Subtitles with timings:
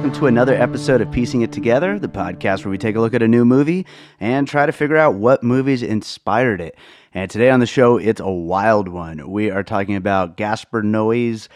[0.00, 3.12] welcome to another episode of Piecing It Together, the podcast where we take a look
[3.12, 3.84] at a new movie
[4.18, 6.74] and try to figure out what movies inspired it.
[7.12, 9.30] And today on the show, it's a wild one.
[9.30, 11.50] We are talking about Gaspar Noé's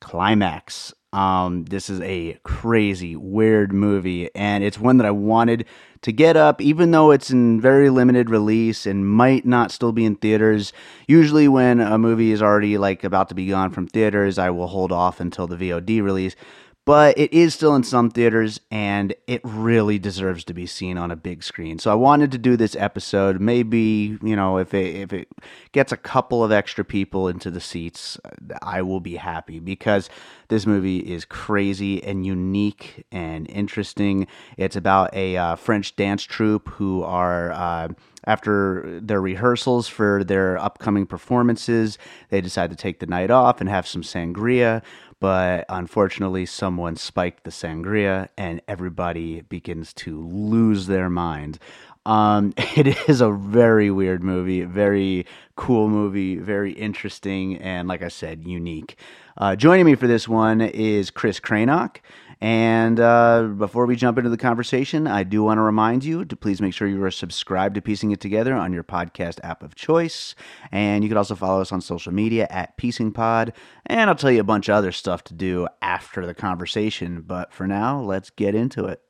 [0.00, 0.94] Climax.
[1.12, 5.66] Um, this is a crazy, weird movie, and it's one that I wanted
[6.00, 10.06] to get up, even though it's in very limited release and might not still be
[10.06, 10.72] in theaters.
[11.06, 14.68] Usually, when a movie is already like about to be gone from theaters, I will
[14.68, 16.34] hold off until the VOD release
[16.84, 21.10] but it is still in some theaters and it really deserves to be seen on
[21.10, 21.78] a big screen.
[21.78, 23.40] So I wanted to do this episode.
[23.40, 25.28] Maybe, you know, if it, if it
[25.72, 28.18] gets a couple of extra people into the seats,
[28.62, 30.08] I will be happy because
[30.48, 34.26] this movie is crazy and unique and interesting.
[34.56, 37.52] It's about a uh, French dance troupe who are.
[37.52, 37.88] Uh,
[38.26, 41.96] after their rehearsals for their upcoming performances,
[42.28, 44.82] they decide to take the night off and have some sangria
[45.20, 51.58] but unfortunately, someone spiked the sangria, and everybody begins to lose their mind.
[52.06, 58.08] Um, it is a very weird movie, very cool movie, very interesting, and like I
[58.08, 58.96] said, unique.
[59.36, 61.98] Uh, joining me for this one is Kris Krainock.
[62.40, 66.36] And uh, before we jump into the conversation, I do want to remind you to
[66.36, 69.74] please make sure you are subscribed to Piecing It Together on your podcast app of
[69.74, 70.34] choice.
[70.72, 73.52] And you can also follow us on social media at Piecing Pod.
[73.86, 77.22] And I'll tell you a bunch of other stuff to do after the conversation.
[77.26, 79.02] But for now, let's get into it.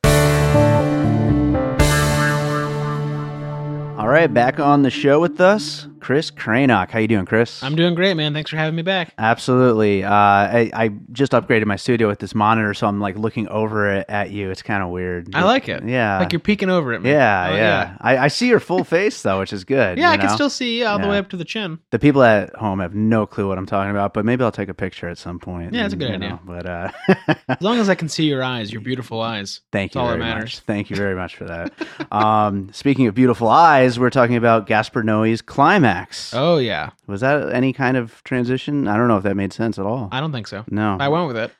[4.01, 6.89] All right, back on the show with us, Kris Krainock.
[6.89, 7.61] How you doing, Kris?
[7.61, 8.33] I'm doing great, man.
[8.33, 9.13] Thanks for having me back.
[9.19, 10.03] Absolutely.
[10.03, 13.93] Uh, I, I just upgraded my studio with this monitor, so I'm like looking over
[13.93, 14.49] it at you.
[14.49, 15.35] It's kind of weird.
[15.35, 15.83] I like it.
[15.87, 16.17] Yeah.
[16.17, 17.03] Like you're peeking over it.
[17.03, 17.11] me.
[17.11, 17.97] Yeah, Oh, yeah.
[18.01, 19.99] I, I see your full face though, which is good.
[19.99, 21.77] Yeah, I can still see you all the way up to the chin.
[21.91, 24.69] The people at home have no clue what I'm talking about, but maybe I'll take
[24.69, 25.75] a picture at some point.
[25.75, 26.29] Yeah, that's a good idea.
[26.29, 26.91] know, But uh,
[27.49, 29.61] As long as I can see your eyes, your beautiful eyes.
[29.71, 30.41] thank you all that matters.
[30.55, 30.59] much.
[30.61, 31.71] Thank you very much for that.
[32.11, 36.33] um, speaking of beautiful eyes, we're talking about Gaspar Noé's Climax.
[36.33, 36.91] Oh yeah.
[37.07, 38.87] Was that any kind of transition?
[38.87, 40.09] I don't know if that made sense at all.
[40.11, 40.63] I don't think so.
[40.69, 40.97] no.
[40.99, 41.51] I went with it.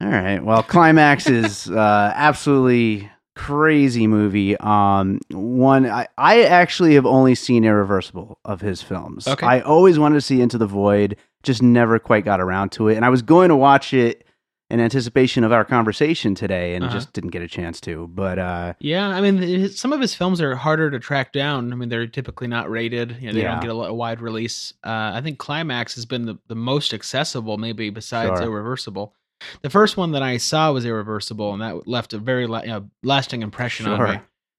[0.00, 0.42] All right.
[0.44, 4.56] Well, Climax is uh, absolutely crazy movie.
[4.58, 9.28] Um, one I, I actually have only seen Irreversible of his films.
[9.28, 9.46] Okay.
[9.46, 12.96] I always wanted to see Enter the Void, just never quite got around to it,
[12.96, 14.25] and I was going to watch it
[14.68, 16.92] in anticipation of our conversation today, and Uh-huh.
[16.94, 18.08] just didn't get a chance to.
[18.08, 21.72] But uh, Yeah, I mean, his, some of his films are harder to track down.
[21.72, 23.16] I mean, they're typically not rated.
[23.20, 23.52] You know, they Yeah.
[23.52, 24.72] don't get a, a wide release.
[24.84, 28.48] Uh, I think Climax has been the, the most accessible, maybe besides Sure.
[28.48, 29.14] Irreversible.
[29.62, 32.68] The first one that I saw was Irreversible, and that left a very la- you
[32.68, 34.18] know, lasting impression on me.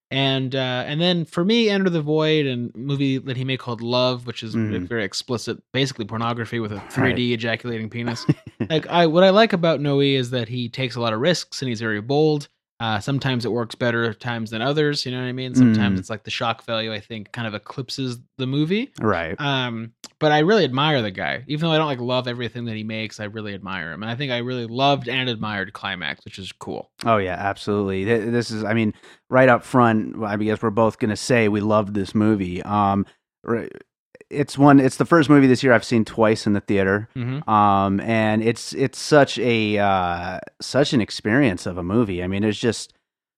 [0.09, 3.81] And uh, and then for me, Enter the Void and movie that he made called
[3.81, 4.88] Love, which is Mhm.
[4.88, 8.25] very explicit, basically pornography with a 3D ejaculating penis.
[8.69, 11.62] like I, what I like about Noe is that he takes a lot of risks
[11.62, 12.47] and he's very bold.
[12.79, 15.03] Uh, sometimes it works better times than others.
[15.05, 15.55] You know what I mean?
[15.55, 15.99] Sometimes Mm.
[15.99, 16.93] it's like the shock value.
[16.93, 18.91] I think kind of eclipses the movie.
[19.01, 19.39] right.
[19.41, 22.75] Um, but I really admire the guy, even though I don't like love everything that
[22.75, 23.19] he makes.
[23.19, 26.51] I really admire him, and I think I really loved and admired Climax, which is
[26.51, 26.91] cool.
[27.05, 28.03] Oh yeah, absolutely.
[28.03, 28.94] This is, I mean,
[29.29, 30.23] right up front.
[30.23, 32.61] I guess we're both gonna say we loved this movie.
[32.63, 33.05] Um,
[34.29, 34.79] it's one.
[34.79, 37.07] It's the first movie this year I've seen twice in the theater.
[37.15, 37.49] Mm-hmm.
[37.49, 42.23] Um, and it's it's such a uh, such an experience of a movie.
[42.23, 42.93] I mean, it's just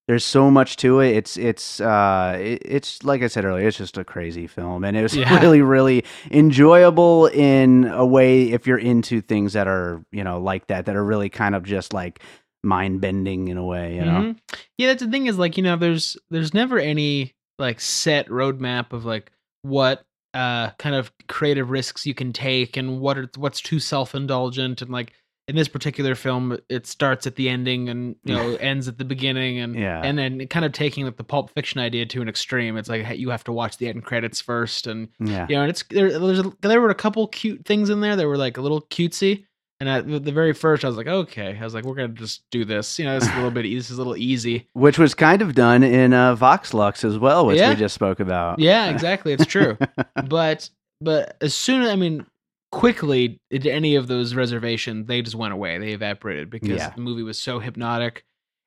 [0.08, 1.16] there's so much to it.
[1.16, 4.98] It's it's uh, it, it's like I said earlier, it's just a crazy film, and
[4.98, 5.40] it was Yeah.
[5.42, 10.68] really really enjoyable in a way if you're into things that are you know like
[10.68, 12.22] that that are really kind of just like
[12.64, 13.96] mind bending in a way.
[13.96, 14.12] You know.
[14.22, 14.38] Mhm.
[14.80, 18.94] Yeah, that's the thing is like you know, there's there's never any like set roadmap
[18.94, 20.04] of like what
[20.34, 24.82] uh kind of creative risks you can take and what are what's too self indulgent
[24.82, 25.14] and like
[25.48, 29.06] in this particular film it starts at the ending and you know ends at the
[29.06, 30.00] beginning and Yeah.
[30.04, 33.18] and then kind of taking like the pulp fiction idea to an extreme it's like
[33.18, 35.48] you have to watch the end credits first and Yeah.
[35.50, 38.16] you know and it's there there's a, there were a couple cute things in there
[38.16, 39.46] that were like a little cutesy
[39.80, 42.44] and at the very first I was like okay I was like we're gonna just
[42.52, 44.98] do this you know this is a little bit this is a little easy Which
[44.98, 47.70] was kind of done in uh, Vox Lux as well, which Yeah.
[47.70, 48.60] we just spoke about.
[48.60, 49.34] Yeah, exactly.
[49.34, 49.78] It's true.
[50.28, 50.70] but
[51.02, 52.26] but as soon as I mean,
[52.72, 55.78] quickly did any of those reservations they just went away.
[55.78, 56.90] They evaporated because Yeah.
[56.92, 58.24] the movie was so hypnotic.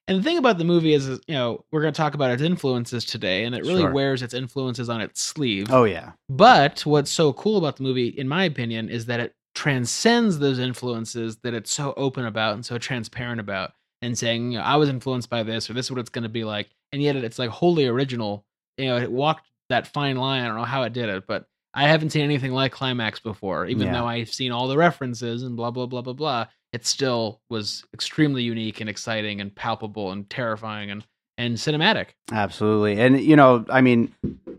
[0.08, 2.32] And the thing about the movie is, is, you know, we're going to talk about
[2.32, 3.92] its influences today, and it really Sure.
[3.92, 5.68] wears its influences on its sleeve.
[5.70, 6.12] Oh yeah.
[6.28, 10.58] But what's so cool about the movie, in my opinion, is that it transcends those
[10.58, 14.76] influences that it's so open about and so transparent about, and saying, you know, I
[14.76, 16.68] was influenced by this, or this is what it's going to be like.
[16.92, 18.44] And yet it's like wholly original.
[18.76, 20.42] You know, it walked that fine line.
[20.42, 23.66] I don't know how it did it, but I haven't seen anything like Climax before,
[23.66, 23.92] even Yeah.
[23.94, 26.46] though I've seen all the references and blah blah blah blah blah.
[26.72, 31.06] It still was extremely unique and exciting and palpable and terrifying and
[31.38, 32.08] and cinematic.
[32.30, 33.00] Absolutely.
[33.00, 34.12] And you know, I mean,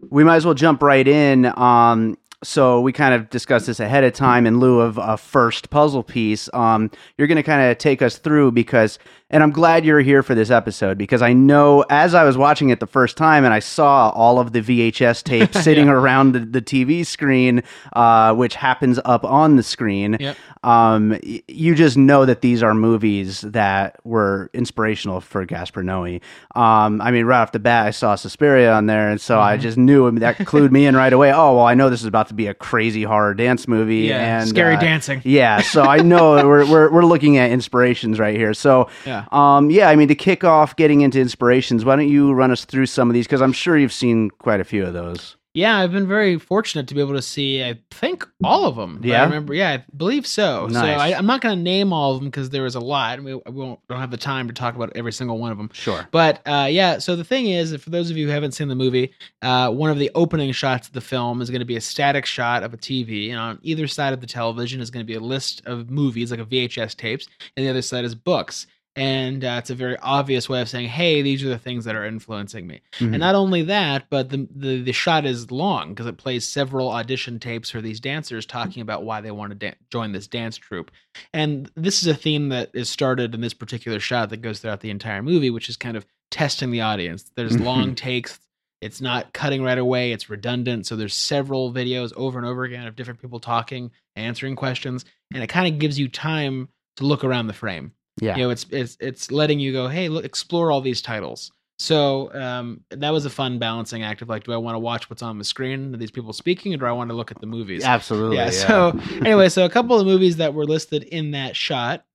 [0.10, 1.45] we might as well jump right in.
[1.57, 5.69] Um so we kind of discussed this ahead of time in lieu of a first
[5.69, 6.50] puzzle piece.
[6.54, 9.00] Um you're going to kind of take us through because
[9.33, 12.69] and I'm glad you're here for this episode because I know as I was watching
[12.69, 16.39] it the first time and I saw all of the VHS tapes sitting around the,
[16.39, 20.15] the TV screen uh which happens up on the screen.
[20.19, 20.38] Yep.
[20.63, 26.21] Um y- you just know that these are movies that were inspirational for Gaspar Noé.
[26.56, 29.57] Um, I mean, right off the bat, I saw Suspiria on there, and so I
[29.57, 29.62] Mhm.
[29.62, 31.33] just knew that clued me in right away.
[31.33, 34.39] Oh, well, I know this is about to be a crazy horror dance movie, Yeah,
[34.39, 35.21] and scary uh, dancing.
[35.25, 38.53] Yeah, so I know we're, we're we're looking at inspirations right here.
[38.53, 39.23] So, Yeah.
[39.31, 42.66] Um, yeah, I mean, to kick off getting into inspirations, why don't you run us
[42.66, 43.25] through some of these?
[43.25, 45.38] Because I'm sure you've seen quite a few of those.
[45.56, 47.64] Yeah, I've been very fortunate to be able to see.
[47.64, 49.00] I think all of them.
[49.04, 49.22] Yeah?
[49.22, 49.54] I remember.
[49.54, 50.68] Yeah, I believe so.
[50.68, 51.00] So Nice.
[51.00, 53.25] I, I'm not going to name all of them because there was a lot, and
[53.25, 55.69] we, we won't don't have the time to talk about every single one of them.
[55.72, 56.08] Sure.
[56.10, 58.74] But uh, yeah, so the thing is, for those of you who haven't seen the
[58.74, 61.81] movie, uh, one of the opening shots of the film is going to be a
[61.81, 65.08] static shot of a TV, and on either side of the television is going to
[65.08, 68.66] be a list of movies, like a VHS tapes, and the other side is books.
[68.95, 71.95] And uh, it's a very obvious way of saying, "Hey, these are the things that
[71.95, 73.07] are influencing me." Mhm.
[73.13, 76.92] And not only that, but the the, the shot is long because it plays several
[76.92, 80.57] audition tapes for these dancers talking about why they want to da- join this dance
[80.57, 80.92] troupe.
[81.34, 84.81] And this is a theme that is started in this particular shot that goes throughout
[84.81, 87.31] the entire movie, which is kind of testing the audience.
[87.36, 88.40] There's long takes.
[88.80, 90.12] It's not cutting right away.
[90.12, 90.86] It's redundant.
[90.86, 95.42] So there's several videos over and over again of different people talking, answering questions, and
[95.42, 96.68] it kind of gives you time
[96.98, 98.36] to look around the frame yeah.
[98.36, 102.31] you know it's it's it's letting you go hey look explore all these titles so
[102.33, 105.24] um that was a fun balancing act of like do i want to watch what's
[105.24, 107.48] on the screen are these people speaking or do i want to look at the
[107.48, 108.38] movies Absolutely.
[108.38, 112.06] yeah, so anyway so a couple of movies that were listed in that shot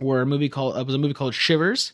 [0.00, 1.92] were a movie called it was a movie called shivers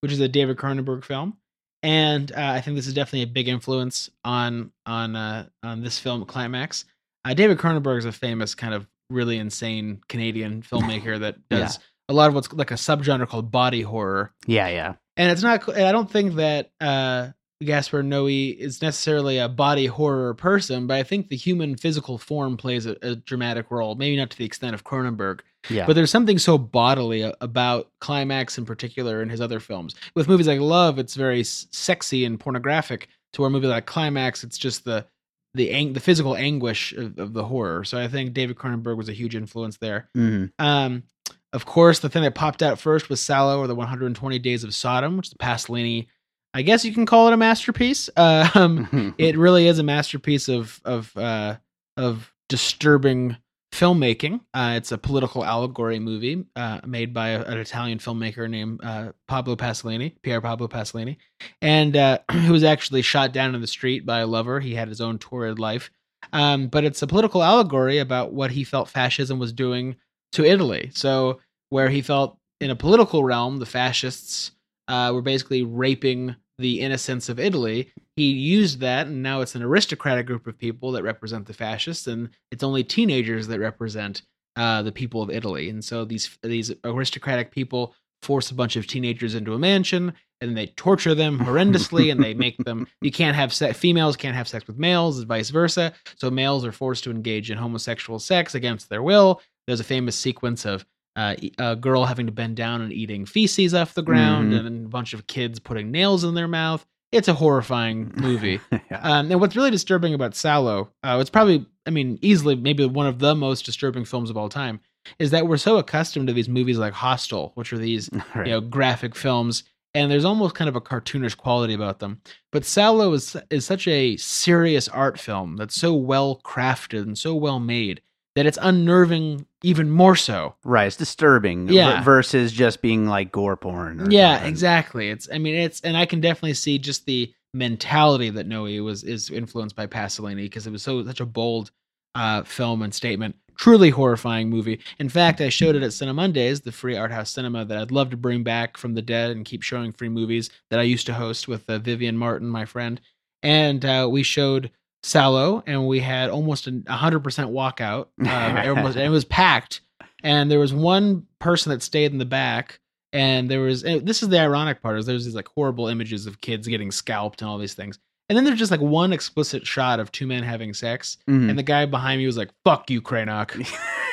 [0.00, 1.36] which is a david cronenberg film
[1.82, 5.98] and uh, i think this is definitely a big influence on on uh on this
[5.98, 6.86] film climax
[7.26, 11.68] uh, david cronenberg is a famous kind of really insane canadian filmmaker that Yeah.
[12.08, 14.94] A lot of what's like a subgenre called body horror yeah, yeah.
[15.16, 17.28] and it's not and i don't think that uh
[17.62, 22.56] gaspar noe is necessarily a body horror person but i think the human physical form
[22.56, 25.40] plays a, a dramatic role maybe not to the extent of cronenberg
[25.70, 25.86] Yeah.
[25.86, 30.48] but there's something so bodily about climax in particular in his other films with movies
[30.48, 34.84] like love it's very sexy and pornographic to where a movie like climax it's just
[34.84, 35.06] the
[35.54, 39.08] the ang- the physical anguish of, of the horror so i think david cronenberg was
[39.08, 40.50] a huge influence there Mhm.
[40.58, 41.04] um,
[41.52, 44.74] of course, the thing that popped out first was Salò or the 120 Days of
[44.74, 46.06] Sodom, which is the Pasolini.
[46.54, 48.08] I guess you can call it a masterpiece.
[48.16, 51.56] Uh, um, it really is a masterpiece of of uh,
[51.96, 53.36] of disturbing
[53.72, 54.40] filmmaking.
[54.52, 59.12] Uh, it's a political allegory movie uh, made by a- an Italian filmmaker named uh,
[59.28, 61.16] Pablo Pasolini, Pier Pablo Pasolini,
[61.62, 64.60] and uh, who was actually shot down in the street by a lover.
[64.60, 65.90] He had his own torrid life.
[66.32, 69.96] Um, but it's a political allegory about what he felt fascism was doing
[70.32, 70.90] to Italy.
[70.94, 74.52] So where he felt in a political realm, the fascists
[74.88, 77.90] uh, were basically raping the innocence of Italy.
[78.16, 82.06] He used that, and now it's an aristocratic group of people that represent the fascists,
[82.06, 84.22] and it's only teenagers that represent
[84.56, 85.70] uh, the people of Italy.
[85.70, 90.56] And so these these aristocratic people force a bunch of teenagers into a mansion, and
[90.56, 94.48] they torture them horrendously, and they make them you can't have se- females can't have
[94.48, 95.92] sex with males, and vice versa.
[96.16, 99.40] So males are forced to engage in homosexual sex against their will.
[99.66, 103.74] There's a famous sequence of uh, a girl having to bend down and eating feces
[103.74, 104.66] off the ground, Mhm.
[104.66, 106.86] and a bunch of kids putting nails in their mouth.
[107.12, 108.60] It's a horrifying movie.
[108.90, 109.00] yeah.
[109.02, 113.06] Um, and what's really disturbing about Salò, uh, it's probably, I mean, easily maybe one
[113.06, 114.80] of the most disturbing films of all time,
[115.18, 118.46] is that we're so accustomed to these movies like Hostel, which are these Right.
[118.46, 122.22] you know graphic films, and there's almost kind of a cartoonish quality about them.
[122.52, 127.34] But Salò is is such a serious art film that's so well crafted and so
[127.34, 128.00] well made
[128.34, 130.54] that it's unnerving even more so.
[130.64, 131.68] Right, it's disturbing.
[131.68, 132.02] Yeah.
[132.02, 134.00] versus just being like gore porn.
[134.00, 134.48] or Yeah, something.
[134.50, 135.08] exactly.
[135.10, 139.04] It's I mean it's and I can definitely see just the mentality that Noe was
[139.04, 141.70] is influenced by Pasolini because it was so such a bold
[142.14, 143.36] uh film and statement.
[143.54, 144.80] Truly horrifying movie.
[144.98, 148.08] In fact, I showed it at Cinemondays, the free art house cinema that I'd love
[148.10, 151.14] to bring back from the dead and keep showing free movies that I used to
[151.14, 152.98] host with uh, Vivian Martin, my friend.
[153.42, 154.70] And uh, we showed
[155.04, 158.06] Salò, and we had almost a hundred percent walkout.
[158.20, 159.80] Um, it, was, it was packed,
[160.22, 162.78] and there was one person that stayed in the back
[163.12, 166.26] and there was and this is the ironic part is there's these like horrible images
[166.26, 167.98] of kids getting scalped and all these things
[168.30, 171.50] And then there's just like one explicit shot of two men having sex, Mhm.
[171.50, 173.50] and the guy behind me was like, "Fuck you, Krainock."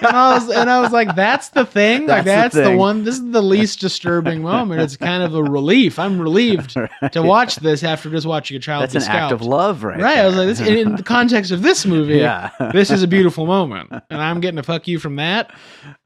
[0.00, 2.06] and I was and I was like, "That's the thing.
[2.06, 3.04] like That's the that's the, one.
[3.04, 4.80] This is the least disturbing moment.
[4.80, 5.98] It's kind of a relief.
[5.98, 6.76] I'm relieved
[7.12, 10.00] to watch this after just watching a child That's an act of love, right?
[10.00, 10.18] Right.
[10.18, 12.50] I was like, this, in, the context of this movie, yeah.
[12.72, 15.54] this is a beautiful moment, and I'm getting a fuck you from that.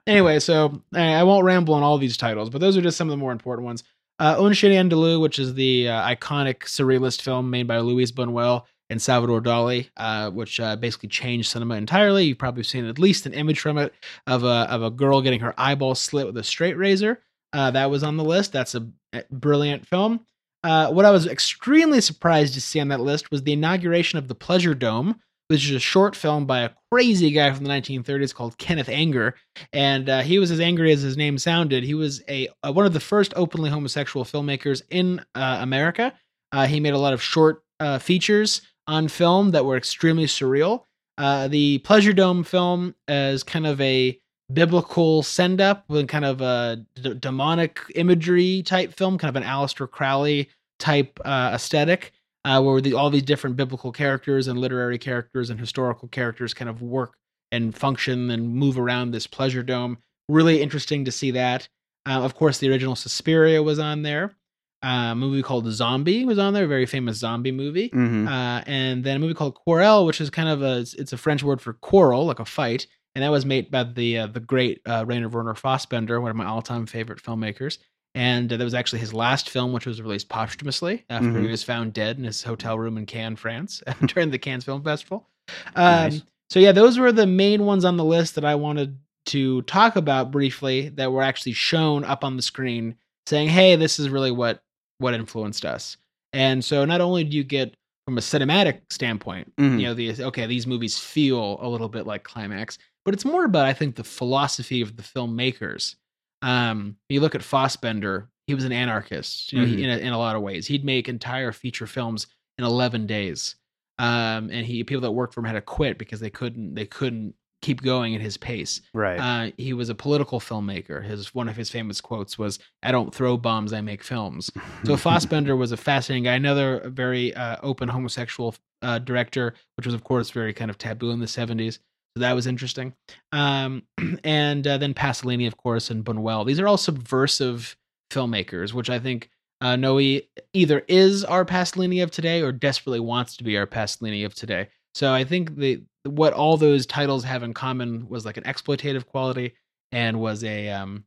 [0.07, 3.09] Anyway, so I I won't ramble on all these titles, but those are just some
[3.09, 3.85] of the more important ones.
[4.21, 8.64] Uh, Un Chien Andalou, which is the uh, iconic surrealist film made by Luis Buñuel
[8.90, 12.25] and Salvador Dali, uh, which uh, basically changed cinema entirely.
[12.25, 13.92] You've probably seen at least an image from it
[14.26, 17.21] of a of a girl getting her eyeball slit with a straight razor.
[17.52, 18.52] Uh, that was on the list.
[18.52, 20.21] That's a a brilliant film.
[20.64, 24.28] Uh, what I was extremely surprised to see on that list was the inauguration of
[24.28, 28.35] the Pleasure Dome, which is a short film by a crazy guy from the 1930s
[28.35, 29.35] called Kenneth Anger,
[29.73, 31.85] and uh, he was as angry as his name sounded.
[31.85, 36.12] He was a uh, one of the first openly homosexual filmmakers in uh, America.
[36.50, 40.83] Uh, he made a lot of short uh, features on film that were extremely surreal.
[41.18, 44.18] Uh, the Pleasure Dome film is kind of a
[44.52, 49.47] biblical send up with kind of a d- demonic imagery type film, kind of an
[49.47, 52.12] Aleister Crowley type uh, aesthetic,
[52.45, 56.68] uh, where the, all these different biblical characters and literary characters and historical characters kind
[56.68, 57.14] of work
[57.52, 59.99] and function and move around this pleasure dome.
[60.28, 61.68] Really interesting to see that.
[62.07, 64.35] Uh, of course, the original Suspiria was on there.
[64.82, 67.88] Uh, a movie called Zombie was on there, a very famous zombie movie.
[67.90, 68.28] Mhm.
[68.28, 71.42] Uh, and then a movie called Querelle, which is kind of a it's a French
[71.42, 74.80] word for quarrel, like a fight, and that was made by the uh, the great
[74.87, 77.78] uh, Rainer Werner Fassbinder, one of my all time favorite filmmakers.
[78.14, 81.50] And uh, that was actually his last film, which was released posthumously after he Mhm.
[81.50, 85.28] was found dead in his hotel room in Cannes, France, during the Cannes Film Festival.
[85.75, 86.23] Um, Nice.
[86.50, 89.97] So yeah, those were the main ones on the list that I wanted to talk
[89.97, 92.94] about briefly that were actually shown up on the screen,
[93.26, 94.62] saying, "Hey, this is really what
[94.99, 95.97] what influenced us."
[96.33, 97.75] And so not only do you get
[98.07, 99.81] from a cinematic standpoint, Mhm.
[99.81, 103.45] you know, the okay, these movies feel a little bit like climax, but it's more
[103.45, 105.97] about I think the philosophy of the filmmakers.
[106.43, 109.83] Um, you look at Fassbinder; he was an anarchist, you know, he- Mhm.
[109.85, 110.67] in a, in a lot of ways.
[110.67, 112.26] He'd make entire feature films
[112.59, 113.57] in eleven days,
[113.99, 116.87] um, and he people that worked for him had to quit because they couldn't they
[116.87, 118.80] couldn't keep going at his pace.
[118.94, 119.18] Right.
[119.18, 121.04] Uh, he was a political filmmaker.
[121.04, 124.50] His one of his famous quotes was, "I don't throw bombs, I make films."
[124.84, 126.34] So Fassbinder was a fascinating guy.
[126.34, 131.10] Another very uh, open homosexual uh, director, which was of course very kind of taboo
[131.10, 131.80] in the seventies.
[132.16, 132.94] So that was interesting.
[133.32, 133.82] Um,
[134.24, 136.46] and uh, then Pasolini, of course, and Buñuel.
[136.46, 137.76] These are all subversive
[138.10, 140.20] filmmakers, which I think uh, Noe
[140.52, 144.68] either is our Pasolini of today or desperately wants to be our Pasolini of today.
[144.94, 149.07] So I think the what all those titles have in common was like an exploitative
[149.07, 149.55] quality
[149.93, 151.05] and was a um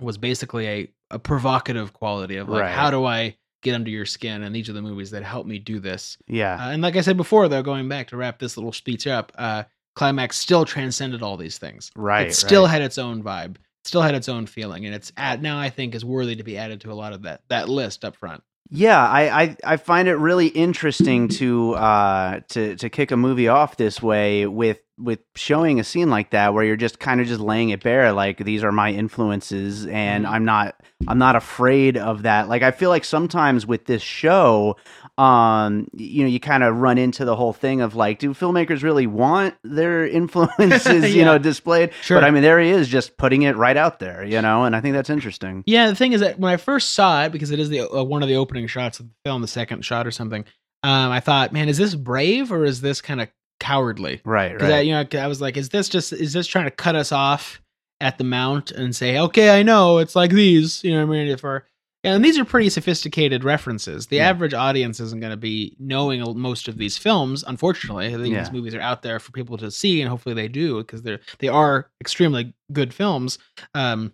[0.00, 2.72] was basically a, a provocative quality of like Right.
[2.74, 5.58] how do I get under your skin and these are the movies that help me
[5.58, 6.18] do this.
[6.26, 6.54] yeah.
[6.54, 9.32] Uh, and like I said before though going back to wrap this little speech up,
[9.36, 11.90] uh Climax still transcended all these things.
[11.96, 12.28] right.
[12.28, 12.70] it still right.
[12.72, 15.94] had its own vibe, still had its own feeling and it's at now I think
[15.94, 18.42] is worthy to be added to a lot of that that list up front.
[18.70, 23.46] Yeah, I, I, I find it really interesting to uh to to kick a movie
[23.48, 27.26] off this way with with showing a scene like that where you're just kind of
[27.26, 30.30] just laying it bare like these are my influences and Mhm.
[30.30, 32.48] I'm not I'm not afraid of that.
[32.48, 34.76] Like I feel like sometimes with this show
[35.16, 38.82] um you know you kind of run into the whole thing of like do filmmakers
[38.82, 42.16] really want their influences you know displayed Sure.
[42.20, 44.74] but i mean there he is just putting it right out there you know and
[44.74, 47.50] i think that's interesting Yeah, the thing is that when I first saw it, because
[47.52, 50.06] it is the uh, one of the opening shots of the film, the second shot
[50.06, 50.44] or something,
[50.82, 53.28] um, I thought, man, is this brave or is this kind of
[53.60, 54.20] cowardly?
[54.24, 56.64] right Because I, right you know, I was like, is this just is this trying
[56.66, 57.60] to cut us off
[58.00, 61.18] at the mount and say, okay, I know it's like these, you know what I
[61.18, 61.28] mean?
[61.28, 61.64] If our
[62.04, 64.06] and these are pretty sophisticated references.
[64.08, 64.28] The Yeah.
[64.28, 67.42] average audience isn't going to be knowing most of these films.
[67.46, 68.40] Unfortunately, I think Yeah.
[68.42, 71.20] these movies are out there for people to see, and hopefully they do because they're
[71.38, 73.38] they are extremely good films.
[73.74, 74.12] Um,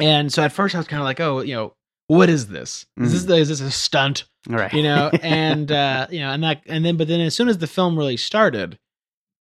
[0.00, 1.74] and so at first I was kind of like, oh, you know,
[2.08, 2.84] what is this?
[3.00, 4.24] Is this is this a stunt?
[4.48, 7.48] right You know, and uh, you know, and that, and then, but then as soon
[7.48, 8.78] as the film really started,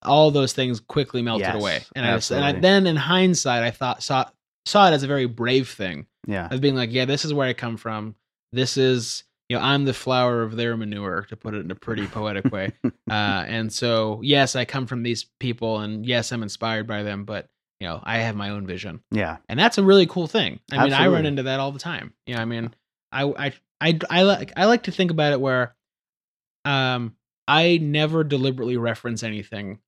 [0.02, 1.80] all those things quickly melted Yes, away.
[1.96, 4.26] And I, just, and I then in hindsight, I thought saw
[4.66, 7.48] saw it as a very brave thing yeah of being like, yeah, this is where
[7.48, 8.16] I come from.
[8.52, 11.76] This is you know, I'm the flower of their manure, to put it in a
[11.76, 12.72] pretty poetic way.
[13.12, 17.26] Uh, and so, yes, I come from these people, and yes, I'm inspired by them,
[17.26, 17.48] but
[17.80, 20.62] you know, I have my own vision, yeah and that's a really cool thing.
[20.72, 22.14] I mean, I run into that all the time.
[22.26, 22.74] You know, I mean,
[23.12, 25.76] I, I, I, I like, I like to think about it where,
[26.66, 27.16] um,
[27.48, 29.80] I never deliberately reference anything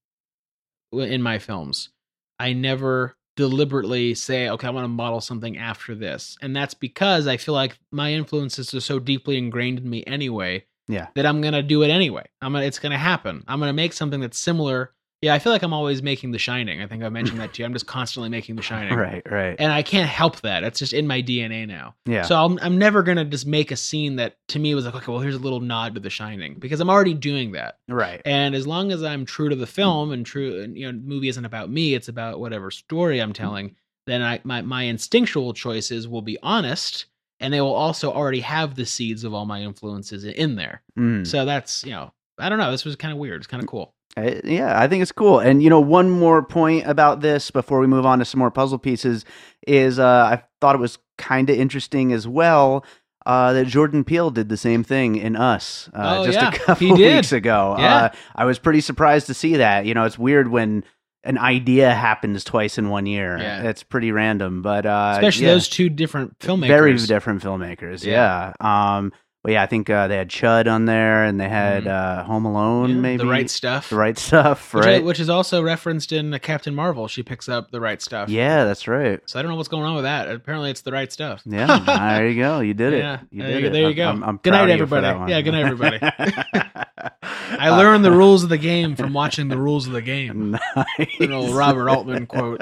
[0.91, 1.89] in my films.
[2.37, 6.37] I never deliberately say, okay, I want to model something after this.
[6.41, 10.65] And that's because I feel like my influences are so deeply ingrained in me anyway
[10.87, 11.07] Yeah.
[11.15, 12.25] that I'm gonna do it anyway.
[12.41, 13.43] I'm gonna it's gonna happen.
[13.47, 14.93] I'm gonna make something that's similar.
[15.21, 16.81] Yeah, I feel like I'm always making The Shining.
[16.81, 17.65] I think I mentioned that to you.
[17.65, 19.55] I'm just constantly making The Shining, Right, right.
[19.57, 20.63] and I can't help that.
[20.63, 21.95] It's just in my DNA now.
[22.05, 22.21] yeah.
[22.23, 25.11] So I'm I'm never gonna just make a scene that to me was like, okay,
[25.11, 27.79] well here's a little nod to The Shining because I'm already doing that.
[27.87, 28.21] right.
[28.25, 31.07] And as long as I'm true to the film and true, and you know, the
[31.07, 33.75] movie isn't about me, it's about whatever story I'm telling.
[34.05, 37.05] Then I my my instinctual choices will be honest,
[37.39, 40.83] and they will also already have the seeds of all my influences in- in there.
[40.99, 41.25] Mm.
[41.25, 42.69] So that's you know, I don't know.
[42.69, 43.37] This was kind of weird.
[43.41, 43.94] It's kind of cool.
[44.17, 45.39] I- yeah, I think it's cool.
[45.39, 48.51] And you know, one more point about this before we move on to some more
[48.51, 49.25] puzzle pieces
[49.67, 52.85] is uh, I thought it was kind of interesting as well.
[53.25, 56.51] Uh, that Jordan Peele did the same thing in Us uh, Oh, just yeah, a
[56.51, 57.75] couple weeks ago.
[57.79, 57.95] Yeah.
[57.95, 59.87] Uh, I was pretty surprised to see that.
[59.87, 60.83] You know, it's weird when
[61.23, 63.39] an idea happens twice in one year.
[63.39, 63.63] Yeah.
[63.63, 65.53] It's pretty random, but uh, Especially yeah.
[65.55, 66.67] those two different filmmakers.
[66.67, 68.03] very different filmmakers.
[68.05, 68.53] Yeah.
[68.59, 69.11] Um,
[69.45, 71.87] but yeah, I think uh, they had Chud on there, and they had Mhm.
[72.19, 73.91] uh, Home Alone, Yeah, maybe the right stuff.
[73.91, 75.03] the right stuff, Which, right?
[75.03, 77.07] which is also referenced in uh, Captain Marvel.
[77.07, 78.27] She picks up the right stuff.
[78.27, 79.19] yeah, that's right.
[79.27, 80.31] So I don't know what's going on with that.
[80.31, 81.43] Apparently, it's the right stuff.
[81.45, 81.77] Yeah,
[82.17, 82.59] there you go.
[82.61, 82.97] You did it.
[83.03, 83.73] Yeah, You there did you- it.
[83.73, 84.07] there you go.
[84.09, 85.31] I'm, I'm Good night, of you for everybody.
[85.31, 85.99] Yeah, good night, everybody.
[87.59, 90.57] I learned the rules of the game from watching the rules of the game.
[90.75, 91.07] Nice.
[91.19, 92.61] An old Robert Altman quote.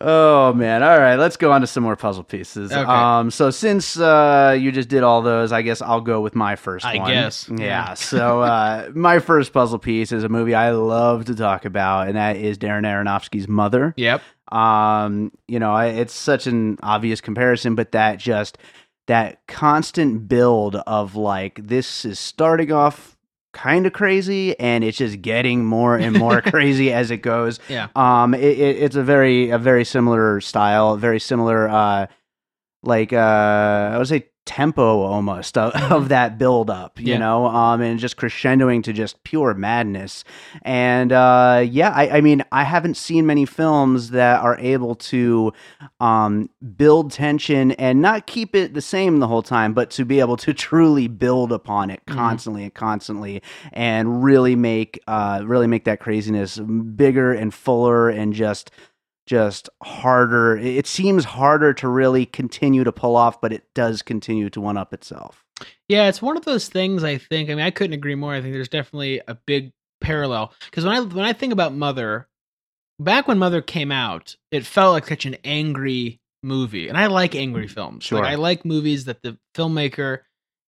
[0.00, 0.82] Oh man!
[0.82, 2.72] All right, let's go on to some more puzzle pieces.
[2.72, 2.82] Okay.
[2.82, 6.56] Um, so since uh, you just did all those, I guess I'll go with my
[6.56, 7.10] first I one.
[7.12, 7.64] guess, Yeah.
[7.64, 7.94] yeah.
[7.94, 12.16] so uh, my first puzzle piece is a movie I love to talk about, and
[12.16, 13.94] that is Darren Aronofsky's Mother.
[13.96, 14.20] Yep.
[14.50, 18.58] Um, you know, I, it's such an obvious comparison, but that just
[19.06, 23.13] that constant build of like this is starting off
[23.54, 27.60] kind of crazy and it's just getting more and more crazy as it goes.
[27.68, 27.88] Yeah.
[27.96, 32.06] Um, it, it, it's a very a very similar style, very similar uh
[32.82, 33.16] like uh
[33.94, 37.18] I would say tempo almost of, of that build up, you Yeah.
[37.18, 40.22] know, um and just crescendoing to just pure madness.
[40.62, 45.52] And uh yeah, I, I mean I haven't seen many films that are able to
[46.00, 50.20] um build tension and not keep it the same the whole time, but to be
[50.20, 52.14] able to truly build upon it Mhm.
[52.16, 58.32] constantly and constantly and really make uh really make that craziness bigger and fuller and
[58.34, 58.70] just
[59.26, 64.50] just harder it seems harder to really continue to pull off but it does continue
[64.50, 65.44] to one up itself
[65.88, 67.04] Yeah, it's one of those things.
[67.04, 67.48] I think.
[67.48, 68.34] I mean, I couldn't agree more.
[68.34, 72.26] I think there's definitely a big parallel because when I when I think about Mother,
[72.98, 77.34] back when Mother came out, it felt like such an angry movie, and I like
[77.34, 78.04] angry films.
[78.04, 78.20] Sure.
[78.20, 80.20] Like, I like movies that the filmmaker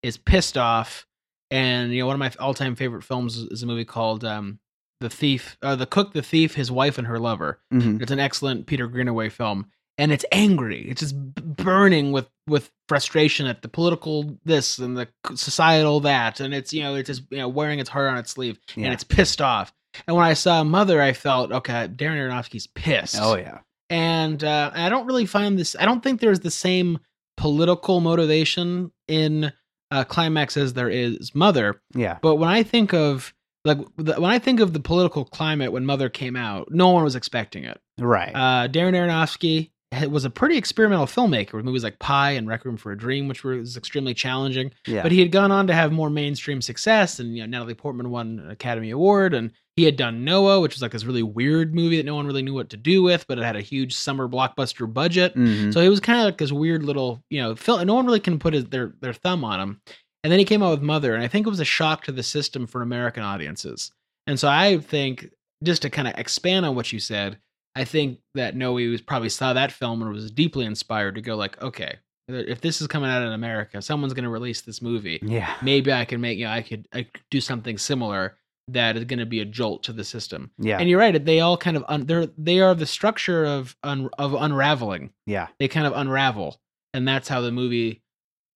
[0.02, 1.06] is pissed off.
[1.50, 4.24] And you know, one of my all time favorite films is, is a movie called
[4.24, 4.58] um,
[5.00, 8.00] "The Thief," uh, "The Cook, the Thief, His Wife, and Her Lover." Mhm.
[8.02, 9.66] It's an excellent Peter Greenaway film,
[9.98, 10.88] and it's angry.
[10.88, 16.54] It's just burning with with frustration at the political this and the societal that, and
[16.54, 18.86] it's you know it's just you know wearing its heart on its sleeve, Yeah.
[18.86, 19.72] and it's pissed off.
[20.06, 21.88] And when I saw Mother, I felt okay.
[21.88, 23.16] Darren Aronofsky's pissed.
[23.20, 25.76] oh yeah and uh, I don't really find this.
[25.78, 26.98] I don't think there's the same
[27.36, 29.52] political motivation in
[29.92, 31.80] uh, climax as there is Mother.
[31.94, 33.32] yeah But when I think of
[33.66, 37.04] like the, when I think of the political climate when Mother came out, no one
[37.04, 37.78] was expecting it.
[37.98, 39.70] right Uh, Darren Aronofsky
[40.10, 43.44] was a pretty experimental filmmaker with movies like Pi and Requiem for a Dream, which
[43.44, 44.72] was extremely challenging.
[44.86, 47.74] yeah But he had gone on to have more mainstream success, and you know, Natalie
[47.74, 51.22] Portman won an Academy Award, and he had done Noah, which was like this really
[51.22, 53.60] weird movie that no one really knew what to do with, but it had a
[53.60, 55.34] huge summer blockbuster budget.
[55.36, 55.72] Mhm.
[55.72, 57.86] So it was kind of like this weird little, you know, film.
[57.86, 59.80] No one really can put his, their their thumb on him.
[60.26, 62.10] And then he came out with Mother, and I think it was a shock to
[62.10, 63.92] the system for American audiences.
[64.26, 65.30] And so I think,
[65.62, 67.38] just to kind of expand on what you said,
[67.76, 71.36] I think that Noe was probably saw that film and was deeply inspired to go
[71.36, 75.20] like, okay, if this is coming out in America, someone's going to release this movie.
[75.22, 78.36] yeah Maybe I can make, you know, I could, I could do something similar
[78.66, 80.50] that is going to be a jolt to the system.
[80.58, 83.76] yeah And you're right; they all kind of un, they're they are the structure of
[83.84, 86.60] un, of unraveling yeah they kind of unravel
[86.92, 88.02] and that's how the movie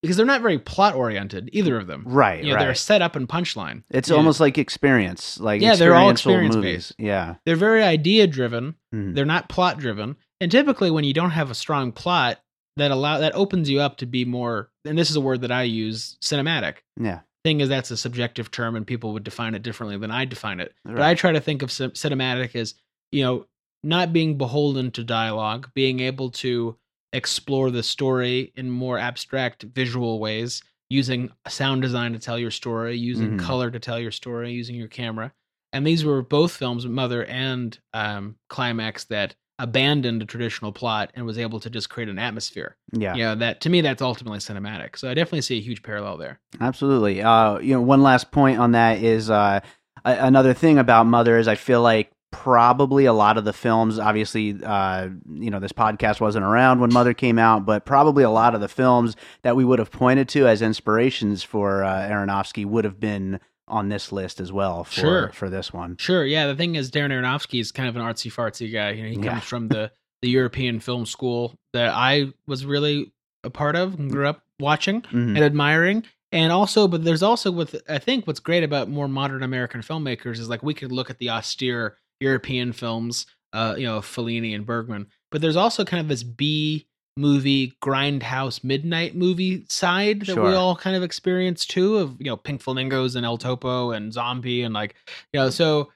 [0.02, 2.04] because they're not very plot oriented either of them.
[2.06, 3.82] Right you know they're set up and punchline.
[3.90, 4.16] It's Yeah.
[4.16, 6.92] almost like experience like Yeah, they're all experiential experience-based.
[6.98, 7.34] yeah.
[7.44, 9.14] They're very idea driven Mhm.
[9.14, 12.40] they're not plot driven and typically when you don't have a strong plot
[12.76, 15.52] that allow that opens you up to be more and this is a word that
[15.52, 16.76] i use cinematic.
[16.98, 17.20] Yeah.
[17.44, 20.60] Thing is that's a subjective term and people would define it differently than i define
[20.60, 20.74] it.
[20.84, 22.74] But i try to think of cinematic as
[23.12, 23.46] you know
[23.82, 26.76] not being beholden to dialogue being able to
[27.12, 32.96] explore the story in more abstract visual ways using sound design to tell your story
[32.96, 33.38] using Mhm.
[33.38, 35.32] color to tell your story using your camera
[35.72, 41.26] and these were both films mother and um, climax that abandoned a traditional plot and
[41.26, 42.76] was able to just create an atmosphere.
[42.92, 43.14] Yeah.
[43.14, 44.96] You know, that to me that's ultimately cinematic.
[44.96, 46.40] So I definitely see a huge parallel there.
[46.60, 47.22] Absolutely.
[47.22, 49.60] Uh, you know, one last point on that is uh,
[50.04, 53.98] a- another thing about Mother is I feel like probably a lot of the films,
[53.98, 58.30] obviously, uh, you know, this podcast wasn't around when Mother came out, but probably a
[58.30, 62.64] lot of the films that we would have pointed to as inspirations for uh, Aronofsky
[62.64, 65.30] would have been on this list as well for Sure.
[65.32, 65.96] for this one.
[65.98, 66.46] Sure, yeah.
[66.48, 68.90] The thing is, Darren Aronofsky is kind of an artsy fartsy guy.
[68.92, 69.30] You know, he Yeah.
[69.32, 73.10] comes from the the European film school that I was really
[73.42, 75.34] a part of and grew up watching Mhm.
[75.36, 76.04] and admiring.
[76.30, 80.38] And also, but there's also with I think what's great about more modern American filmmakers
[80.38, 84.64] is like we could look at the austere European films, uh, you know, Fellini and
[84.66, 90.52] Bergman, but there's also kind of this B movie grindhouse midnight movie side that we
[90.54, 94.62] all kind of experience too of you know Pink Flamingos and El Topo and Zombie
[94.62, 94.94] and like
[95.32, 95.90] you know so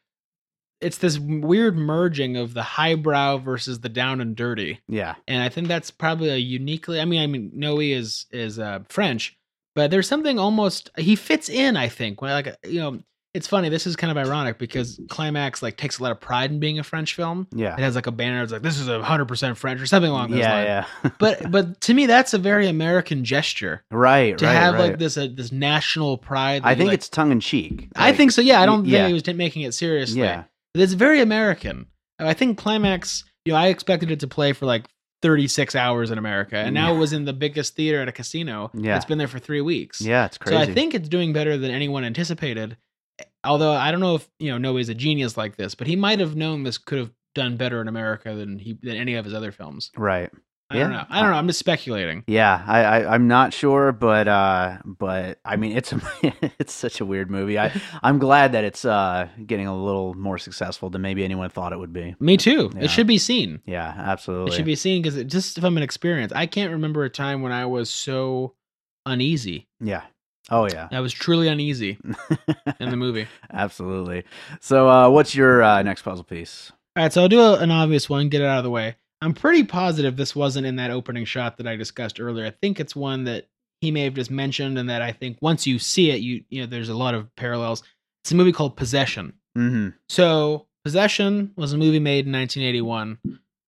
[0.81, 5.15] it's this weird merging of the highbrow versus the down and dirty Yeah.
[5.29, 7.01] and I think that's probably a uniquely.
[7.01, 9.35] I mean, I mean, Noe is is uh, French,
[9.75, 11.77] but there's something almost he fits in.
[11.77, 12.99] I think when like you know,
[13.35, 13.69] it's funny.
[13.69, 16.79] This is kind of ironic because Climax like takes a lot of pride in being
[16.79, 17.49] a French film.
[17.53, 17.75] Yeah.
[17.75, 18.43] It has like a banner.
[18.43, 20.67] It's like this is a hundred percent French or something along those lines.
[20.67, 21.11] Yeah, yeah.
[21.19, 24.91] But but to me, that's a very American gesture right, to right, have right.
[24.91, 26.63] like this uh, this national pride.
[26.65, 27.89] I think like- it's tongue in cheek.
[27.97, 28.41] I think so.
[28.41, 28.99] Yeah, I don't yeah.
[28.99, 30.21] think he was making it seriously.
[30.21, 30.45] Yeah.
[30.73, 31.87] But it's very American.
[32.21, 34.87] I think Climax, you know, I expected it to play for like
[35.23, 36.97] 36 hours in America, and now Yeah.
[36.97, 38.71] it was in the biggest theater at a casino.
[38.75, 38.97] Yeah.
[38.97, 40.01] It's been there for three weeks.
[40.01, 40.57] Yeah, it's crazy.
[40.63, 40.71] So.
[40.71, 42.77] I think it's doing better than anyone anticipated.
[43.45, 46.21] Although I don't know if, you know, Noe's a genius like this, but he might
[46.21, 49.35] have known this could have done better in America than he than any of his
[49.35, 49.91] other films.
[49.97, 50.31] right.
[50.71, 51.05] I don't know.
[51.09, 51.37] I don't know.
[51.37, 52.25] I'm just speculating.
[52.27, 56.01] Yeah, I, I I'm not sure, but uh, but I mean, it's a,
[56.59, 57.59] it's such a weird movie.
[57.59, 61.73] I I'm glad that it's uh getting a little more successful than maybe anyone thought
[61.73, 62.17] it would be.
[62.19, 62.73] Me too.
[62.75, 62.85] Yeah.
[62.85, 63.61] It should be seen.
[63.67, 64.53] Yeah, absolutely.
[64.53, 66.33] It should be seen because it just from an experience.
[66.35, 68.55] I can't remember a time when I was so
[69.07, 69.69] uneasy.
[69.81, 70.03] Yeah.
[70.51, 70.89] Oh yeah.
[70.91, 71.99] I was truly uneasy
[72.81, 73.27] in the movie.
[73.53, 74.25] absolutely.
[74.61, 76.71] So, uh, what's your uh, next puzzle piece?
[76.97, 78.97] All right, so I'll do a, an obvious one, get it out of the way.
[79.21, 82.47] I'm pretty positive this wasn't in that opening shot that I discussed earlier.
[82.47, 83.49] I think it's one that
[83.81, 86.61] he may have just mentioned, and that I think once you see it, you you
[86.61, 87.83] know, there's a lot of parallels.
[88.23, 89.33] It's a movie called Possession.
[89.57, 89.91] Mm-hmm.
[90.09, 93.19] So, Possession was a movie made in 1981.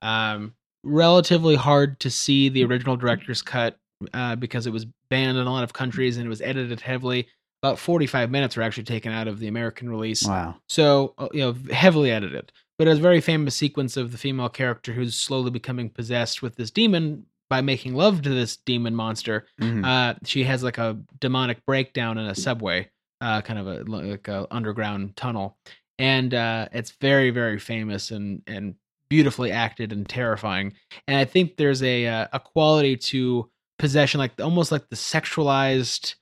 [0.02, 3.78] Um, relatively hard to see the original director's cut
[4.12, 7.26] uh, because it was banned in a lot of countries and it was edited heavily.
[7.62, 10.26] About 45 minutes were actually taken out of the American release.
[10.26, 10.56] Wow.
[10.68, 12.52] So, uh, you know, heavily edited.
[12.78, 16.42] But it was a very famous sequence of the female character who's slowly becoming possessed
[16.42, 19.46] with this demon by making love to this demon monster.
[19.60, 19.84] Mhm.
[19.84, 22.90] Uh, she has like a demonic breakdown in a subway,
[23.22, 25.56] uh, kind of a like a underground tunnel,
[25.98, 28.74] and uh, it's very very famous and and
[29.08, 30.74] beautifully acted and terrifying.
[31.08, 36.14] And I think there's a a quality to possession, like almost like the sexualized.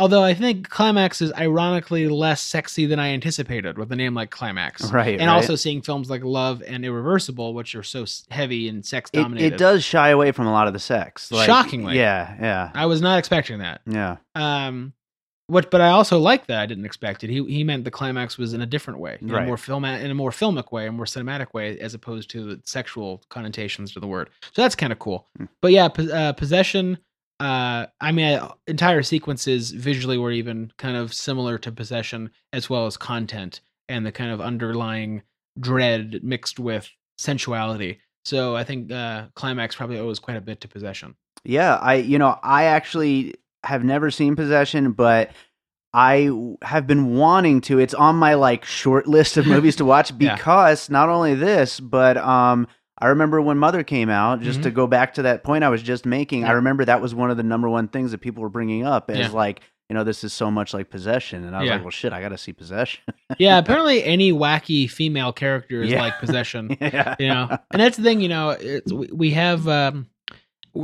[0.00, 4.30] Although I think Climax is ironically less sexy than I anticipated with a name like
[4.30, 4.92] Climax.
[4.92, 5.18] Right.
[5.18, 5.34] And right.
[5.34, 9.54] also seeing films like Love and Irreversible, which are so heavy and sex it, dominated.
[9.54, 11.32] it does shy away from a lot of the sex.
[11.32, 11.96] Like, Shockingly.
[11.96, 12.36] Yeah.
[12.40, 12.70] Yeah.
[12.74, 13.80] I was not expecting that.
[13.86, 14.18] Yeah.
[14.36, 14.92] Um,
[15.48, 15.70] what?
[15.70, 16.60] But I also like that.
[16.60, 17.30] I didn't expect it.
[17.30, 19.42] He he meant the climax was in a different way, in Right.
[19.42, 22.60] a more film, in a more filmic way, a more cinematic way, as opposed to
[22.64, 24.30] sexual connotations to the word.
[24.54, 25.26] So that's kind of cool.
[25.36, 25.46] Hmm.
[25.60, 26.98] But yeah, pos- uh, possession.
[27.40, 32.68] Uh, I mean, uh, entire sequences visually were even kind of similar to possession, as
[32.68, 35.22] well as content and the kind of underlying
[35.60, 37.98] dread mixed with sensuality.
[38.24, 41.14] So I think uh, climax probably owes quite a bit to possession.
[41.44, 45.30] Yeah, I you know, I actually have never seen Possession, but
[45.94, 46.30] I
[46.62, 47.78] have been wanting to.
[47.78, 50.34] It's on my like short list of movies to watch Yeah.
[50.36, 52.68] because not only this, but um
[53.00, 55.82] I remember when Mother came out, just to go back to that point I was
[55.82, 56.56] just making, I Mm-hmm.
[56.56, 59.18] Remember that was one of the number one things that people were bringing up as
[59.18, 59.28] Yeah.
[59.28, 61.44] like, you know, this is so much like Possession.
[61.44, 61.74] And I was Yeah.
[61.76, 63.00] like, well, shit, I got to see Possession.
[63.38, 66.02] yeah, apparently any wacky female character is Yeah.
[66.02, 66.76] like possession.
[66.80, 67.14] yeah.
[67.20, 68.56] you know and that's the thing you know
[69.12, 70.08] we have um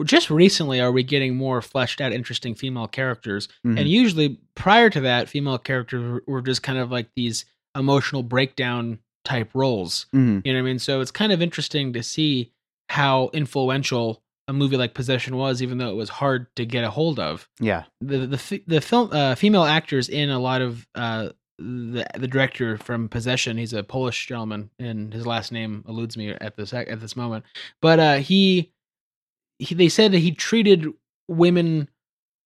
[0.03, 3.79] just recently are we getting more fleshed out interesting female characters Mhm.
[3.79, 7.45] and usually prior to that female characters were- just kind of like these
[7.77, 10.43] emotional breakdown type roles Mhm.
[10.45, 12.53] you know what i mean so it's kind of interesting to see
[12.89, 16.91] how influential a movie like possession was even though it was hard to get a
[16.91, 17.85] hold of Yeah.
[18.01, 21.29] the the the film uh, female actors in a lot of uh
[21.59, 23.57] the the director from Possession.
[23.59, 27.45] He's a Polish gentleman, and his last name eludes me at this at this moment.
[27.81, 28.73] But uh, he,
[29.59, 30.87] he they said that he treated
[31.29, 31.89] women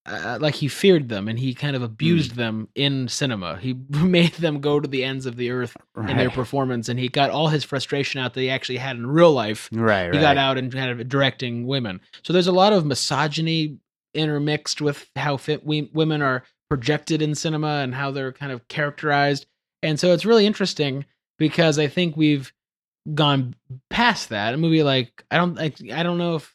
[0.06, 1.86] uh, like he feared them and he kind of Hmm.
[1.86, 3.58] abused them in cinema.
[3.58, 7.08] He made them go to the ends of the earth in their performance, and he
[7.08, 9.68] got all his frustration out that he actually had in real life.
[9.72, 10.14] Right, right.
[10.14, 12.00] He got out and kind of directing women.
[12.22, 13.78] So there's a lot of misogyny
[14.14, 18.66] intermixed with how fit we, women are projected in cinema and how they're kind of
[18.68, 19.44] characterized.
[19.82, 21.04] And so it's really interesting
[21.38, 22.52] because I think we've
[23.14, 23.54] gone
[23.90, 24.54] past that.
[24.54, 26.54] A movie like I don't I don't know if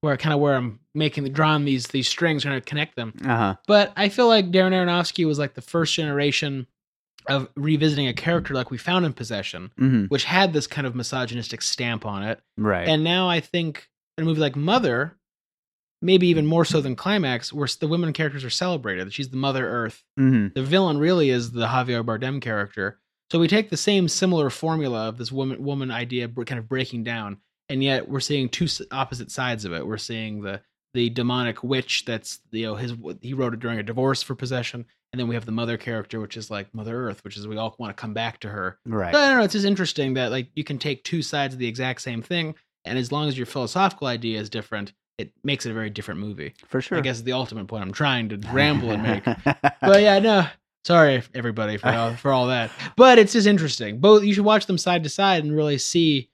[0.00, 3.14] where kind of where I'm making the drawing these these strings trying to connect them.
[3.24, 3.54] Uh huh.
[3.66, 6.66] But I feel like Darren Aronofsky was like the first generation
[7.26, 10.94] of revisiting a character like we found in Possession, hmm which had this kind of
[10.94, 12.40] misogynistic stamp on it.
[12.58, 12.86] Right.
[12.86, 15.16] And now I think in a movie like Mother,
[16.02, 19.12] maybe even more so than Climax, where the women characters are celebrated.
[19.12, 20.02] She's the Mother Earth.
[20.18, 23.00] hmm The villain really is the Javier Bardem character.
[23.32, 27.04] So we take the same similar formula of this woman woman idea kind of breaking
[27.04, 29.86] down, and yet we're seeing two opposite sides of it.
[29.86, 30.60] We're seeing the
[30.92, 34.84] the demonic witch that's you know his he wrote it during a divorce for possession,
[35.12, 37.56] and then we have the mother character, which is like Mother Earth, which is we
[37.56, 38.78] all want to come back to her.
[38.86, 39.14] Right.
[39.14, 39.44] I don't know.
[39.44, 42.54] It's just interesting that like you can take two sides of the exact same thing,
[42.84, 46.20] and as long as your philosophical idea is different, it makes it a very different
[46.20, 46.54] movie.
[46.68, 46.98] For sure.
[46.98, 49.24] I guess the ultimate point I'm trying to ramble and make.
[49.24, 50.46] But yeah, no.
[50.84, 52.70] Sorry everybody for all, for all that.
[52.94, 54.00] But it's just interesting.
[54.00, 56.28] Both you should watch them side to side and really see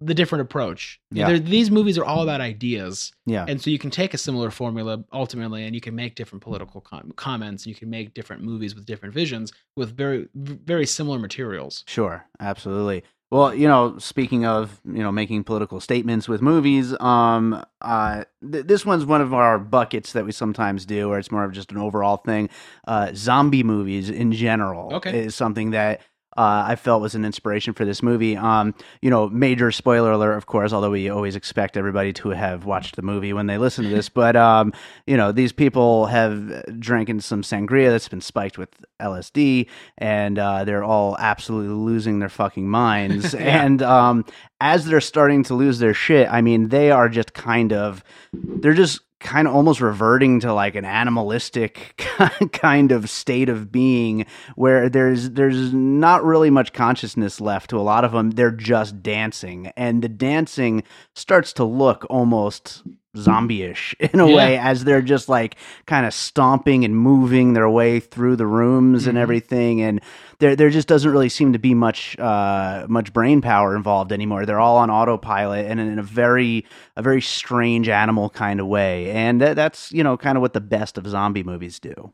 [0.00, 0.98] the different approach.
[1.10, 1.28] Yeah.
[1.28, 3.44] They're- these movies are all about ideas, yeah.
[3.46, 6.80] and so you can take a similar formula ultimately, and you can make different political
[6.80, 7.64] com- comments.
[7.64, 11.84] And you can make different movies with different visions with very very similar materials.
[11.86, 13.04] Sure, absolutely.
[13.30, 18.66] Well, you know, speaking of you know making political statements with movies, um, uh, th-
[18.66, 21.70] this one's one of our buckets that we sometimes do, where it's more of just
[21.72, 22.48] an overall thing.
[22.86, 25.24] Uh, zombie movies in general Okay.
[25.26, 26.00] is something that.
[26.36, 28.36] Uh, I felt was an inspiration for this movie.
[28.36, 30.72] Um, you know, major spoiler alert, of course.
[30.72, 34.08] Although we always expect everybody to have watched the movie when they listen to this,
[34.22, 34.72] but um,
[35.06, 38.70] you know, these people have drinking some sangria that's been spiked with
[39.00, 39.68] LSD,
[39.98, 43.34] and uh, they're all absolutely losing their fucking minds.
[43.46, 43.64] Yeah.
[43.64, 44.24] And um,
[44.60, 48.72] as they're starting to lose their shit, I mean, they are just kind of, they're
[48.72, 52.02] just kind of almost reverting to like an animalistic
[52.52, 54.26] kind of state of being
[54.56, 59.02] where there's there's not really much consciousness left to a lot of them they're just
[59.02, 60.82] dancing and the dancing
[61.14, 62.82] starts to look almost
[63.16, 64.34] zombie-ish in a Yeah.
[64.36, 69.06] way as they're just like kind of stomping and moving their way through the rooms
[69.06, 69.20] and Mhm.
[69.22, 70.00] everything and
[70.38, 74.44] there there just doesn't really seem to be much uh much brain power involved anymore
[74.46, 76.64] they're all on autopilot and in a very
[76.96, 80.52] a very strange animal kind of way and that, that's you know kind of what
[80.52, 82.12] the best of zombie movies do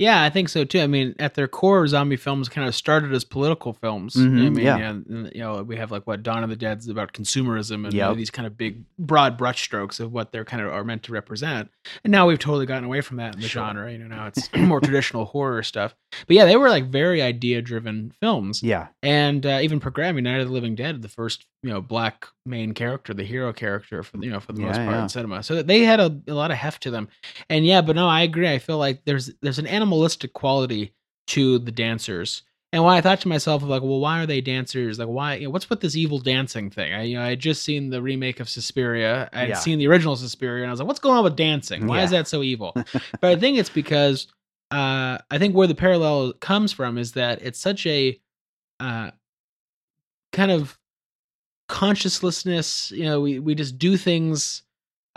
[0.00, 0.80] Yeah, I think so too.
[0.80, 4.14] I mean, at their core, zombie films kind of started as political films.
[4.16, 4.76] Mhm, I mean, yeah.
[4.78, 7.92] and, you know, we have like what Dawn of the Dead is about consumerism and
[7.94, 8.16] Yep.
[8.16, 11.70] these kind of big, broad brushstrokes of what they're kind of are meant to represent.
[12.02, 13.62] And now we've totally gotten away from that in the Sure.
[13.62, 13.92] genre.
[13.92, 15.94] You know, now it's more traditional horror stuff.
[16.26, 18.62] But yeah, they were like very idea-driven films.
[18.62, 22.26] yeah And uh, even programming Night of the Living Dead, the first you know black
[22.46, 25.02] main character, the hero character for you know for the most part yeah.
[25.02, 25.42] in cinema.
[25.42, 27.08] So they had a, a lot of heft to them.
[27.48, 28.50] And yeah, but no, I agree.
[28.50, 30.94] I feel like there's there's an animalistic quality
[31.28, 32.42] to the dancers.
[32.72, 34.96] And why I thought to myself, like, well, why are they dancers?
[35.00, 35.34] Like, why?
[35.34, 36.92] You know, what's with this evil dancing thing?
[36.94, 39.28] I, you know, I had just seen the remake of Suspiria.
[39.32, 39.54] I had Yeah.
[39.56, 41.88] seen the original Suspiria, and I was like, what's going on with dancing?
[41.88, 42.72] Why is that so evil?
[43.20, 44.28] but I think it's because
[44.70, 48.20] uh, I think where the parallel comes from is that it's such a
[48.78, 49.10] uh,
[50.32, 50.78] kind of
[51.70, 52.90] consciouslessness.
[52.90, 54.62] You know, we we just do things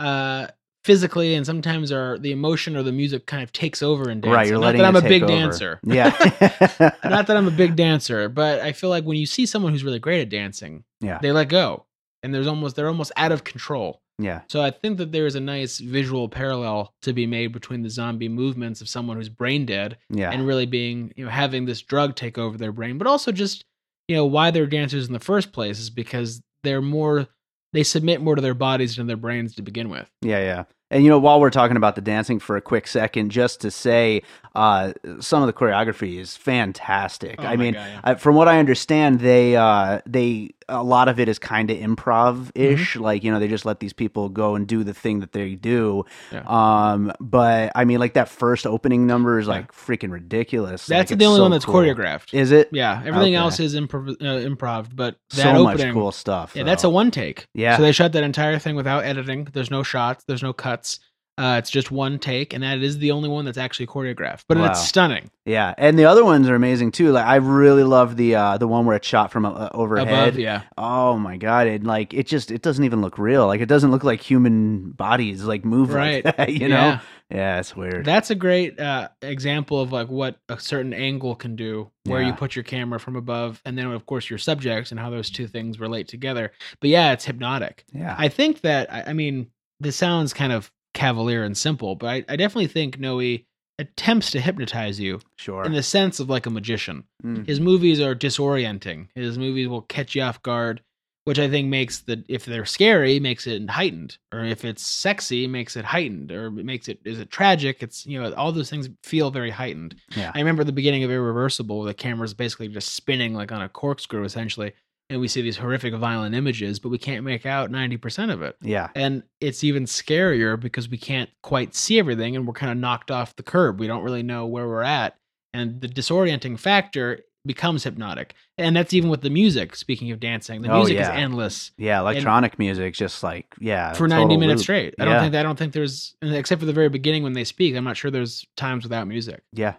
[0.00, 0.48] uh,
[0.84, 4.32] physically, and sometimes our the emotion or the music kind of takes over in dancing.
[4.32, 5.32] right you're Not letting that I'm a big over.
[5.32, 5.80] dancer.
[5.82, 6.10] yeah
[7.04, 9.84] Not that I'm a big dancer, but I feel like when you see someone who's
[9.84, 11.84] really great at dancing, yeah they let go,
[12.22, 14.00] and there's almost they're almost out of control.
[14.18, 17.82] yeah So I think that there is a nice visual parallel to be made between
[17.82, 21.64] the zombie movements of someone who's brain dead yeah and really being, you know, having
[21.66, 23.64] this drug take over their brain, but also just,
[24.08, 27.28] you know, why they're dancers in the first place is because they're more
[27.72, 30.08] they submit more to their bodies than their brains to begin with.
[30.22, 30.64] Yeah, yeah.
[30.90, 33.70] And you know, while we're talking about the dancing for a quick second, just to
[33.70, 34.22] say,
[34.54, 37.36] uh, some of the choreography is fantastic.
[37.38, 38.00] Oh I mean, God, yeah.
[38.04, 41.76] I, from what I understand, they uh, they a lot of it is kind of
[41.78, 42.94] improv ish.
[42.94, 43.02] Mm-hmm.
[43.02, 45.54] Like you know, they just let these people go and do the thing that they
[45.56, 46.04] do.
[46.32, 46.42] Yeah.
[46.46, 49.54] Um, but I mean, like that first opening number is Yeah.
[49.54, 50.86] like freaking ridiculous.
[50.86, 51.74] That's Like, the only so one that's cool.
[51.76, 52.32] choreographed.
[52.32, 52.68] Is it?
[52.72, 53.42] yeah, everything Okay.
[53.42, 56.52] else is improv, uh, improv, but that so opening, much cool stuff.
[56.54, 57.46] yeah, that's a one take.
[57.54, 57.76] Yeah.
[57.76, 59.48] So they shot that entire thing without editing.
[59.52, 60.24] There's no shots.
[60.28, 60.98] There's no cuts.
[61.36, 64.44] Uh, it's just one take, and that is the only one that's actually choreographed.
[64.46, 64.66] But Wow.
[64.70, 65.32] it's stunning.
[65.44, 67.10] Yeah, and the other ones are amazing too.
[67.10, 70.06] Like I really love the uh the one where it's shot from uh, overhead.
[70.06, 70.62] Above, yeah.
[70.78, 71.66] Oh my god!
[71.66, 73.48] It like it just it doesn't even look real.
[73.48, 76.24] Like it doesn't look like human bodies like move Right.
[76.24, 76.48] like that.
[76.52, 76.68] You Yeah.
[76.68, 77.00] know?
[77.30, 78.04] Yeah, it's weird.
[78.04, 82.32] That's a great uh, example of like what a certain angle can do, where you
[82.32, 85.48] put your camera from above, and then of course your subjects and how those two
[85.48, 86.52] things relate together.
[86.80, 87.84] But yeah, it's hypnotic.
[87.92, 88.14] yeah.
[88.16, 89.48] I think that I, I mean
[89.84, 93.38] this sounds kind of cavalier and simple, but I, I definitely think Noe
[93.78, 95.64] attempts to hypnotize you sure.
[95.64, 97.04] in the sense of like a magician.
[97.24, 97.46] Mm.
[97.46, 99.08] His movies are disorienting.
[99.14, 100.80] His movies will catch you off guard,
[101.24, 105.46] which I think makes the if they're scary makes it heightened, or if it's sexy
[105.46, 107.82] makes it heightened, or it makes it is it tragic?
[107.82, 109.96] It's you know all those things feel very heightened.
[110.16, 110.30] Yeah.
[110.34, 114.24] I remember the beginning of Irreversible, the camera's basically just spinning like on a corkscrew
[114.24, 114.72] essentially,
[115.10, 118.42] and we see these horrific violent images, but we can't make out ninety percent of
[118.42, 118.56] it.
[118.62, 118.88] Yeah.
[118.94, 123.10] And it's even scarier because we can't quite see everything and we're kind of knocked
[123.10, 123.78] off the curb.
[123.80, 125.16] We don't really know where we're at.
[125.52, 128.34] And the disorienting factor becomes hypnotic.
[128.56, 129.76] And that's even with the music.
[129.76, 132.00] Speaking of dancing, the Oh, music is endless Yeah.
[132.00, 134.64] Electronic music, just like yeah, for 90 minutes loop.
[134.64, 134.94] straight.
[134.98, 135.12] I Yeah.
[135.12, 137.84] don't think I don't think there's except for the very beginning when they speak, I'm
[137.84, 139.42] not sure there's times without music.
[139.52, 139.74] Yeah.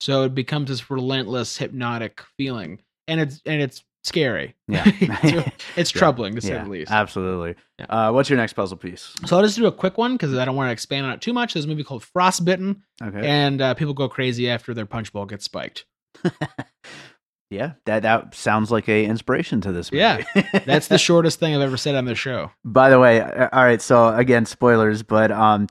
[0.00, 2.80] So it becomes this relentless hypnotic feeling.
[3.06, 4.54] And it's and it's scary.
[4.68, 4.84] Yeah.
[5.76, 6.64] it's, troubling to say yeah.
[6.64, 6.90] the least.
[6.90, 7.54] Absolutely.
[7.78, 7.86] Yeah.
[7.86, 9.14] Uh, what's your next puzzle piece?
[9.26, 11.20] So I'll just do a quick one because I don't want to expand on it
[11.20, 11.54] too much.
[11.54, 12.82] There's a movie called Frostbitten.
[13.02, 13.26] Okay.
[13.26, 15.86] and uh, people go crazy after their punch bowl gets spiked.
[17.50, 17.72] yeah.
[17.86, 20.00] That that sounds like a inspiration to this movie.
[20.00, 20.60] Yeah.
[20.66, 22.50] That's the shortest thing I've ever said on the show.
[22.64, 23.80] By the way, all right.
[23.80, 25.66] So again, spoilers, but um,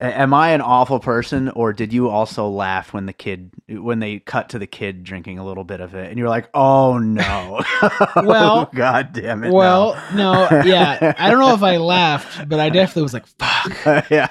[0.00, 4.18] am I an awful person, or did you also laugh when the kid when they
[4.18, 7.62] cut to the kid drinking a little bit of it, and you're like, oh no,
[8.16, 12.68] Well- god damn it, Well, no, yeah, I don't know if I laughed, but I
[12.68, 14.02] definitely was like, "Fuck!" no.
[14.10, 14.28] yeah,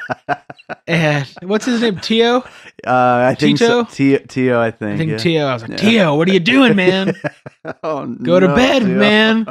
[0.87, 1.99] And what's his name?
[1.99, 2.37] Tio.
[2.37, 3.83] uh, I think so.
[3.85, 3.93] Tito?
[3.93, 4.95] Tio, Tio, I think.
[4.95, 5.17] I think yeah.
[5.17, 5.45] Tio.
[5.47, 5.89] I was like, Yeah.
[5.89, 7.13] Tio, what are you doing, man?
[7.83, 8.97] oh, Go to bed, Tio.
[8.99, 9.47] man.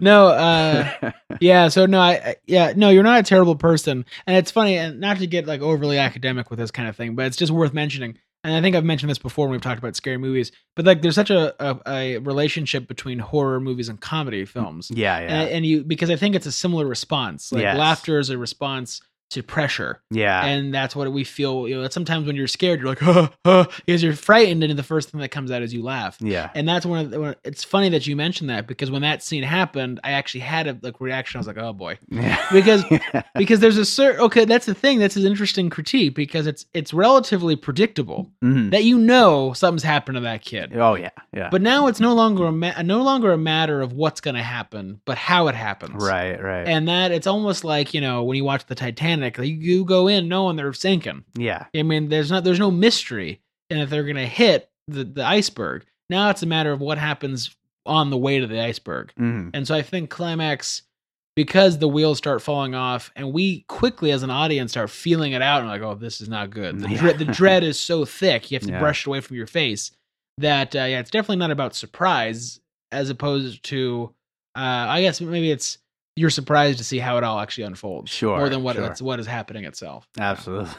[0.00, 1.68] No, uh, yeah.
[1.68, 5.00] So no, I, I yeah, no, you're not a terrible person, and it's funny, and
[5.00, 7.72] not to get like overly academic with this kind of thing, but it's just worth
[7.72, 8.18] mentioning.
[8.42, 11.00] And I think I've mentioned this before when we've talked about scary movies, but like
[11.00, 15.50] there's such a a, a relationship between horror movies and comedy films, yeah, yeah, and,
[15.50, 17.52] and you because I think it's a similar response.
[17.52, 17.78] Like Yes.
[17.78, 19.00] laughter is a response
[19.34, 20.44] to pressure, yeah.
[20.44, 21.68] and that's what we feel.
[21.68, 24.82] You know, sometimes when you're scared, you're like, huh, huh, because you're frightened, and the
[24.82, 26.16] first thing that comes out is you laugh.
[26.20, 26.50] yeah.
[26.54, 29.42] And that's one of the, it's funny that you mentioned that because when that scene
[29.42, 31.38] happened, I actually had a like reaction.
[31.38, 32.44] I was like, oh boy, yeah.
[32.52, 32.84] because
[33.34, 34.98] because there's a certain okay, that's the thing.
[34.98, 38.70] That's an interesting critique because it's it's relatively predictable Mhm.
[38.70, 40.76] that you know something's happened to that kid.
[40.76, 41.48] oh yeah, yeah.
[41.50, 44.42] But now it's no longer a ma- no longer a matter of what's going to
[44.42, 45.94] happen, but how it happens.
[46.02, 46.66] right, right.
[46.68, 50.08] And that it's almost like you know when you watch the Titanic, like, you go
[50.08, 51.24] in knowing they're sinking.
[51.36, 55.04] yeah, I mean, there's not there's no mystery in if they're going to hit the
[55.04, 55.84] the iceberg.
[56.10, 57.56] Now it's a matter of what happens
[57.86, 59.12] on the way to the iceberg.
[59.18, 59.50] Mhm.
[59.54, 60.82] And so I think climax
[61.36, 65.42] because the wheels start falling off and we quickly as an audience start feeling it
[65.42, 66.78] out and like, oh, this is not good.
[66.80, 66.98] The, Yeah.
[67.00, 68.78] dread, the dread is so thick, you have to Yeah.
[68.78, 69.90] brush it away from your face.
[70.38, 72.60] That uh, yeah, it's definitely not about surprise
[72.92, 74.14] as opposed to,
[74.56, 75.78] uh, I guess maybe it's
[76.16, 78.94] you're surprised to see how it all actually unfolds, Sure, more than what sure.
[79.00, 80.06] what is happening itself.
[80.18, 80.70] absolutely.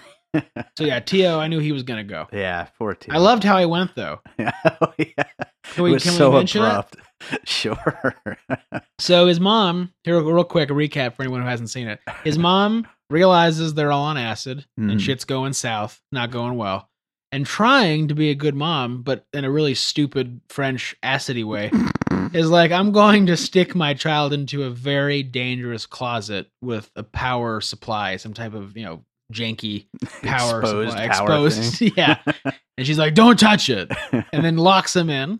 [0.78, 2.28] So yeah, Tio, I knew he was gonna go.
[2.34, 3.14] yeah, poor Tio.
[3.16, 4.20] I loved how he went though.
[4.40, 5.24] oh, yeah.
[5.64, 6.98] Can we, it was can so we mention abrupt.
[7.46, 8.16] Sure.
[9.00, 12.00] So his mom, here real quick, a recap for anyone who hasn't seen it.
[12.24, 14.92] His mom realizes they're all on acid Mhm.
[14.92, 16.90] and shit's going south, not going well,
[17.36, 21.70] and trying to be a good mom, but in a really stupid French acidy way,
[22.34, 27.04] is like, I'm going to stick my child into a very dangerous closet with a
[27.04, 29.88] power supply, some type of, you know, janky
[30.24, 31.08] power Exposed supply.
[31.10, 31.98] power Exposed.
[31.98, 32.20] yeah.
[32.78, 35.40] And she's like, don't touch it and then locks him in.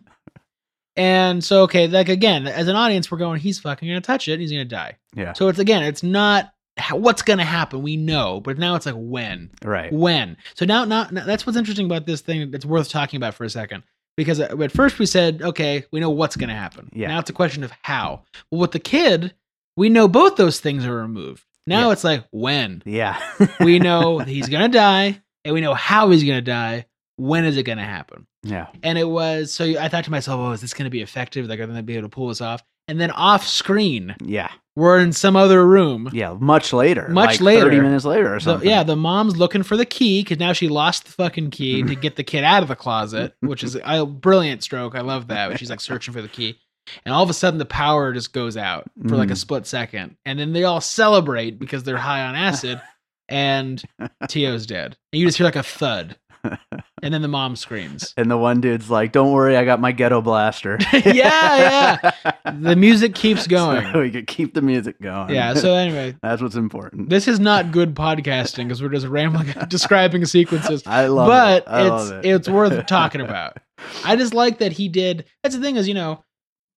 [0.96, 4.32] And so, okay, like again, as an audience, we're going, he's fucking gonna touch it,
[4.32, 4.96] and he's gonna die.
[5.14, 5.34] yeah.
[5.34, 7.82] So it's again, it's not how, what's gonna happen.
[7.82, 9.92] We know, but now it's like when, Right.
[9.92, 10.36] when.
[10.54, 12.50] So now, now, now that's what's interesting about this thing.
[12.50, 13.82] That's worth talking about for a second,
[14.16, 16.88] because uh, at first we said, okay, we know what's gonna happen.
[16.92, 17.08] Yeah.
[17.08, 18.22] Now it's a question of how.
[18.50, 19.34] Well, with the kid,
[19.76, 21.44] we know both those things are removed.
[21.66, 21.92] Now Yeah.
[21.92, 23.18] it's like when Yeah.
[23.60, 26.86] we know he's gonna die, and we know how he's gonna die.
[27.16, 28.26] When is it gonna happen?
[28.42, 28.66] yeah.
[28.82, 31.46] And it was so I thought to myself, oh, is this going to be effective?
[31.46, 32.62] Like, are they going to be able to pull this off?
[32.88, 34.48] And then off screen, Yeah.
[34.76, 36.08] we're in some other room.
[36.12, 36.36] Yeah.
[36.38, 37.08] Much later.
[37.08, 37.62] Much like later.
[37.64, 38.68] 30 minutes later or So, something.
[38.68, 41.94] yeah, the mom's looking for the key because now she lost the fucking key to
[41.96, 44.94] get the kid out of the closet, which is a brilliant stroke.
[44.94, 45.58] I love that.
[45.58, 46.58] She's like searching for the key.
[47.04, 49.38] And all of a sudden, the power just goes out for like a Mm.
[49.38, 50.16] split second.
[50.24, 52.80] And then they all celebrate because they're high on acid.
[53.28, 53.82] and
[54.28, 54.96] Tio's dead.
[55.12, 56.16] And you just hear like a thud.
[57.02, 58.14] And then the mom screams.
[58.18, 62.32] And the one dude's like, "Don't worry, I got my ghetto blaster." yeah, yeah.
[62.50, 63.92] The music keeps going.
[63.92, 65.34] So we could keep the music going.
[65.34, 67.10] Yeah, so anyway, that's what's important.
[67.10, 70.82] this is not good podcasting because we're just rambling describing sequences.
[70.86, 71.68] I love but it.
[71.68, 72.26] I it's love it.
[72.26, 73.58] it's worth talking about.
[74.04, 75.26] I just like that he did.
[75.42, 76.24] That's the thing is, you know,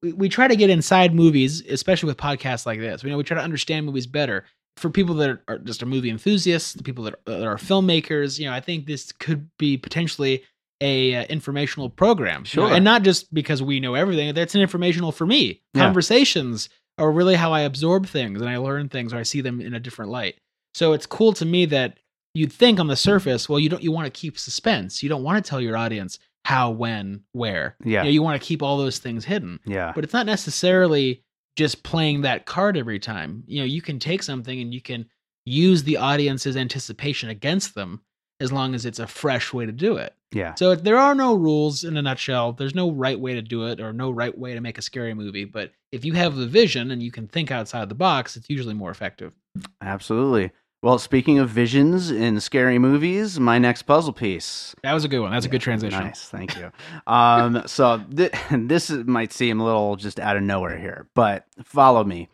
[0.01, 3.03] we, we try to get inside movies, especially with podcasts like this.
[3.03, 4.45] We know we try to understand movies better.
[4.79, 7.57] For people that are, are just a movie enthusiasts, the people that are, that are
[7.57, 10.43] filmmakers, you know, I think this could be potentially
[10.81, 12.43] a uh, informational program.
[12.47, 12.75] you know, Sure.
[12.75, 14.33] and not just because we know everything.
[14.33, 15.61] That's an informational for me.
[15.73, 15.83] Yeah.
[15.83, 19.59] Conversations are really how I absorb things and I learn things or I see them
[19.61, 20.35] in a different light.
[20.73, 21.97] So it's cool to me that
[22.33, 25.01] you'd think on the surface, well, you don't you want to keep suspense.
[25.03, 27.75] You don't want to tell your audience how, when, where.
[27.83, 28.01] Yeah.
[28.01, 29.59] You, know, you want to keep all those things hidden.
[29.65, 29.91] yeah.
[29.93, 31.23] But it's not necessarily
[31.59, 33.43] just playing that card every time.
[33.45, 35.05] You know, you can take something and you can
[35.45, 37.99] use the audience's anticipation against them
[38.39, 40.15] as long as it's a fresh way to do it.
[40.31, 40.55] Yeah.
[40.55, 42.53] So there are no rules in a nutshell.
[42.53, 45.13] There's no right way to do it or no right way to make a scary
[45.13, 45.43] movie.
[45.43, 48.73] But if you have the vision and you can think outside the box, it's usually
[48.73, 49.33] more effective.
[49.81, 50.51] Absolutely.
[50.81, 54.73] Well, speaking of visions in scary movies, my next puzzle piece.
[54.81, 55.31] That was a good one.
[55.31, 55.99] That's a good transition.
[56.05, 56.71] Nice, thank you.
[57.05, 61.45] um, so th- this is, might seem a little just out of nowhere here, but
[61.65, 62.29] follow me.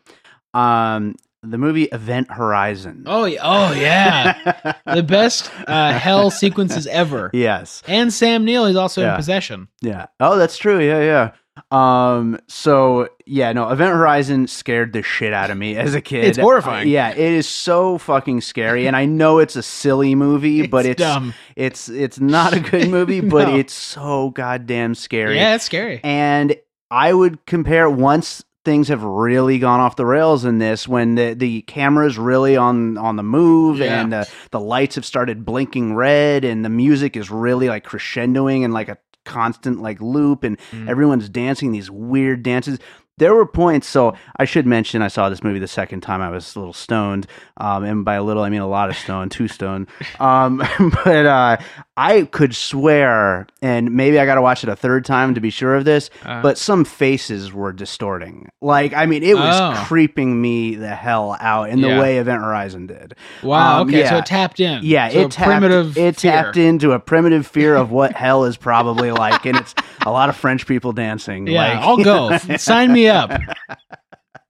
[0.54, 3.02] Um, the movie Event Horizon.
[3.06, 3.40] Oh, yeah.
[3.42, 7.30] oh yeah, the best uh, hell sequences ever.
[7.32, 7.82] yes.
[7.88, 9.10] And Sam Neill is also Yeah.
[9.12, 9.68] in possession.
[9.80, 10.06] Yeah.
[10.20, 10.80] Oh, that's true.
[10.80, 11.32] Yeah, yeah.
[11.70, 12.38] Um.
[12.48, 13.68] So yeah, no.
[13.70, 16.24] Event Horizon scared the shit out of me as a kid.
[16.24, 16.88] It's horrifying.
[16.88, 20.98] Yeah, it is so fucking scary, and I know it's a silly movie, but it's
[21.00, 21.34] dumb.
[21.56, 25.36] it's it's not a good movie, but it's so goddamn scary.
[25.36, 26.00] Yeah, it's scary.
[26.04, 26.56] And
[26.90, 31.34] I would compare once things have really gone off the rails in this when the
[31.34, 34.00] the camera's really on on the move Yeah.
[34.02, 38.64] and the the lights have started blinking red and the music is really like crescendoing
[38.64, 40.88] and like a constant like loop and Mm.
[40.88, 42.78] everyone's dancing these weird dances
[43.18, 46.28] there were points so i should mention i saw this movie the second time i
[46.28, 47.26] was a little stoned
[47.58, 49.86] um, and by a little i mean a lot of stone two stone
[50.20, 50.58] um,
[51.04, 51.56] but uh,
[51.96, 55.74] i could swear and maybe i gotta watch it a third time to be sure
[55.74, 59.82] of this Uh, but some faces were distorting like i mean it was Oh.
[59.86, 62.00] creeping me the hell out in the Yeah.
[62.00, 63.80] way event horizon did wow.
[63.80, 64.80] um, okay, so it tapped in.
[64.82, 65.96] yeah, So it tapped, primitive.
[65.96, 66.32] it fear.
[66.32, 70.28] tapped into a primitive fear of what hell is probably like, and it's a lot
[70.28, 71.46] of French people dancing.
[71.46, 72.36] Yeah, like, I'll go.
[72.56, 73.30] Sign me up.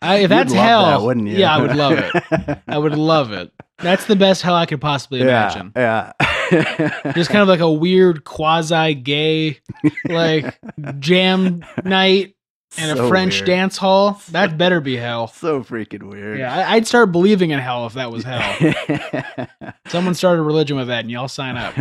[0.03, 1.37] I, if You'd that's hell, that, wouldn't you?
[1.37, 2.59] yeah, I would love it.
[2.69, 3.53] I would love it.
[3.79, 5.73] That's the best hell I could possibly imagine.
[5.77, 6.13] Yeah,
[6.51, 7.13] yeah.
[7.13, 9.61] Just kind of like a weird quasi gay,
[10.09, 10.59] like
[10.99, 12.37] jam night
[12.79, 13.47] in a French weird.
[13.47, 14.21] dance hall.
[14.31, 15.29] That better be hell.
[15.29, 16.39] So freaking weird.
[16.39, 19.49] Yeah, I, I'd start believing in hell if that was hell.
[19.89, 21.75] Someone started a religion with that, and y'all sign up.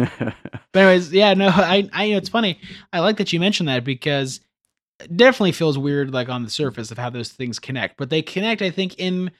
[0.73, 2.59] But anyways, yeah, no, I, I, it's funny.
[2.91, 4.41] I like that you mentioned that because
[5.15, 7.97] definitely feels weird, like on the surface of how those things connect.
[7.97, 9.31] But they connect, I think, in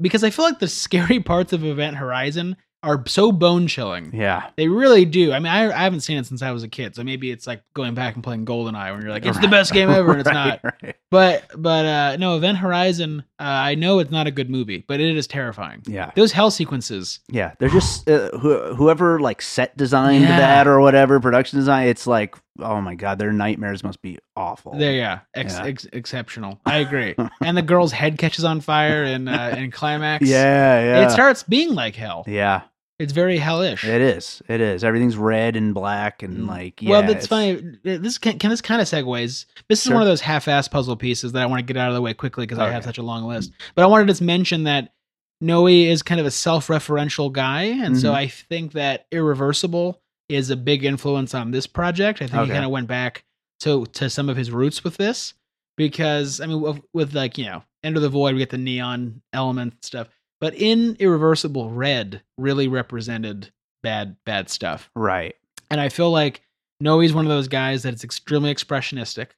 [0.00, 4.10] because I feel like the scary parts of Event Horizon are so bone chilling.
[4.14, 4.50] yeah.
[4.56, 5.32] They really do.
[5.32, 7.44] I mean, I, I haven't seen it since I was a kid, so maybe it's
[7.46, 10.20] like going back and playing GoldenEye when you're like, it's the best game ever, and
[10.20, 10.74] it's Right, not.
[10.82, 10.94] right.
[11.10, 13.24] But but uh no, Event Horizon.
[13.40, 15.82] Uh, I know it's not a good movie, but it is terrifying.
[15.86, 16.12] Yeah.
[16.14, 17.18] Those hell sequences.
[17.28, 17.54] Yeah.
[17.58, 20.38] They're just uh, who, whoever like set designed Yeah.
[20.38, 21.88] that or whatever production design.
[21.88, 24.76] It's like, oh my god, their nightmares must be awful.
[24.76, 25.64] There, yeah, ex- Yeah.
[25.66, 26.60] Ex- exceptional.
[26.66, 27.14] I agree.
[27.42, 30.26] and the girl's head catches on fire in uh, in climax.
[30.26, 31.06] Yeah, yeah.
[31.06, 32.24] it starts being like hell.
[32.26, 32.62] yeah.
[32.98, 33.84] It's very hellish.
[33.84, 34.40] It is.
[34.48, 34.82] It is.
[34.82, 36.86] Everything's red and black and like yeah.
[36.86, 36.90] Mm.
[36.92, 37.78] well, that's it's- funny.
[37.84, 39.44] This can, can this kind of segues.
[39.68, 39.92] This is Sure.
[39.92, 42.14] one of those half-ass puzzle pieces that I want to get out of the way
[42.14, 43.52] quickly because I have such a long list.
[43.74, 44.94] But I wanted to just mention that
[45.42, 48.14] Noe is kind of a self-referential guy, and so Mhm.
[48.14, 52.20] I think that Irreversible is a big influence on this project.
[52.22, 52.46] I think Okay.
[52.46, 53.24] he kind of went back
[53.60, 55.34] to to some of his roots with this
[55.76, 59.22] because I mean, with, with like you know, Enter the Void, we get the neon
[59.32, 60.08] element stuff,
[60.40, 63.50] but in Irreversible, red really represented
[63.82, 64.90] bad bad stuff.
[64.96, 65.34] Right.
[65.70, 66.42] And I feel like
[66.80, 69.28] Noe's one of those guys that is extremely expressionistic.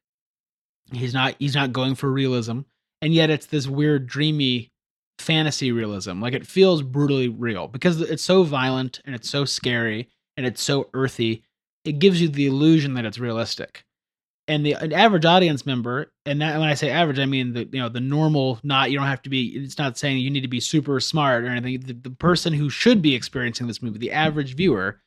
[0.93, 2.61] He's not he's not going for realism,
[3.03, 4.73] and yet it's this weird dreamy
[5.19, 6.21] fantasy realism.
[6.23, 10.09] Like it feels brutally real because it's so violent and it's so scary
[10.39, 11.43] and it's so earthy.
[11.85, 13.85] It gives you the illusion that it's realistic.
[14.47, 17.69] And the an average audience member, and that, when I say average, I mean the
[17.71, 18.59] you know the normal.
[18.63, 19.49] Not you don't have to be.
[19.49, 21.81] It's not saying you need to be super smart or anything.
[21.81, 25.03] The, the person who should be experiencing this movie, the average viewer,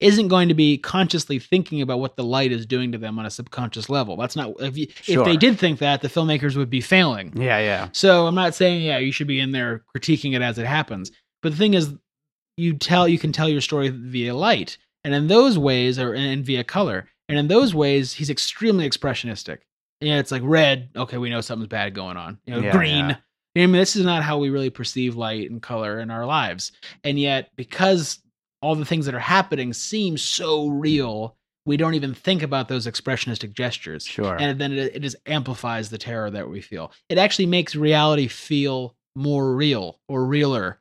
[0.00, 3.26] isn't going to be consciously thinking about what the light is doing to them on
[3.26, 4.16] a subconscious level.
[4.16, 7.36] That's not if you, if they did think that, the filmmakers would be failing.
[7.36, 7.88] Yeah, yeah.
[7.92, 11.10] So I'm not saying yeah, you should be in there critiquing it as it happens.
[11.42, 11.92] But the thing is
[12.56, 16.44] you tell you can tell your story via light, and in those ways, or and
[16.44, 19.58] via color, and in those ways, he's extremely expressionistic.
[20.00, 20.90] Yeah, it's like red.
[20.94, 22.38] Okay, we know something's bad going on.
[22.46, 23.08] You know, Yeah, green.
[23.10, 23.16] yeah.
[23.56, 26.72] I mean, this is not how we really perceive light and color in our lives.
[27.02, 28.18] And yet, because
[28.60, 32.86] all the things that are happening seem so real, we don't even think about those
[32.86, 34.04] expressionistic gestures.
[34.04, 34.36] Sure.
[34.38, 36.92] And then it, it just amplifies the terror that we feel.
[37.08, 40.78] It actually makes reality feel more real or realer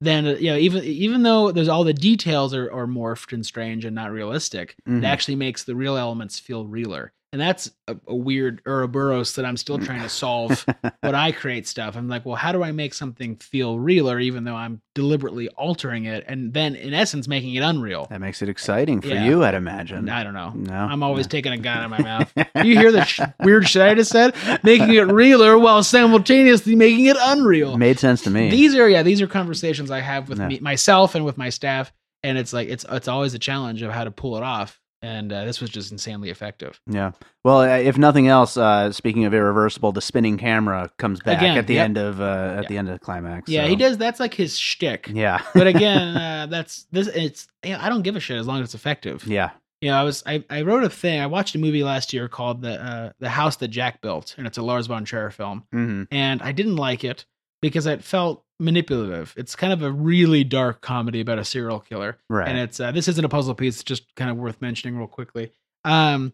[0.00, 3.84] than you know even even though there's all the details are, are morphed and strange
[3.84, 4.98] and not realistic Mhm.
[4.98, 9.44] it actually makes the real elements feel realer and that's a, a weird Ouroboros that
[9.44, 10.64] i'm still trying to solve
[11.02, 14.44] when i create stuff i'm like well how do i make something feel realer even
[14.44, 18.48] though i'm deliberately altering it and then in essence making it unreal that makes it
[18.48, 19.24] exciting for Yeah.
[19.26, 20.08] you, I'd imagine.
[20.08, 21.30] i don't know No, i'm always no.
[21.30, 22.32] taking a gun in my mouth
[22.64, 27.04] you hear the sh- weird shit i just said making it realer while simultaneously making
[27.06, 28.48] it unreal Made sense to me.
[28.48, 30.48] these are yeah these are conversations i have with Yeah.
[30.48, 33.92] me, myself and with my staff and it's like it's it's always a challenge of
[33.92, 37.12] how to pull it off and uh, this was just insanely effective Yeah.
[37.44, 41.58] Well, uh, if nothing else, uh, speaking of irreversible, the spinning camera comes back Again,
[41.58, 41.84] at the yep.
[41.84, 42.24] end of uh,
[42.58, 42.68] at Yeah.
[42.68, 43.48] the end of the climax.
[43.48, 45.42] yeah so- he does that's like his shtick Yeah.
[45.54, 48.58] but again uh, that's this it's you know, i don't give a shit as long
[48.60, 49.50] as it's effective yeah.
[49.80, 52.28] you know i was I, I wrote a thing i watched a movie last year
[52.28, 55.64] called the uh, the house that jack built and it's a lars von trier film
[55.72, 57.26] hmm and I didn't like it
[57.62, 59.34] because it felt manipulative.
[59.36, 62.48] It's kind of a really dark comedy about a serial killer, Right.
[62.48, 63.76] and it's uh, this isn't a puzzle piece.
[63.76, 65.52] It's just kind of worth mentioning real quickly.
[65.84, 66.32] Um,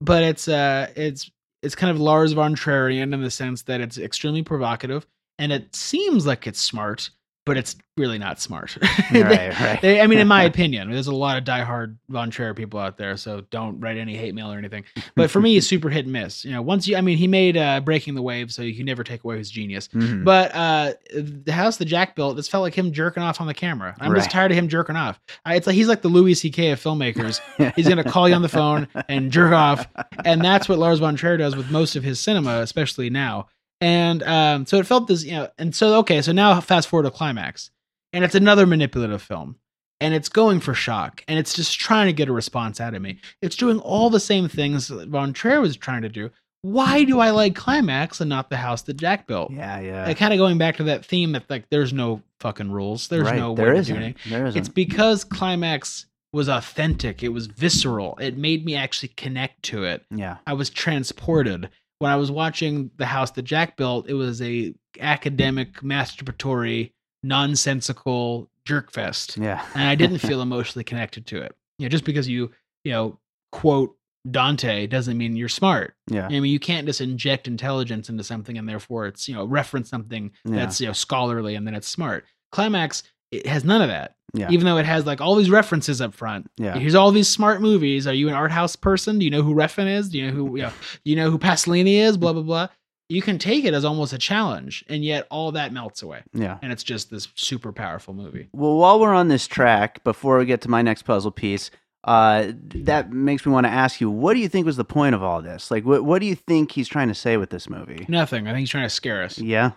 [0.00, 1.30] but it's uh, it's
[1.62, 5.06] it's kind of Lars von Trier'ian in the sense that it's extremely provocative,
[5.38, 7.10] and it seems like it's smart,
[7.44, 8.76] but it's really not smart.
[9.12, 9.60] They- right.
[9.60, 9.80] Right.
[9.82, 12.96] they- I mean, in my opinion, there's a lot of diehard Von Trier people out
[12.96, 14.84] there, so don't write any hate mail or anything.
[15.14, 16.44] But for me, it's super hit and miss.
[16.44, 18.86] You know, once you, I mean, he made uh, Breaking the Wave, so you can
[18.86, 19.88] never take away his genius.
[19.88, 20.24] Mhm.
[20.24, 23.52] But uh, the house that Jack built, this felt like him jerking off on the
[23.54, 23.94] camera.
[24.00, 25.20] I'm just tired of him jerking off.
[25.44, 26.70] I, it's like he's like the Louis C.K.
[26.70, 27.40] of filmmakers.
[27.76, 29.86] He's gonna call you on the phone and jerk off,
[30.24, 33.48] and that's what Lars von Trier does with most of his cinema, especially now.
[33.82, 37.02] And um, so it felt this, you know, and so okay, so now fast forward
[37.02, 37.70] to climax,
[38.12, 39.56] and it's another manipulative film,
[40.00, 43.02] and it's going for shock, and it's just trying to get a response out of
[43.02, 43.18] me.
[43.40, 46.30] It's doing all the same things that von Trier was trying to do.
[46.60, 49.50] Why do I like climax and not the house that Jack built?
[49.50, 49.80] yeah.
[49.80, 50.06] Yeah.
[50.06, 53.24] Like, kind of going back to that theme that like there's no fucking rules, there's
[53.24, 53.36] right.
[53.36, 53.94] no there way isn't.
[53.94, 54.30] to do anything.
[54.30, 54.60] There isn't.
[54.60, 57.24] It's because climax was authentic.
[57.24, 58.16] It was visceral.
[58.20, 60.04] It made me actually connect to it.
[60.10, 60.36] yeah.
[60.46, 61.68] I was transported.
[62.02, 66.90] When I was watching the house that Jack built, it was a academic, masturbatory,
[67.22, 69.64] nonsensical jerkfest, Yeah.
[69.74, 71.54] and I didn't feel emotionally connected to it.
[71.78, 72.50] You know, just because you
[72.84, 73.18] you know
[73.52, 73.96] quote
[74.28, 75.94] Dante doesn't mean you're smart.
[76.08, 76.26] yeah.
[76.26, 79.88] I mean, you can't just inject intelligence into something and therefore it's you know reference
[79.88, 80.56] something Yeah.
[80.56, 82.24] that's you know scholarly and then it's smart.
[82.50, 84.16] Climax it has none of that.
[84.34, 84.48] Yeah.
[84.50, 86.50] Even though it has like all these references up front.
[86.56, 86.78] Yeah.
[86.78, 88.06] Here's all these smart movies.
[88.06, 89.18] Are you an art house person?
[89.18, 90.08] Do you know who Refn is?
[90.08, 90.72] Do you know who you know,
[91.04, 92.16] you know who Pasolini is?
[92.16, 92.68] Blah blah blah.
[93.08, 96.56] You can take it as almost a challenge, and yet all that melts away, Yeah.
[96.62, 98.48] and it's just this super powerful movie.
[98.54, 101.70] Well, while we're on this track, before we get to my next puzzle piece,
[102.04, 105.14] uh, that makes me want to ask you, what do you think was the point
[105.14, 105.70] of all this?
[105.70, 108.06] Like, what what do you think he's trying to say with this movie?
[108.08, 108.46] Nothing.
[108.46, 109.38] I think he's trying to scare us.
[109.38, 109.72] Yeah.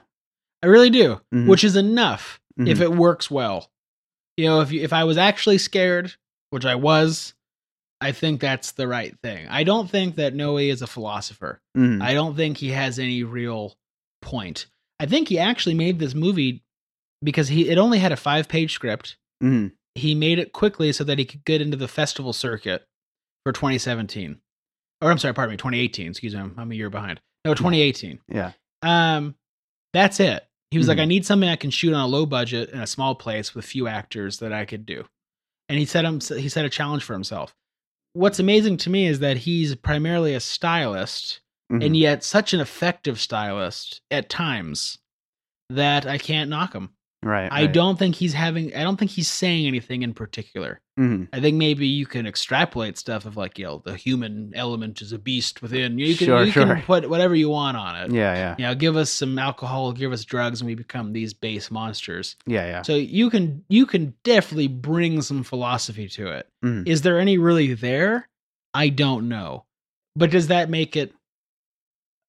[0.64, 1.48] I really do, Mhm.
[1.48, 2.82] which is enough if Mhm.
[2.82, 3.70] it works well.
[4.38, 6.14] You know, if you, if I was actually scared,
[6.50, 7.34] which I was,
[8.02, 9.48] I think that's the right thing.
[9.50, 11.62] I don't think that Noe is a philosopher.
[11.78, 12.02] Mhm.
[12.02, 13.76] I don't think he has any real
[14.22, 14.68] point.
[15.00, 16.64] I think he actually made this movie
[17.24, 19.18] because he it only had a five page script.
[19.44, 19.72] Mhm.
[19.96, 22.86] He made it quickly so that he could get into the festival circuit
[23.46, 24.42] for 2017.
[25.02, 26.12] Or I'm sorry, pardon me, 2018.
[26.12, 27.22] Excuse me, I'm, I'm a year behind.
[27.46, 28.20] No, 2018.
[28.28, 28.52] Yeah.
[28.82, 29.36] Um,
[29.94, 30.46] that's it.
[30.76, 31.02] He was like, Mhm.
[31.04, 33.64] I need something I can shoot on a low budget in a small place with
[33.64, 35.06] few actors that I could do.
[35.70, 37.56] And he set him he set a challenge for himself.
[38.12, 41.40] What's amazing to me is that he's primarily a stylist
[41.72, 41.86] Mhm.
[41.86, 44.98] and yet such an effective stylist at times
[45.70, 46.90] that I can't knock him.
[47.26, 47.52] Right.
[47.52, 47.74] I right.
[47.74, 50.80] don't think he's having I don't think he's saying anything in particular.
[50.98, 51.28] Mhm.
[51.34, 55.12] I think maybe you can extrapolate stuff of like, you know, the human element is
[55.12, 56.00] a beast within.
[56.00, 56.66] You can Sure, you sure.
[56.66, 58.12] can put whatever you want on it.
[58.14, 58.34] Yeah.
[58.36, 58.56] Yeah.
[58.58, 62.38] You know, give us some alcohol, give us drugs, and we become these base monsters.
[62.46, 62.66] Yeah.
[62.66, 62.82] Yeah.
[62.84, 66.48] So you can you can definitely bring some philosophy to it.
[66.64, 66.88] Mhm.
[66.88, 68.30] Is there any really there?
[68.74, 69.66] I don't know.
[70.16, 71.12] But does that make it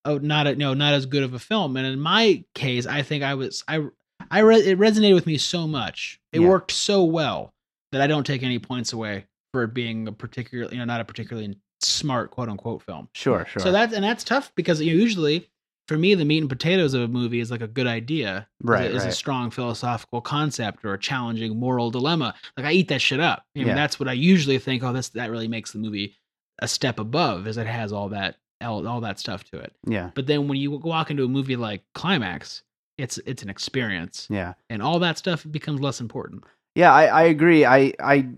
[0.05, 1.77] oh not a, no not as good of a film?
[1.77, 3.87] And in my case, I think I was I
[4.31, 6.21] I re- it resonated with me so much.
[6.33, 6.49] It Yeah.
[6.49, 7.53] worked so well
[7.93, 11.01] that I don't take any points away for it being a particular you know not
[11.01, 13.09] a particularly smart quote unquote film.
[13.15, 13.47] Sure.
[13.49, 13.63] Sure.
[13.63, 15.49] So that's and that's tough because you know, usually
[15.89, 18.49] for me, the meat and potatoes of a movie is like a good idea.
[18.61, 22.35] is a- Right, Is, a strong philosophical concept or a challenging moral dilemma.
[22.57, 23.45] Like I eat that shit up.
[23.55, 23.75] You know, Yeah.
[23.77, 24.83] That's what I usually think.
[24.83, 26.17] Oh, this that really makes the movie
[26.61, 29.75] a step above, as it has all that all, all that stuff to it.
[29.87, 30.11] Yeah.
[30.15, 32.63] But then when you walk into a movie like Climax,
[32.99, 34.55] it's it's an experience, Yeah.
[34.71, 36.45] and all that stuff becomes less important.
[36.75, 37.65] Yeah, I, I agree.
[37.65, 38.29] I, I,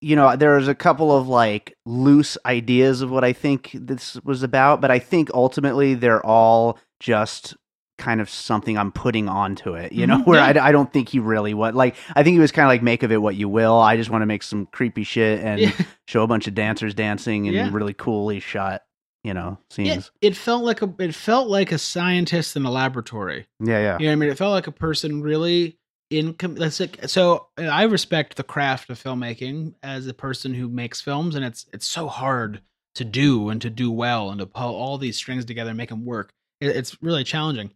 [0.00, 4.42] you know, there's a couple of like loose ideas of what I think this was
[4.42, 7.54] about, but I think ultimately they're all just
[7.98, 10.40] kind of something I'm putting onto it, you know, Mhm, where.
[10.40, 12.82] I, I don't think he really what like I think he was kind of like
[12.82, 13.78] make of it what you will.
[13.78, 15.72] I just want to make some creepy shit and Yeah.
[16.08, 17.68] show a bunch of dancers dancing and Yeah.
[17.70, 18.82] really coolly shot,
[19.24, 20.10] you know, scenes.
[20.20, 23.46] It, it felt like a it felt like a scientist in a laboratory.
[23.60, 24.30] Yeah, yeah, You know what I mean?
[24.30, 25.78] It felt like a person really
[26.10, 26.34] in.
[26.34, 31.34] com- Let's so I respect the craft of filmmaking as a person who makes films,
[31.34, 32.62] and it's it's so hard
[32.94, 35.88] to do and to do well and to pull all these strings together and make
[35.88, 36.32] them work.
[36.60, 37.70] It, it's really challenging.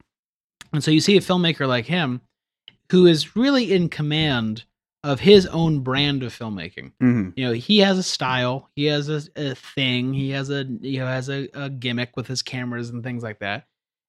[0.72, 2.20] And so you see a filmmaker like him,
[2.90, 4.64] who is really in command
[5.04, 6.92] of his own brand of filmmaking.
[7.00, 10.64] Hmm you know he has a style he has a, a thing he has a
[10.80, 13.66] you know has a, a gimmick with his cameras and things like that.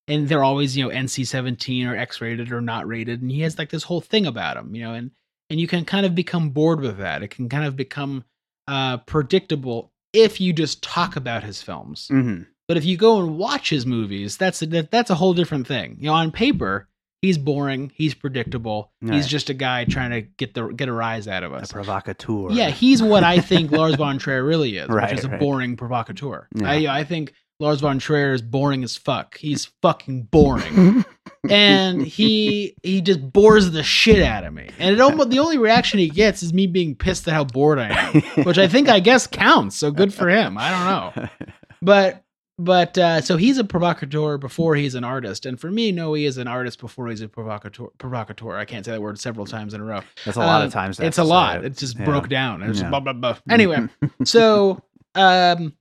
[0.07, 3.69] And they're always you know nc-17 or x-rated or not rated and he has like
[3.69, 5.11] this whole thing about him you know and
[5.49, 7.23] and you can kind of become bored with that.
[7.23, 8.23] It can kind of become
[8.67, 12.07] uh predictable if you just talk about his films.
[12.07, 15.33] Hmm but if you go and watch his movies that's a, that, that's a whole
[15.33, 15.97] different thing.
[15.99, 16.87] You know on paper
[17.21, 19.25] he's boring he's predictable he's Right.
[19.25, 21.71] just a guy trying to get the get a rise out of us.
[21.71, 22.51] A provocateur.
[22.51, 25.39] yeah, he's what I think Lars von Trier really is, Right, which is a right.
[25.39, 26.47] boring provocateur.
[26.55, 26.69] Yeah.
[26.69, 29.35] I, I think Lars von Trier is boring as fuck.
[29.39, 31.03] He's fucking boring,
[31.49, 34.69] and he he just bores the shit out of me.
[34.77, 37.79] And it almost the only reaction he gets is me being pissed at how bored
[37.79, 39.75] I am, which I think I guess counts.
[39.75, 40.55] So good for him.
[40.55, 40.85] I don't
[41.25, 41.29] know,
[41.81, 42.23] but
[42.59, 46.25] but uh, so he's a provocateur before he's an artist, and for me, no, he
[46.25, 47.87] is an artist before he's a provocateur.
[47.99, 48.55] Provocateur.
[48.57, 50.01] I can't say that word several times in a row.
[50.25, 50.99] That's a lot Uh, of times.
[50.99, 51.57] It's a lot.
[51.59, 51.65] it.
[51.65, 52.05] It just Yeah.
[52.05, 52.63] broke down.
[52.63, 52.89] It's Yeah.
[52.89, 53.37] blah blah blah.
[53.49, 53.87] Anyway,
[54.23, 54.81] so
[55.15, 55.73] um,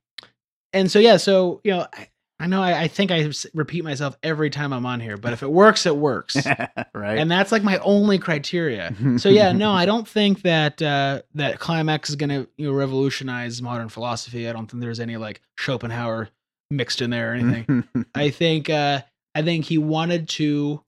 [0.72, 2.08] and so yeah, so you know, I,
[2.38, 5.42] I know I, I think I repeat myself every time I'm on here, but if
[5.42, 6.36] it works, it works,
[6.94, 7.18] right?
[7.18, 8.94] and that's like my only criteria.
[9.16, 13.62] So yeah, no, I don't think that uh, that climax is gonna you know revolutionize
[13.62, 14.46] modern philosophy.
[14.46, 16.28] I don't think there's any like Schopenhauer
[16.70, 17.84] mixed in there or anything.
[18.14, 19.02] I think uh
[19.34, 20.82] I think he wanted to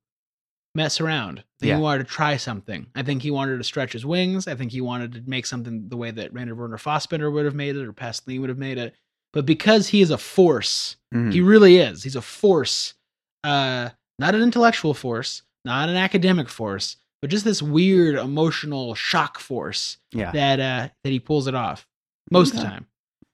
[0.75, 1.43] mess around.
[1.61, 1.77] Yeah.
[1.77, 2.87] he wanted to try something.
[2.95, 4.47] I think he wanted to stretch his wings.
[4.47, 7.55] I think he wanted to make something the way that Rainer Werner Fassbinder would have
[7.55, 8.95] made it or Pasolini would have made it.
[9.33, 11.33] But because he is a force, Mhm.
[11.33, 12.03] he really is.
[12.05, 12.95] He's a force,
[13.45, 19.39] uh, not an intellectual force, not an academic force, but just this weird emotional shock
[19.39, 20.31] force yeah.
[20.33, 21.87] that uh, that he pulls it off
[22.31, 22.87] most of the time.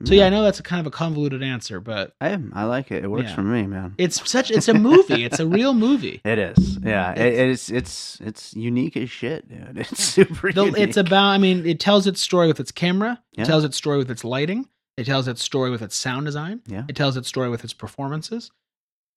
[0.07, 2.91] So yeah, I know that's a kind of a convoluted answer, but I, I like
[2.91, 3.05] it.
[3.05, 3.35] It works Yeah.
[3.35, 3.95] for me, man.
[3.99, 5.25] it's such it's a movie.
[5.25, 6.21] it's a real movie.
[6.25, 6.79] It is.
[6.83, 7.13] Yeah.
[7.13, 9.79] It, it's it's it's unique as shit, dude.
[9.91, 10.79] It's super The- unique.
[10.83, 13.43] it's about i mean it tells its story with its camera Yeah.
[13.43, 16.61] it tells its story with its lighting it tells its story with its sound design
[16.67, 16.85] Yeah.
[16.89, 18.51] it tells its story with its performances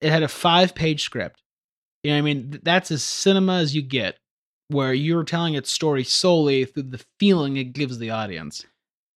[0.01, 1.41] it had a five page script
[2.03, 4.17] you know what i mean that's as cinema as you get
[4.69, 8.65] where you're telling its story solely through the feeling it gives the audience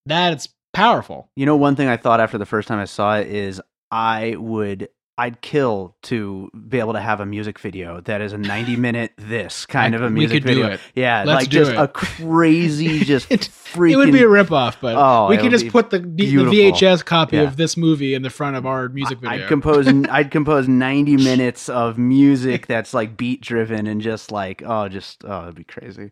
[0.05, 3.27] that's powerful You know, one thing I thought after the first time I saw it
[3.27, 3.61] is
[3.91, 8.37] I would I'd kill to be able to have a music video that is a
[8.39, 10.67] 90 minute this kind I- of a music video.
[10.69, 10.79] it.
[10.95, 11.77] Yeah, Let's like just it.
[11.77, 15.67] a crazy just It- freaking it would be a ripoff but Oh, we could just
[15.69, 17.43] put the, the vhs copy Yeah.
[17.43, 21.17] of this movie in the front of our music video I'd compose I'd compose 90
[21.17, 25.63] minutes of music that's like beat driven and just like oh just oh it'd be
[25.65, 26.09] crazy.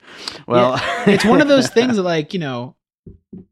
[0.47, 2.76] Well, it's one of those things that like you know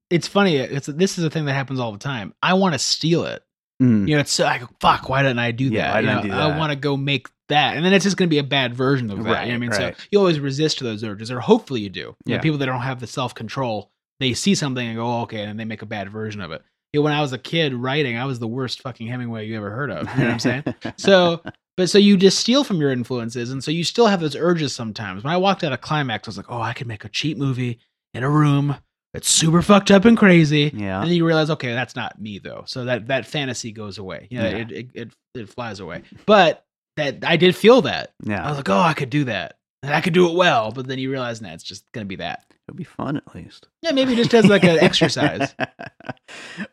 [0.10, 2.34] it's funny it's this is a thing that happens all the time.
[2.42, 3.44] I want to steal it.
[3.82, 6.32] Mm, you know it's like fuck why didn't i do Yeah, that why You didn't
[6.34, 7.78] I know, i want to go make that.
[7.78, 9.58] And then it's just going to be a bad version of that you know i
[9.60, 9.70] mean?
[9.70, 9.96] Right.
[9.96, 12.00] so you always resist those urges or hopefully you do.
[12.00, 12.42] You know, Yeah.
[12.42, 15.66] people that don't have the self-control they see something and go oh, okay and they
[15.66, 16.64] make a bad version of it.
[16.92, 19.56] You know, when i was a kid writing i was the worst fucking hemingway you
[19.58, 20.64] ever heard of you know what i'm saying?
[20.98, 21.44] So
[21.76, 24.74] but so you just steal from your influences and so you still have those urges
[24.74, 25.24] sometimes.
[25.24, 27.38] When i walked out of climax i was like oh i could make a cheap
[27.38, 27.78] movie
[28.16, 28.78] in a room
[29.14, 31.00] that's super fucked up and crazy yeah.
[31.00, 34.28] and then you realize okay that's not me though so that that fantasy goes away
[34.30, 34.56] you know, Yeah.
[34.58, 36.66] it, it, it it flies away but
[36.98, 38.46] that i did feel that Yeah.
[38.46, 40.88] i was like oh i could do that and i could do it well but
[40.88, 43.68] then you realize nah, it's just gonna be that It'll be fun at least.
[43.82, 45.56] yeah maybe just as like an exercise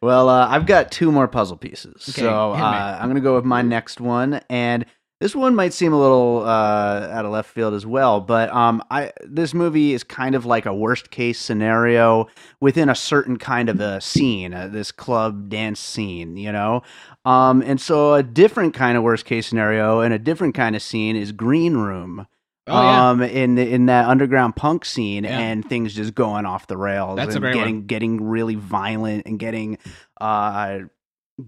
[0.02, 2.08] well, uh, I've got two more puzzle pieces.
[2.10, 4.40] Okay, so uh, I'm going to go with my next one.
[4.50, 4.84] And
[5.24, 8.82] This one might seem a little uh, out of left field as well, but um,
[8.90, 12.26] I this movie is kind of like a worst case scenario
[12.60, 16.82] within a certain kind of a scene, uh, this club dance scene, you know.
[17.24, 20.82] Um, and so a different kind of worst case scenario and a different kind of
[20.82, 22.26] scene is Green Room.
[22.66, 23.08] Oh, yeah.
[23.10, 25.38] um, in the, in that underground punk scene, Yeah.
[25.38, 29.24] and things just going off the rails, That's a and great getting getting really violent
[29.24, 29.78] and getting
[30.20, 30.80] uh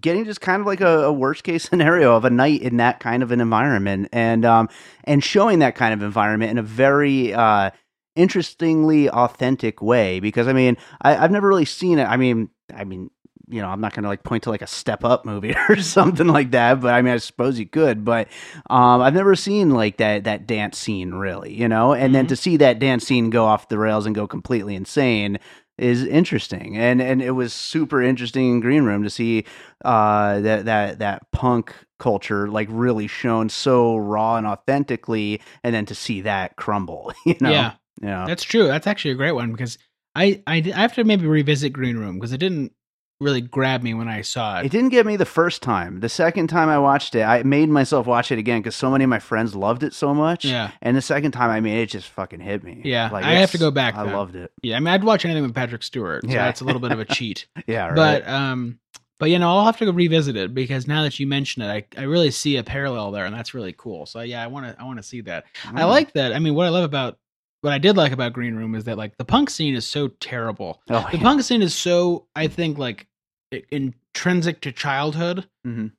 [0.01, 3.01] getting just kind of like a, a worst case scenario of a night in that
[3.01, 4.69] kind of an environment and um
[5.05, 7.71] and showing that kind of environment in a very uh
[8.17, 12.83] interestingly authentic way because i mean I, i've never really seen it i mean i
[12.83, 13.11] mean
[13.49, 16.27] you know i'm not gonna like point to like a step up movie or something
[16.27, 18.27] like that but i mean i suppose you could but
[18.71, 22.31] um i've never seen like that that dance scene really you know and then Mhm.
[22.31, 25.39] to see that dance scene go off the rails and go completely insane
[25.79, 29.45] is interesting and and it was super interesting in green room to see
[29.85, 35.85] uh that that that punk culture like really shown so raw and authentically and then
[35.85, 37.73] to see that crumble you know Yeah.
[38.01, 38.67] yeah That's true.
[38.67, 39.79] That's actually a great one because
[40.15, 42.73] I I, I have to maybe revisit Green Room because it didn't
[43.21, 44.67] really grabbed me when I saw it.
[44.67, 47.69] it didn't get me the first time the second time i watched it i made
[47.71, 50.73] myself watch it again because so many of my friends loved it so much yeah,
[50.83, 53.53] and the second time i mean it just fucking hit me Yeah, like I have
[53.53, 54.13] to go back i then.
[54.13, 54.77] loved it yeah.
[54.77, 56.25] I mean, I'd watch anything with Patrick Stewart.
[56.25, 56.45] So Yeah.
[56.45, 57.47] that's a little bit of a cheat.
[57.67, 58.79] yeah right But um,
[59.19, 61.69] but you know, I'll have to go revisit it because now that you mention it,
[61.97, 64.05] I, I really see a parallel there, and that's really cool.
[64.05, 65.45] So yeah, I want to I want to see that.
[65.65, 65.89] I Mm.
[65.89, 66.35] like that.
[66.35, 67.19] I mean, what I love about
[67.63, 70.09] what I did like about Green Room is that like the punk scene is so
[70.09, 70.81] terrible.
[70.91, 71.23] oh, The yeah.
[71.23, 73.07] punk scene is so I think like
[73.71, 75.49] intrinsic to childhood.
[75.67, 75.93] Mhm.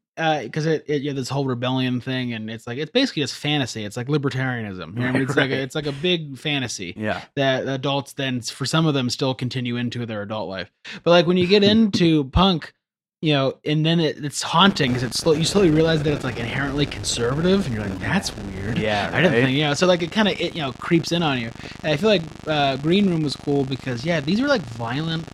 [0.44, 3.36] Because it, it you have this whole rebellion thing, and it's like it's basically just
[3.36, 3.86] fantasy.
[3.86, 4.96] It's like libertarianism.
[4.96, 5.14] You know what I mean?
[5.14, 8.88] Right, It's like a, it's like a big fantasy yeah that adults then for some
[8.88, 10.72] of them still continue into their adult life.
[11.04, 12.74] But like when you get into punk,
[13.22, 16.24] you know, and then it, it's haunting because it's slow, you slowly realize that it's
[16.24, 18.78] like inherently conservative, and you're like, that's weird.
[18.78, 21.12] yeah I didn't think, you know, so like it kind of it you know creeps
[21.12, 21.50] in on you.
[21.84, 25.28] And I feel like uh, Green Room was cool because yeah, these are like violent,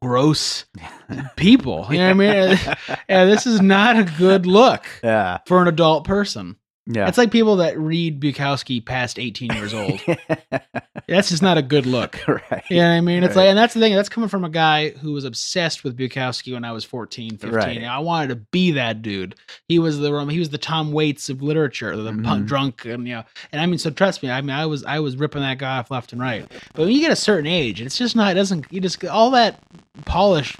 [0.00, 0.64] gross
[1.36, 1.86] people.
[1.90, 2.76] You know what I mean?
[3.08, 6.56] yeah, this is not a good look yeah for an adult person.
[6.88, 10.00] Yeah It's like people that read Bukowski past 18 years old.
[11.08, 12.18] That's just not a good look.
[12.28, 13.22] right You know what I mean?
[13.24, 13.44] It's Right.
[13.44, 13.94] like, and that's the thing.
[13.94, 17.50] That's coming from a guy who was obsessed with Bukowski when I was 14, 15.
[17.50, 17.82] Right.
[17.84, 19.34] I wanted to be that dude.
[19.68, 22.24] He was the he was the Tom Waits of literature, the Mhm.
[22.24, 23.24] punk drunk, and you know.
[23.52, 24.30] And I mean, so trust me.
[24.30, 26.46] I mean, I was I was ripping that guy off left and right.
[26.74, 28.32] But when you get a certain age, it's just not.
[28.32, 28.66] It doesn't.
[28.70, 29.60] You just all that
[30.04, 30.56] polish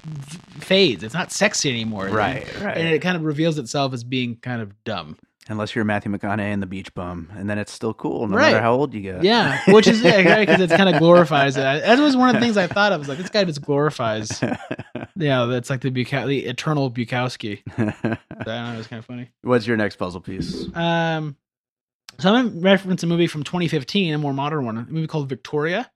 [0.59, 1.03] fades.
[1.03, 2.07] It's not sexy anymore.
[2.07, 5.17] right right And it kind of reveals itself as being kind of dumb.
[5.49, 8.51] Unless you're Matthew McConaughey and the Beach Bum, and then it's still cool no Right.
[8.53, 9.23] matter how old you get.
[9.23, 11.61] Yeah, which is yeah, because it kind of glorifies it.
[11.61, 12.99] That was one of the things I thought of.
[12.99, 14.41] Was like this guy just glorifies.
[15.15, 17.61] Yeah, that's like the Bukow- the eternal Bukowski.
[17.75, 17.83] So,
[18.39, 19.29] I know, it was kind of funny.
[19.41, 20.65] What's your next puzzle piece?
[20.73, 21.35] Um,
[22.19, 25.27] so I'm gonna reference a movie from 2015, a more modern one, a movie called
[25.27, 25.91] Victoria,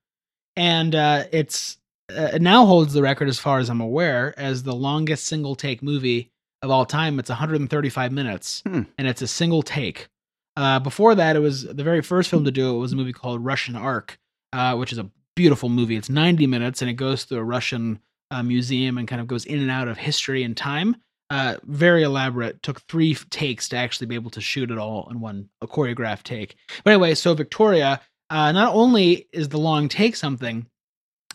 [0.57, 1.77] and uh, it's
[2.11, 5.55] uh, it now holds the record, as far as I'm aware, as the longest single
[5.55, 6.32] take movie
[6.63, 7.19] of all time.
[7.19, 8.81] It's 135 minutes, Hmm.
[8.97, 10.07] and it's a single take.
[10.55, 13.13] Uh, before that, it was the very first film to do it was a movie
[13.13, 14.17] called Russian Ark,
[14.53, 15.95] uh, which is a beautiful movie.
[15.95, 17.99] It's 90 minutes, and it goes through a Russian
[18.31, 20.95] uh, museum and kind of goes in and out of history and time.
[21.29, 22.61] Uh, very elaborate.
[22.61, 26.23] Took three takes to actually be able to shoot it all in one a choreographed
[26.23, 26.55] take.
[26.83, 30.67] But anyway, so Victoria, uh, not only is the long take something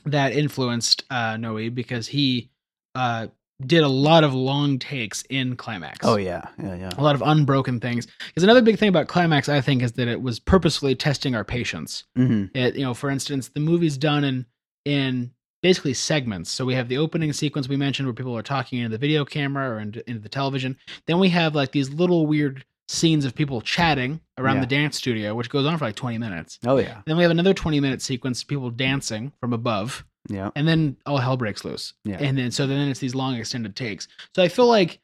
[0.05, 2.51] that influenced uh, Noe because he
[2.95, 3.26] uh,
[3.67, 5.99] did a lot of long takes in Climax.
[6.07, 6.91] Oh yeah, yeah, yeah.
[6.97, 8.07] A lot of unbroken things.
[8.29, 11.45] Because another big thing about Climax, I think, is that it was purposefully testing our
[11.45, 12.05] patience.
[12.15, 14.47] hmm It, you know, for instance, the movie's done in
[14.85, 16.51] in basically segments.
[16.51, 19.25] So we have the opening sequence we mentioned where people are talking into the video
[19.25, 20.77] camera or into, into the television.
[21.09, 24.61] Then we have like these little weird scenes of people chatting around Yeah.
[24.63, 26.59] the dance studio, which goes on for like 20 minutes.
[26.65, 30.51] Oh yeah, Then we have another 20 minute sequence of people dancing from above, yeah.
[30.57, 31.95] and then all hell breaks loose.
[32.05, 32.19] Yeah.
[32.21, 34.09] And then so then it's these long extended takes.
[34.35, 35.01] So I feel like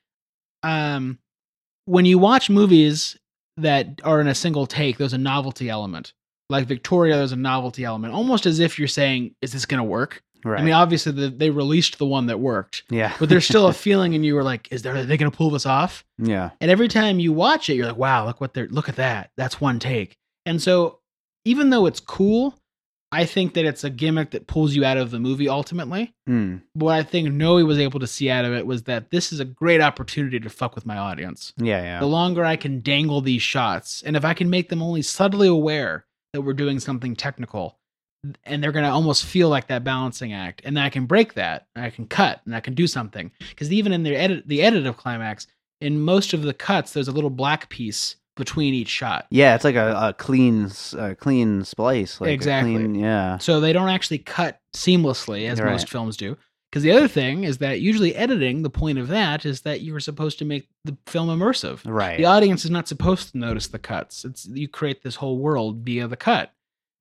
[0.63, 1.19] um
[1.87, 3.17] when you watch movies
[3.57, 6.13] that are in a single take, there's a novelty element.
[6.51, 9.85] Like Victoria, there's a novelty element, almost as if you're saying, "Is this going to
[9.85, 10.61] work?" Right.
[10.61, 13.73] I mean, obviously the, they released the one that worked, yeah, but there's still a
[13.85, 14.95] feeling in you were like, "Is there?
[14.95, 17.87] Are they going to pull this off?" yeah, And every time you watch it, you're
[17.87, 19.31] like, "Wow, look what they're look at that.
[19.39, 21.01] That's one take." And so,
[21.47, 22.59] even though it's cool,
[23.13, 26.61] I think that it's a gimmick that pulls you out of the movie ultimately mm.
[26.73, 29.39] what I think Noe was able to see out of it was that this is
[29.39, 31.53] a great opportunity to fuck with my audience.
[31.57, 32.01] yeah, yeah.
[32.01, 35.47] The longer I can dangle these shots, and if I can make them only subtly
[35.47, 37.79] aware that we're doing something technical,
[38.45, 41.67] and they're gonna almost feel like that balancing act, and then I can break that,
[41.77, 43.31] and I can cut, and I can do something.
[43.39, 45.47] Because even in the edit, the edit of climax,
[45.81, 49.27] in most of the cuts, there's a little black piece between each shot.
[49.31, 52.21] Yeah, it's like a, a clean, a clean splice.
[52.21, 52.75] Like Exactly.
[52.75, 53.39] clean- yeah.
[53.39, 56.37] So they don't actually cut seamlessly as most films do.
[56.71, 59.95] Because the other thing is that usually editing, the point of that is that you
[59.95, 61.81] are supposed to make the film immersive.
[61.85, 62.17] Right.
[62.19, 64.25] The audience is not supposed to notice the cuts.
[64.25, 66.53] It's you create this whole world via the cut.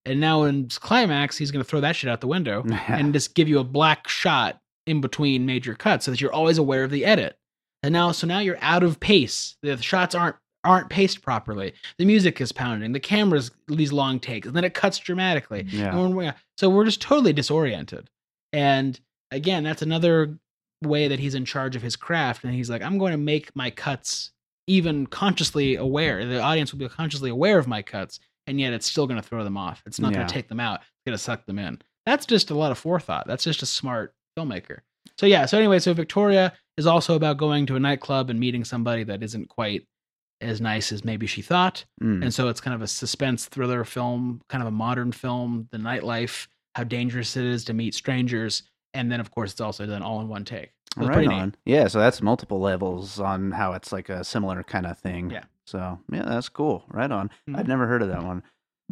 [0.05, 3.34] And now in climax, he's going to throw that shit out the window and just
[3.34, 6.91] give you a black shot in between major cuts so that you're always aware of
[6.91, 7.36] the edit.
[7.81, 9.55] And now, so now you're out of pace.
[9.63, 11.74] The shots aren't aren't paced properly.
[11.97, 12.91] The music is pounding.
[12.93, 15.64] The camera's these long takes, and then it cuts dramatically.
[15.66, 15.97] Mm, yeah.
[15.97, 18.09] And we're- so we're just totally disoriented.
[18.51, 18.99] And
[19.32, 20.38] again, that's another
[20.84, 22.43] way that he's in charge of his craft.
[22.43, 24.32] And he's like, I'm going to make my cuts
[24.68, 26.26] even consciously aware.
[26.26, 29.28] The audience will be consciously aware of my cuts, and yet it's still going to
[29.28, 29.82] throw them off.
[29.86, 30.82] It's not going to take them out.
[30.82, 31.82] It's going to suck them in.
[32.05, 33.28] That's just a lot of forethought.
[33.28, 34.80] That's just a smart filmmaker.
[35.18, 35.45] So yeah.
[35.45, 39.22] So anyway, so Victoria is also about going to a nightclub and meeting somebody that
[39.24, 39.86] isn't quite
[40.44, 41.86] as nice as maybe she thought.
[42.02, 42.24] Mm.
[42.24, 45.78] And so it's kind of a suspense thriller film, kind of a modern film, the
[45.78, 48.64] nightlife, how dangerous it is to meet strangers.
[48.94, 50.72] And then, of course, it's also done all in one take.
[50.96, 51.41] So right pretty neat.
[51.41, 51.56] on.
[51.66, 55.32] Yeah, so that's multiple levels on how it's like a similar kind of thing.
[55.32, 55.44] Yeah.
[55.66, 56.84] So yeah, that's cool.
[56.89, 57.32] Right on.
[57.50, 57.58] Mhm.
[57.58, 58.44] I've never heard of that one.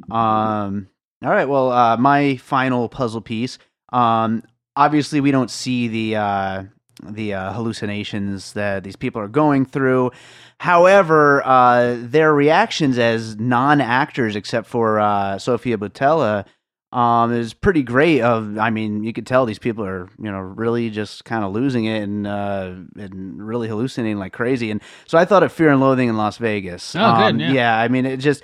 [0.10, 0.88] Um.
[1.24, 1.48] All right.
[1.48, 3.60] Well, uh, my final puzzle piece.
[3.94, 4.44] Um.
[4.76, 6.64] Obviously, we don't see the uh,
[7.04, 10.12] the uh, hallucinations that these people are going through.
[10.60, 16.46] However, uh, their reactions as non-actors, except for uh, Sofia Boutella,
[16.92, 18.22] um, is pretty great.
[18.22, 21.54] Of I mean, you could tell these people are you know really just kind of
[21.54, 24.70] losing it and uh, and really hallucinating like crazy.
[24.72, 26.96] And so I thought of Fear and Loathing in Las Vegas.
[26.96, 27.78] Oh, good, Um, yeah.
[27.80, 28.44] I mean, it just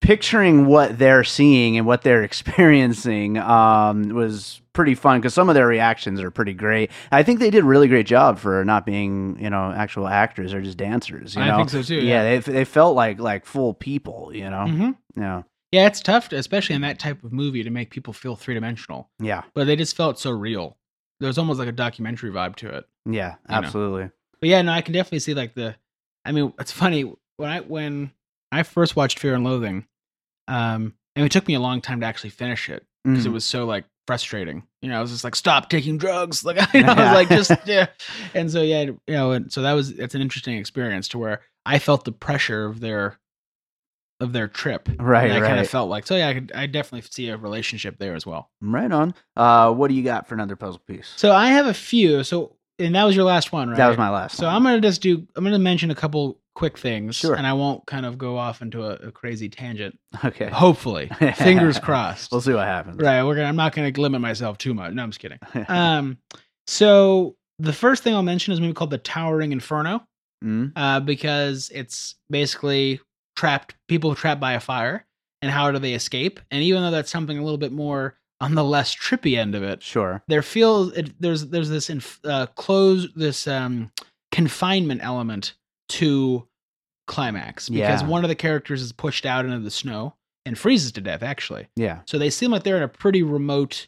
[0.00, 2.22] picturing what they're seeing and what they're
[2.68, 6.90] experiencing um, was pretty fun because some of their reactions are pretty great.
[7.10, 10.54] I think they did a really great job for not being you know actual actors
[10.54, 11.34] or just dancers.
[11.34, 11.96] You I know, think so too.
[11.96, 12.38] yeah, Yeah.
[12.40, 14.30] they they felt like like full people.
[14.34, 15.42] You know, hmm yeah,
[15.72, 15.86] Yeah.
[15.86, 19.10] It's tough, to, especially in that type of movie, to make people feel three dimensional,
[19.18, 20.76] yeah, but they just felt so real.
[21.20, 22.84] There was almost like a documentary vibe to it.
[23.04, 23.58] yeah, You know.
[23.66, 24.10] absolutely.
[24.40, 25.74] But yeah, no, I can definitely see like the.
[26.24, 28.12] I mean, it's funny when I when
[28.52, 29.86] I first watched Fear and Loathing,
[30.46, 33.32] um, and it took me a long time to actually finish it because it Mhm.
[33.34, 34.62] was so like frustrating.
[34.82, 36.42] You know, I was just like, stop taking drugs.
[36.44, 37.86] Like, you know, I was like, just yeah.
[38.34, 41.42] And so yeah, you know, and so that was it's an interesting experience to where
[41.66, 43.18] I felt the pressure of their
[44.20, 44.88] of their trip.
[44.98, 47.36] Right, And I kind of felt like so yeah, I could I definitely see a
[47.36, 48.50] relationship there as well.
[48.60, 49.14] Right on.
[49.36, 51.12] Uh, what do you got for another puzzle piece?
[51.16, 52.24] So I have a few.
[52.24, 53.76] So and that was your last one, right?
[53.76, 54.36] That was my last.
[54.36, 54.54] So one.
[54.54, 55.26] I'm gonna just do.
[55.36, 57.36] I'm gonna mention a couple quick things, Sure.
[57.36, 59.96] and I won't kind of go off into a, a crazy tangent.
[60.24, 60.48] okay.
[60.48, 62.32] Hopefully, fingers crossed.
[62.32, 62.96] We'll see what happens.
[63.00, 63.46] Right, we're gonna.
[63.48, 64.92] I'm not gonna limit myself too much.
[64.92, 65.38] No, I'm just kidding.
[65.68, 66.18] Um,
[66.66, 70.04] so the first thing I'll mention is a movie called The Towering Inferno,
[70.44, 73.00] Mm, uh, because it's basically
[73.34, 75.04] trapped people trapped by a fire,
[75.42, 76.38] and how do they escape?
[76.50, 79.64] And even though that's something a little bit more on the less trippy end of
[79.64, 80.22] it, sure.
[80.28, 83.90] there feels it, there's there's this inf, uh, close this um,
[84.30, 85.54] confinement element
[85.88, 86.46] to
[87.06, 88.08] climax because Yeah.
[88.08, 90.14] one of the characters is pushed out into the snow
[90.44, 92.00] and freezes to death actually Yeah.
[92.06, 93.86] so they seem like they're in a pretty remote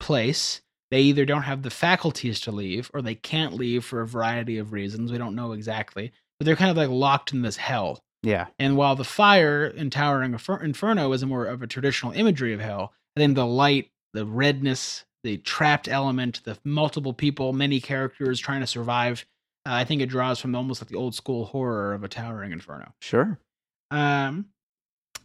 [0.00, 0.60] place
[0.90, 4.58] they either don't have the faculties to leave or they can't leave for a variety
[4.58, 8.00] of reasons we don't know exactly but they're kind of like locked in this hell
[8.22, 8.46] Yeah.
[8.58, 10.32] and while the fire in Towering
[10.62, 15.38] Inferno is more of a traditional imagery of hell, then the light, the redness, the
[15.38, 19.26] trapped element, the multiple people, many characters trying to survive,
[19.68, 22.52] uh, I think it draws from almost like the old school horror of a Towering
[22.52, 22.92] Inferno.
[23.02, 23.38] Sure.
[23.90, 24.46] Um,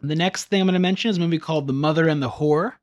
[0.02, 2.30] the next thing I'm going to mention is a movie called The Mother and the
[2.30, 2.74] Whore,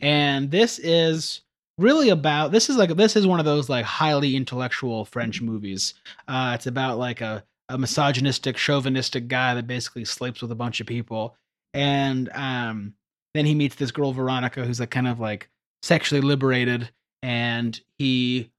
[0.00, 1.42] and this is
[1.78, 5.94] really about this is like this is one of those like highly intellectual French movies.
[6.26, 10.80] Uh, it's about like a a misogynistic, chauvinistic guy that basically sleeps with a bunch
[10.80, 11.36] of people,
[11.74, 12.94] and um,
[13.34, 15.48] then he meets this girl Veronica who's like kind of like
[15.82, 16.90] sexually liberated,
[17.22, 18.50] and he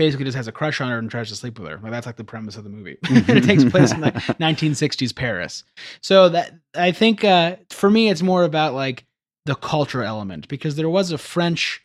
[0.00, 1.78] basically just has a crush on her and tries to sleep with her.
[1.82, 2.96] Like that's like the premise of the movie.
[3.02, 5.62] it takes place in like 1960s Paris.
[6.00, 9.04] So that I think uh, for me, it's more about like
[9.44, 11.82] the culture element because there was a French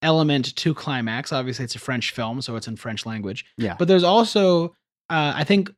[0.00, 1.30] element to climax.
[1.30, 3.44] Obviously, it's a French film, so it's in French language.
[3.58, 3.76] Yeah.
[3.78, 4.68] But there's also,
[5.10, 5.70] uh, I think,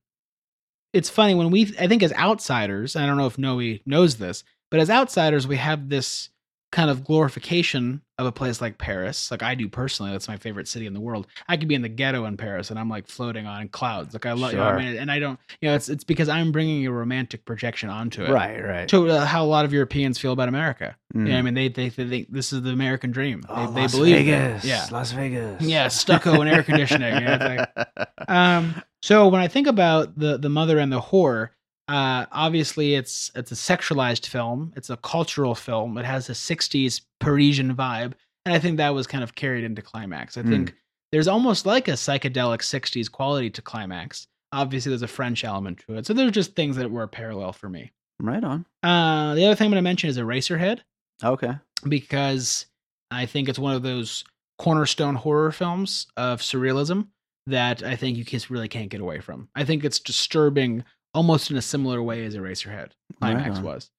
[0.93, 4.45] it's funny when we, I think, as outsiders, I don't know if Noe knows this,
[4.71, 6.31] but as outsiders, we have this
[6.73, 9.31] kind of glorification of a place like Paris.
[9.31, 11.27] Like I do personally, that's my favorite city in the world.
[11.49, 14.13] I could be in the ghetto in Paris and I'm like floating on clouds.
[14.13, 16.29] Like I love, you know, I mean, and I don't, you know, it's it's because
[16.29, 18.31] I'm bringing a romantic projection onto it.
[18.31, 18.61] Right.
[18.63, 18.89] Right.
[18.91, 20.97] To uh, how a lot of Europeans feel about America.
[21.15, 21.27] Mm.
[21.27, 23.41] You know, I mean, they, they they think this is the American dream.
[23.43, 24.19] They, Oh, they Las believe it.
[24.25, 24.65] Vegas.
[24.65, 25.61] Yeah, Las Vegas.
[25.63, 27.15] yeah, stucco and air conditioning.
[27.15, 27.45] You know, it's
[27.87, 31.49] like, um, so when I think about the the mother and the whore,
[31.91, 34.73] Uh, obviously, it's it's a sexualized film.
[34.77, 35.99] It's a cultural film.
[35.99, 38.13] It has a '60s Parisian vibe,
[38.47, 40.37] and I think that was kind of carried into climax.
[40.37, 40.49] I Mm.
[40.51, 40.75] think
[41.11, 44.29] there's almost like a psychedelic '60s quality to climax.
[44.53, 47.69] Obviously, there's a French element to it, so there's just things that were parallel for
[47.69, 47.93] me.
[48.21, 48.67] Right on.
[48.83, 50.81] Uh, the other thing I'm going to mention is Eraserhead
[51.25, 51.55] Okay.
[51.89, 52.67] because
[53.11, 54.25] I think it's one of those
[54.59, 57.09] cornerstone horror films of surrealism
[57.47, 59.49] that I think you just really can't get away from.
[59.55, 60.85] I think it's disturbing
[61.15, 62.91] almost in a similar way as Eraserhead
[63.21, 63.63] Climax on.
[63.65, 63.91] was.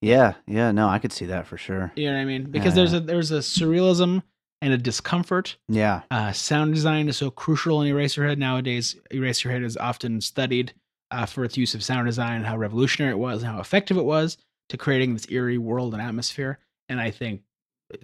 [0.00, 0.34] Yeah.
[0.46, 0.70] Yeah.
[0.72, 1.92] No, I could see that for sure.
[1.96, 2.50] You know what I mean?
[2.50, 2.98] Because there's Yeah.
[2.98, 4.22] a there's a surrealism
[4.60, 5.56] and a discomfort.
[5.68, 6.02] Yeah.
[6.10, 8.96] Uh, sound design is so crucial in Eraserhead nowadays.
[9.12, 10.72] Eraserhead is often studied
[11.10, 13.96] uh, for its use of sound design and how revolutionary it was and how effective
[13.96, 14.36] it was
[14.70, 16.58] to creating this eerie world and atmosphere.
[16.88, 17.42] And I think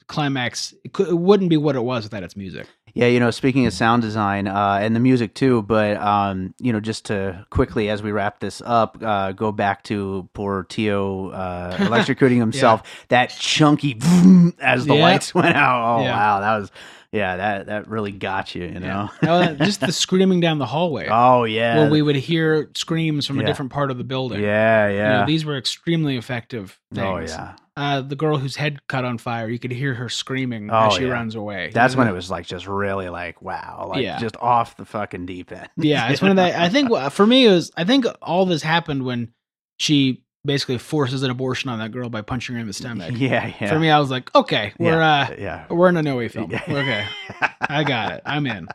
[0.06, 2.66] Climax it, could, it wouldn't be what it was without its music.
[2.92, 6.72] Yeah, you know, speaking of sound design uh, and the music too, but um, you
[6.72, 11.28] know, just to quickly as we wrap this up, uh, go back to poor Tio
[11.30, 12.82] uh, electrocuting himself.
[13.08, 15.02] That chunky vroom as the Yeah.
[15.02, 15.98] lights went out.
[16.00, 16.16] Oh Yeah.
[16.16, 16.72] wow, that was
[17.12, 18.64] yeah, that that really got you.
[18.64, 19.08] You know.
[19.22, 21.06] Oh, just the screaming down the hallway.
[21.10, 21.78] oh yeah.
[21.78, 23.44] Where we would hear screams from Yeah.
[23.44, 24.40] a different part of the building.
[24.42, 25.26] yeah, You know, yeah.
[25.26, 27.06] these were extremely effective things.
[27.06, 27.54] oh yeah.
[27.76, 30.94] Uh, the girl whose head caught on fire, you could hear her screaming Oh, as
[30.94, 31.10] she yeah.
[31.12, 31.70] runs away.
[31.72, 34.18] That's when it was like just really like wow, like Yeah.
[34.18, 35.68] just off the fucking deep end.
[35.76, 36.60] Yeah, it's one of that.
[36.60, 37.70] I think for me, it was.
[37.76, 39.32] I think all this happened when
[39.78, 43.12] she basically forces an abortion on that girl by punching her in the stomach.
[43.14, 43.68] yeah, yeah.
[43.68, 45.66] For me, I was like, okay, we're uh, yeah.
[45.70, 46.50] we're in a Noé film.
[46.50, 46.62] Yeah.
[46.68, 47.06] Okay,
[47.60, 48.22] I got it.
[48.26, 48.66] I'm in.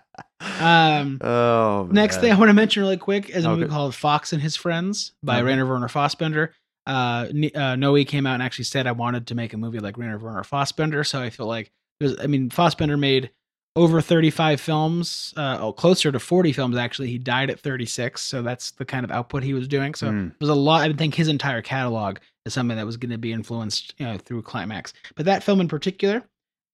[0.60, 1.88] Um, Oh.
[1.92, 2.22] next man.
[2.22, 5.12] thing I want to mention really quick is a movie called Fox and His Friends
[5.24, 5.44] by Okay.
[5.44, 6.50] Rainer Werner Fassbinder.
[6.88, 9.98] Uh, uh, Noe came out and actually said I wanted to make a movie like
[9.98, 12.16] Rainer Werner Fassbinder, so I feel like there's.
[12.20, 13.32] I mean, Fassbinder made
[13.78, 17.10] over 35 films, uh, oh, closer to 40 films actually.
[17.10, 19.94] He died at 36, so that's the kind of output he was doing.
[19.96, 20.34] So Mm.
[20.40, 20.90] there's a lot.
[20.90, 24.18] I think his entire catalog is something that was going to be influenced, you know,
[24.18, 24.94] through Climax.
[25.16, 26.24] But that film in particular,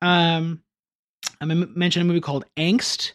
[0.03, 0.62] um,
[1.39, 3.14] I'm gonna m- mention a movie called Angst,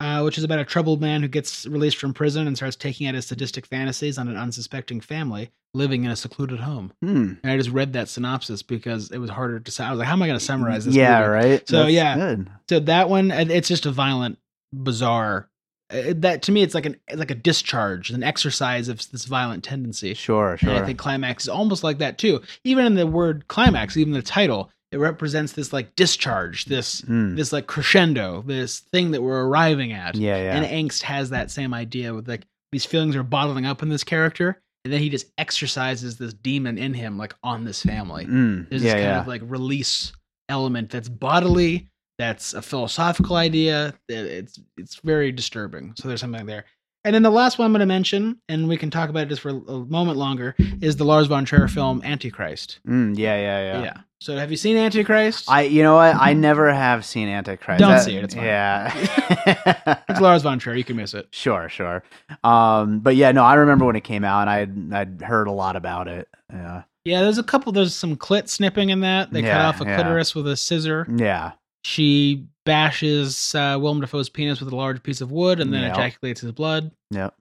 [0.00, 3.06] uh, which is about a troubled man who gets released from prison and starts taking
[3.06, 6.92] out his sadistic fantasies on an unsuspecting family living in a secluded home.
[7.02, 7.34] Hmm.
[7.44, 9.84] And I just read that synopsis because it was harder to.
[9.84, 10.94] I was like, how am I going to summarize this?
[10.94, 11.30] Yeah, movie?
[11.30, 11.68] right.
[11.68, 12.16] So, That's yeah.
[12.16, 12.50] good.
[12.68, 14.38] So that one, it's just a violent,
[14.72, 15.48] bizarre.
[15.92, 19.62] uh, That to me, it's like an like a discharge, an exercise of this violent
[19.64, 20.14] tendency.
[20.14, 20.74] Sure, And sure.
[20.74, 22.40] I think climax is almost like that too.
[22.64, 27.36] Even in the word climax, even the title, it represents this like discharge, this Hmm.
[27.36, 30.14] this like crescendo, this thing that we're arriving at.
[30.16, 30.56] Yeah, yeah.
[30.56, 34.04] And angst has that same idea with like these feelings are bottling up in this
[34.04, 38.26] character, and then he just exercises this demon in him, like on this family.
[38.26, 39.20] Mm, There's yeah, this kind yeah.
[39.20, 40.12] of like release
[40.48, 41.88] element that's bodily,
[42.18, 43.94] that's a philosophical idea.
[44.08, 45.94] It's it's very disturbing.
[45.96, 46.64] So there's something there.
[47.04, 49.28] And then the last one I'm going to mention, and we can talk about it
[49.30, 52.80] just for a a moment longer, is the Lars von Trier film Antichrist.
[52.86, 53.82] Mm, yeah, yeah, Yeah.
[53.82, 53.96] yeah.
[54.22, 55.46] So have you seen Antichrist?
[55.48, 56.14] I, you know what?
[56.14, 57.78] I never have seen Antichrist.
[57.80, 58.44] Don't That- see it, it's fine.
[58.44, 58.92] Yeah.
[60.10, 60.76] it's Lars von Trier.
[60.76, 61.28] You can miss it.
[61.30, 62.02] sure, sure.
[62.44, 65.52] Um, but yeah, no, I remember when it came out, and I'd I'd heard a
[65.52, 66.28] lot about it.
[66.52, 67.72] Yeah, Yeah, there's a couple.
[67.72, 69.32] There's some clit snipping in that.
[69.32, 69.94] They cut off a yeah.
[69.96, 71.06] clitoris with a scissor.
[71.16, 71.52] yeah,
[71.84, 75.92] She bashes uh, Willem Dafoe's penis with a large piece of wood and then Yep.
[75.94, 76.90] ejaculates his blood.
[77.10, 77.34] Yep.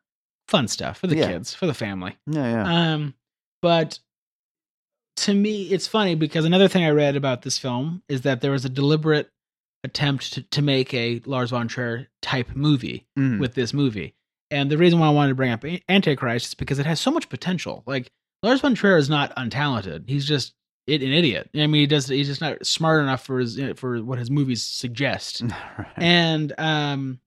[0.47, 1.27] Fun stuff for the Yeah.
[1.27, 2.15] kids, for the family.
[2.25, 2.93] yeah, yeah.
[2.93, 3.13] Um,
[3.61, 3.99] but
[5.23, 8.51] to me, it's funny because another thing I read about this film is that there
[8.51, 9.29] was a deliberate
[9.83, 14.15] attempt to, to make a Lars von Trier type movie Mm, with this movie.
[14.51, 17.11] And the reason why I wanted to bring up Antichrist is because it has so
[17.11, 17.83] much potential.
[17.85, 18.09] Like
[18.43, 20.53] Lars von Trier is not untalented; he's just
[20.87, 21.49] an idiot.
[21.53, 24.63] I mean, he does he's just not smart enough for his for what his movies
[24.63, 25.43] suggest.
[25.77, 25.87] right.
[25.97, 27.19] And um,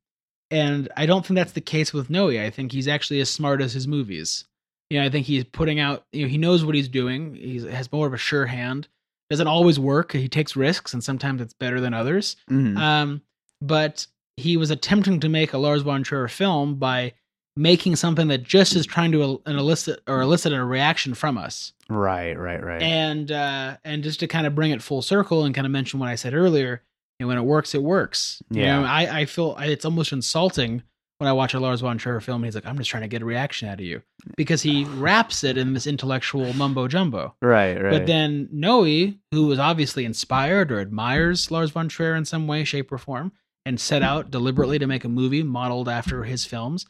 [0.51, 2.29] and I don't think that's the case with Noe.
[2.29, 4.45] I think he's actually as smart as his movies.
[4.93, 6.05] You know, I think he's putting out.
[6.13, 7.35] You know, he knows what he's doing.
[7.35, 8.89] He has more of a sure hand.
[9.31, 10.13] Doesn't always work.
[10.13, 12.37] He takes risks, and sometimes it's better than others.
[12.51, 12.77] Mhm.
[12.77, 13.23] Um,
[13.63, 17.15] but he was attempting to make a Lars von Trier film by
[17.57, 21.73] making something that just is trying to el- elicit or elicit a reaction from us,
[21.89, 22.83] right, right, right.
[22.83, 26.01] and uh, and just to kind of bring it full circle and kind of mention
[26.01, 26.83] what I said earlier.
[27.19, 28.43] And when it works, it works.
[28.51, 28.81] You Yeah.
[28.81, 30.83] know, I I feel it's almost insulting
[31.23, 32.43] when I watch a Lars von Trier film.
[32.43, 34.03] and He's like, I'm just trying to get a reaction out of you
[34.37, 37.37] because he wraps it in this intellectual mumbo jumbo.
[37.41, 37.91] right, right.
[37.93, 38.83] But then Noe,
[39.31, 43.31] who was obviously inspired or admires Lars von Trier in some way, shape, or form,
[43.65, 46.87] and set out deliberately to make a movie modeled after his films,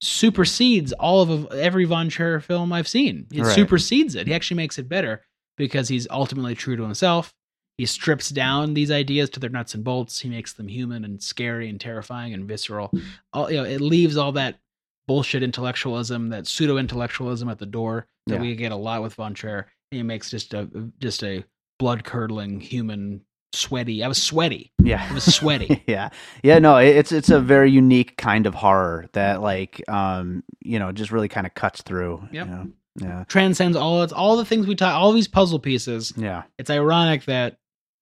[0.00, 3.26] supersedes all of every von Trier film I've seen.
[3.32, 3.54] It Right.
[3.54, 4.26] supersedes it.
[4.26, 5.22] He actually makes it better
[5.56, 7.34] because he's ultimately true to himself.
[7.78, 10.20] He strips down these ideas to their nuts and bolts.
[10.20, 12.92] He makes them human and scary and terrifying and visceral.
[13.32, 14.60] All you know, it leaves all that
[15.08, 18.40] bullshit intellectualism, that pseudo intellectualism at the door that Yeah.
[18.40, 19.66] we get a lot with Von Trier.
[19.90, 20.68] He makes just a
[20.98, 21.44] just a
[21.78, 23.22] blood curdling human
[23.52, 24.02] sweaty.
[24.04, 24.72] I was sweaty.
[24.82, 25.06] Yeah.
[25.10, 25.82] I was sweaty.
[25.88, 26.10] yeah.
[26.42, 30.92] Yeah, no, it's it's a very unique kind of horror that like um, you know,
[30.92, 32.28] just really kind of cuts through.
[32.32, 32.46] Yep.
[32.46, 32.66] You know?
[33.00, 33.24] Yeah.
[33.26, 36.12] Transcends all it's all the things we talk all these puzzle pieces.
[36.16, 36.44] Yeah.
[36.58, 37.58] It's ironic that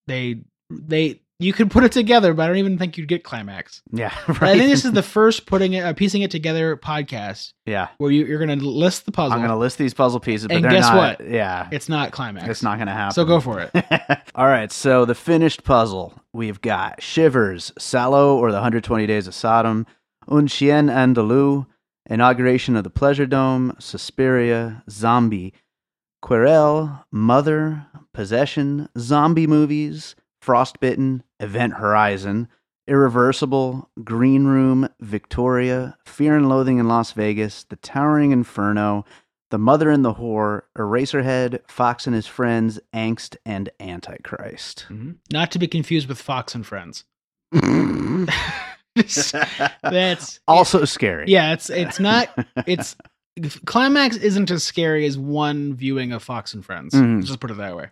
[0.07, 0.41] they
[0.71, 3.83] they you could put it together, but I don't even think you'd get climax.
[3.91, 4.15] Yeah.
[4.29, 7.89] I think this is the first putting it uh, piecing it together podcast yeah.
[7.99, 9.33] where you, you're gonna list the puzzle.
[9.33, 11.19] I'm gonna list these puzzle pieces, but And they're guess not.
[11.19, 11.29] what?
[11.29, 11.69] Yeah.
[11.73, 12.49] it's not climax.
[12.49, 13.15] It's not gonna happen.
[13.15, 13.71] So go for it.
[14.35, 19.35] All right, so the finished puzzle we've got Shivers, Salò, or the 120 Days of
[19.35, 19.87] Sodom,
[20.29, 21.67] Un Chien Andalou,
[22.09, 25.53] Inauguration of the Pleasure Dome, Suspiria, Zombie,
[26.23, 32.49] Querelle, Mother, Possession, Zombie Movies, Frostbitten, Event Horizon,
[32.87, 39.05] Irreversible, Green Room, Victoria, Fear and Loathing in Las Vegas, The Towering Inferno,
[39.51, 44.87] The Mother and the Whore, Eraserhead, Fox and His Friends, Angst, and Antichrist.
[44.89, 45.13] Mm-hmm.
[45.33, 47.05] Not to be confused with Fox and Friends.
[49.83, 51.25] That's also scary.
[51.29, 51.53] yeah.
[51.53, 52.29] It's it's not.
[52.67, 52.95] It's
[53.67, 56.95] climax isn't as scary as one viewing of Fox and Friends.
[56.95, 57.89] Let's just put it that way.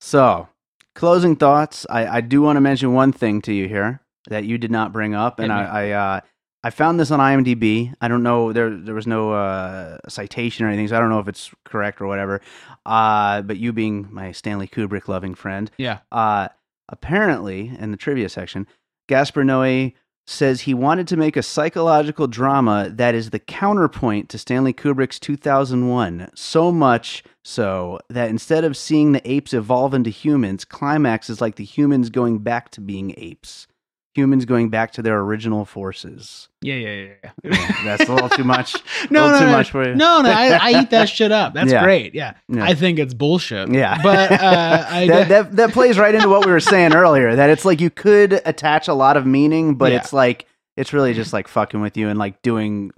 [0.00, 0.48] So,
[0.94, 1.86] closing thoughts.
[1.90, 4.92] I, I do want to mention one thing to you here that you did not
[4.92, 5.64] bring up, and I.
[5.64, 6.20] I, uh,
[6.64, 7.94] I found this on IMDb.
[8.00, 11.20] I don't know there there was no uh, citation or anything, so I don't know
[11.20, 12.40] if it's correct or whatever.
[12.84, 15.98] Uh, but you being my Stanley Kubrick loving friend, Yeah.
[16.10, 16.48] uh,
[16.88, 18.66] apparently in the trivia section,
[19.08, 19.92] Gaspar Noé
[20.26, 25.20] says he wanted to make a psychological drama that is the counterpoint to Stanley Kubrick's
[25.20, 31.40] 2001, so much so that instead of seeing the apes evolve into humans, climax is
[31.40, 33.68] like the humans going back to being apes.
[34.16, 36.48] Humans going back to their original forces.
[36.62, 36.74] Yeah.
[36.76, 36.94] Yeah.
[36.94, 37.30] Yeah.
[37.44, 37.72] yeah.
[37.84, 38.74] That's a little too much.
[39.10, 39.94] no, little no, too no, much for you.
[39.94, 40.30] no, no.
[40.30, 41.54] I, I eat that shit up.
[41.54, 41.82] That's Yeah.
[41.84, 42.14] great.
[42.14, 42.34] Yeah.
[42.48, 42.64] Yeah.
[42.64, 43.70] I think it's bullshit.
[43.72, 47.36] Yeah, But uh, I that, that that plays right into what we were saying earlier.
[47.36, 50.46] That it's like you could attach a lot of meaning, but it's like
[50.76, 52.90] it's really just like fucking with you and like doing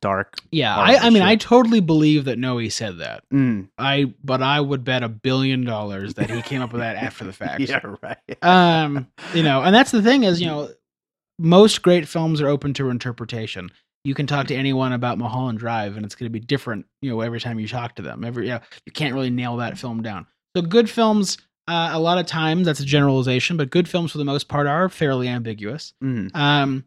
[0.00, 0.36] dark.
[0.50, 0.76] yeah.
[0.76, 1.22] I, I mean, shit.
[1.22, 3.24] I totally believe that Noe said that.
[3.32, 6.96] Mm, I but I would bet a billion dollars that he came up with that
[6.96, 7.60] after the fact.
[7.60, 8.16] yeah, right.
[8.42, 10.70] um you know and that's the thing is you know
[11.38, 13.70] most great films are open to interpretation
[14.04, 17.10] you can talk to anyone about mulholland drive and it's going to be different you
[17.10, 19.76] know every time you talk to them every you, know, you can't really nail that
[19.76, 20.26] film down
[20.56, 24.18] so good films uh, a lot of times that's a generalization but good films for
[24.18, 26.84] the most part are fairly ambiguous Mm, um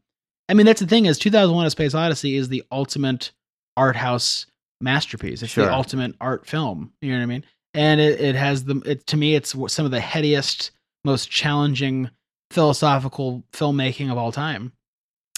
[0.49, 3.31] i mean that's the thing is 2001 a space odyssey is the ultimate
[3.75, 4.45] art house
[4.81, 5.41] masterpiece.
[5.41, 5.65] It's Sure.
[5.65, 7.43] the ultimate art film you know what i mean?
[7.73, 10.71] And it, it has the it, to me it's some of the headiest
[11.05, 12.09] most challenging
[12.51, 14.71] philosophical filmmaking of all time.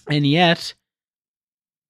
[0.10, 0.74] And yet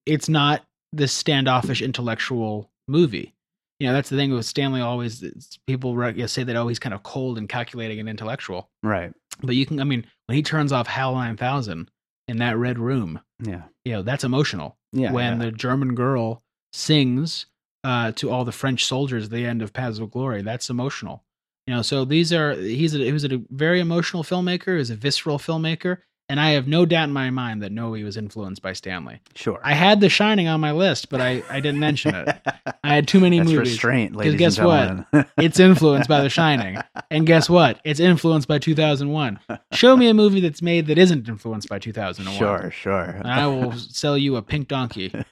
[0.05, 3.33] it's not this standoffish intellectual movie.
[3.79, 5.23] You know that's the thing with stanley always
[5.67, 8.69] people re- you know, say that oh he's kind of cold and calculating and intellectual.
[8.83, 9.13] Right.
[9.41, 11.89] but you can i mean when he turns off hal 9000
[12.29, 13.63] in that red room Yeah.
[13.85, 15.11] you know that's emotional Yeah.
[15.11, 15.45] when yeah.
[15.45, 17.45] the german girl sings
[17.83, 21.23] uh, to all the french soldiers at the end of paths of glory that's emotional
[21.65, 24.95] you know so these are he's a, he was a very emotional filmmaker he's a
[24.95, 25.97] visceral filmmaker
[26.29, 29.19] and i have no doubt in my mind that noe was influenced by stanley.
[29.35, 29.59] Sure.
[29.63, 32.37] i had the shining on my list but i i didn't mention it.
[32.83, 33.71] I had too many That's movies.
[33.71, 35.29] restraint, ladies guess and what?
[35.37, 36.77] it's influenced by the shining.
[37.11, 37.79] And guess what?
[37.83, 39.39] It's influenced by 2001
[39.73, 43.03] show me a movie that's made that isn't influenced by 2001 Sure, sure.
[43.03, 45.13] and i will sell you a pink donkey.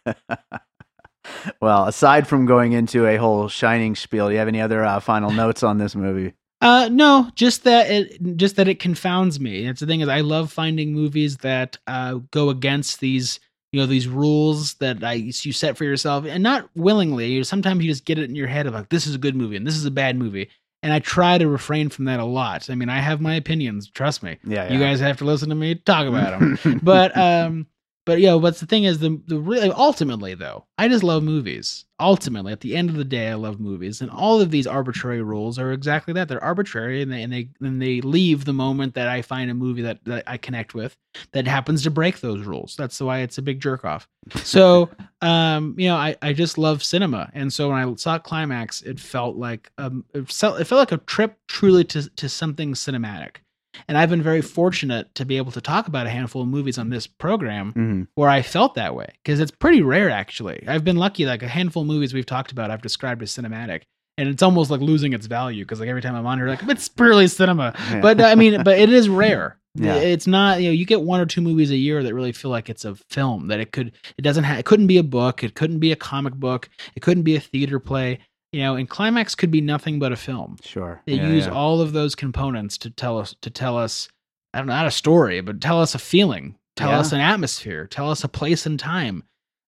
[1.62, 5.00] Well, aside from going into a whole shining spiel, do you have any other uh,
[5.02, 6.34] final notes on this movie?
[6.60, 9.66] Uh, no, just that it just that it confounds me.
[9.66, 13.40] That's the thing is, I love finding movies that uh go against these
[13.72, 17.28] you know these rules that I you set for yourself, and not willingly.
[17.34, 19.36] You- Sometimes you just get it in your head of like this is a good
[19.36, 20.50] movie and this is a bad movie,
[20.82, 22.70] and I try to refrain from that a lot.
[22.72, 23.90] I mean, I have my opinions.
[23.92, 24.38] Trust me.
[24.44, 26.80] Yeah, You guys have to listen to me talk about them.
[26.84, 27.68] but um
[28.08, 31.84] but yeah but the thing is the the really ultimately though i just love movies.
[32.00, 34.02] Ultimately at the end of the day i love movies.
[34.02, 36.28] And all of these arbitrary rules are exactly that.
[36.28, 39.56] They're arbitrary and they and they and they leave the moment that i find a
[39.56, 40.96] movie that, that i connect with
[41.32, 42.76] that happens to break those rules.
[42.76, 44.08] That's why it's a big jerk off.
[44.36, 44.90] So
[45.22, 47.30] um you know i i just love cinema.
[47.34, 50.92] And so when i saw climax it felt like um it felt, it felt like
[50.92, 53.38] a trip truly to to something cinematic
[53.88, 56.78] and I've been very fortunate to be able to talk about a handful of movies
[56.78, 58.08] on this program Mhm.
[58.16, 60.64] where I felt that way because it's pretty rare actually.
[60.68, 63.82] I've been lucky like a handful of movies we've talked about I've described as cinematic
[64.18, 66.64] and it's almost like losing its value because like every time I'm on here like
[66.68, 67.74] it's purely cinema.
[67.92, 68.02] Yeah.
[68.02, 69.58] But I mean but it is rare.
[69.80, 69.94] Yeah.
[69.98, 72.50] It's not, you know, you get one or two movies a year that really feel
[72.50, 75.44] like it's a film that it could, it doesn't have, it couldn't be a book.
[75.44, 76.68] It couldn't be a comic book.
[76.96, 78.18] It couldn't be a theater play,
[78.52, 80.58] you know, and Climax could be nothing but a film.
[80.64, 81.02] Sure.
[81.06, 81.52] They Yeah, use yeah.
[81.52, 84.10] all of those components to tell us, to tell us,
[84.54, 87.00] I don't know, not a story, but tell us a feeling, tell Yeah.
[87.00, 89.24] us an atmosphere, tell us a place and time,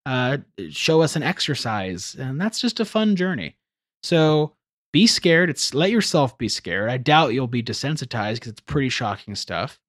[0.05, 0.37] uh,
[0.69, 2.15] show us an exercise.
[2.17, 3.55] And that's just a fun journey.
[4.03, 4.55] So
[4.93, 5.49] be scared.
[5.49, 6.89] It's let yourself be scared.
[6.89, 9.79] I doubt you'll be desensitized because it's pretty shocking stuff.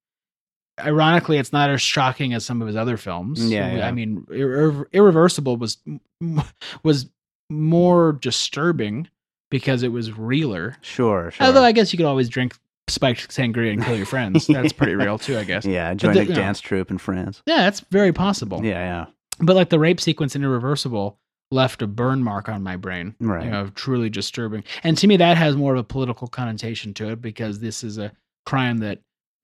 [0.79, 3.49] Ironically, it's not as shocking as some of his other films.
[3.49, 3.87] Yeah.
[3.87, 5.77] I mean, Irre- Irreversible was
[6.83, 7.09] was
[7.51, 9.07] more disturbing
[9.49, 10.77] because it was realer.
[10.81, 11.31] Sure.
[11.31, 11.45] Sure.
[11.47, 12.55] Although I guess you could always drink
[12.87, 14.47] spiked sangria and kill your friends.
[14.47, 15.65] That's pretty real too, I guess.
[15.65, 15.93] yeah.
[15.93, 16.35] Join the- a you know.
[16.35, 17.41] dance troupe in France.
[17.45, 18.65] Yeah, that's very possible.
[18.65, 18.71] Yeah.
[18.71, 19.05] Yeah.
[19.39, 21.17] But like the rape sequence in Irreversible
[21.51, 23.13] left a burn mark on my brain.
[23.19, 23.43] Right.
[23.45, 24.63] You know, truly disturbing.
[24.83, 27.97] And to me that has more of a political connotation to it because this is
[27.97, 28.11] a
[28.45, 28.99] crime that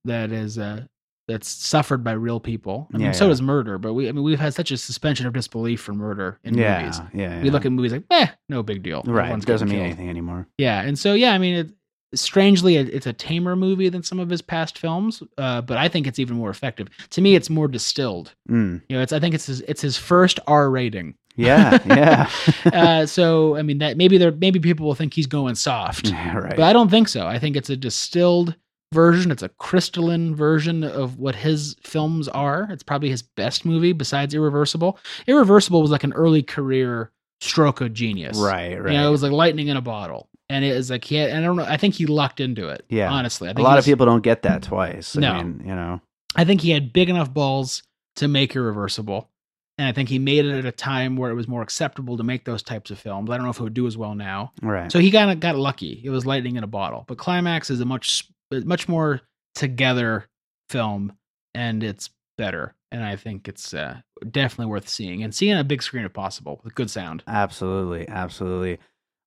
[0.05, 0.85] that is uh
[1.27, 2.87] that's suffered by real people.
[2.93, 3.31] I mean, Yeah, so yeah.
[3.31, 6.39] is murder, but we I mean we've had such a suspension of disbelief for murder
[6.43, 7.01] in yeah, movies.
[7.13, 7.41] Yeah.
[7.41, 9.03] We look at movies like, eh, no big deal.
[9.05, 9.37] right.
[9.37, 9.85] It doesn't mean killed.
[9.87, 10.47] anything anymore.
[10.57, 11.69] Yeah, and so yeah, I mean, it,
[12.15, 15.89] strangely, it, it's a tamer movie than some of his past films, uh, but I
[15.89, 16.87] think it's even more effective.
[17.11, 18.33] To me, it's more distilled.
[18.49, 18.81] Mm.
[18.87, 21.15] You know, it's I think it's his, it's his first R rating.
[21.35, 21.77] Yeah.
[21.85, 22.29] Yeah.
[22.73, 26.37] uh, so I mean that maybe there maybe people will think he's going soft, Yeah,
[26.45, 26.55] right.
[26.55, 27.27] but I don't think so.
[27.27, 28.55] I think it's a distilled
[28.93, 29.31] version.
[29.31, 32.67] It's a crystalline version of what his films are.
[32.71, 34.97] It's probably his best movie besides Irreversible.
[35.27, 37.11] Irreversible was like an early career
[37.41, 38.37] stroke of genius.
[38.39, 38.75] right.
[38.81, 38.93] Right.
[38.93, 40.29] You know, it was like lightning in a bottle.
[40.49, 42.39] And it is was like he had, and I don't know, I think he lucked
[42.39, 42.85] into it.
[42.89, 43.11] Yeah.
[43.11, 43.49] Honestly.
[43.49, 45.17] I a think a lot of people don't get that twice.
[45.17, 45.33] I No.
[45.35, 46.01] mean, you know.
[46.35, 47.83] I think he had big enough balls
[48.15, 49.29] to make Irreversible.
[49.77, 52.23] And I think he made it at a time where it was more acceptable to
[52.23, 53.29] make those types of films.
[53.29, 54.53] I don't know if it would do as well now.
[54.61, 54.91] Right.
[54.91, 56.01] So he kind of got lucky.
[56.03, 57.03] It was lightning in a bottle.
[57.07, 59.21] But Climax is a much much more
[59.55, 60.27] together
[60.69, 61.13] film
[61.53, 62.75] and it's better.
[62.91, 63.97] And I think it's uh,
[64.31, 67.23] definitely worth seeing and seeing a big screen if possible with good sound.
[67.27, 68.79] Absolutely, absolutely.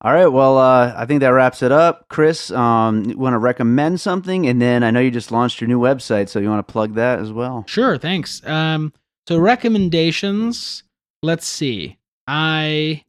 [0.02, 2.09] All right, well, uh, I think that wraps it up.
[2.09, 5.68] Kris, um, you want to recommend something, and then I know you just launched your
[5.68, 7.64] new website, so you want to plug that as well.
[7.68, 8.44] Sure, thanks.
[8.47, 8.94] Um,
[9.28, 10.84] so recommendations.
[11.22, 11.98] Let's see.
[12.26, 13.05] I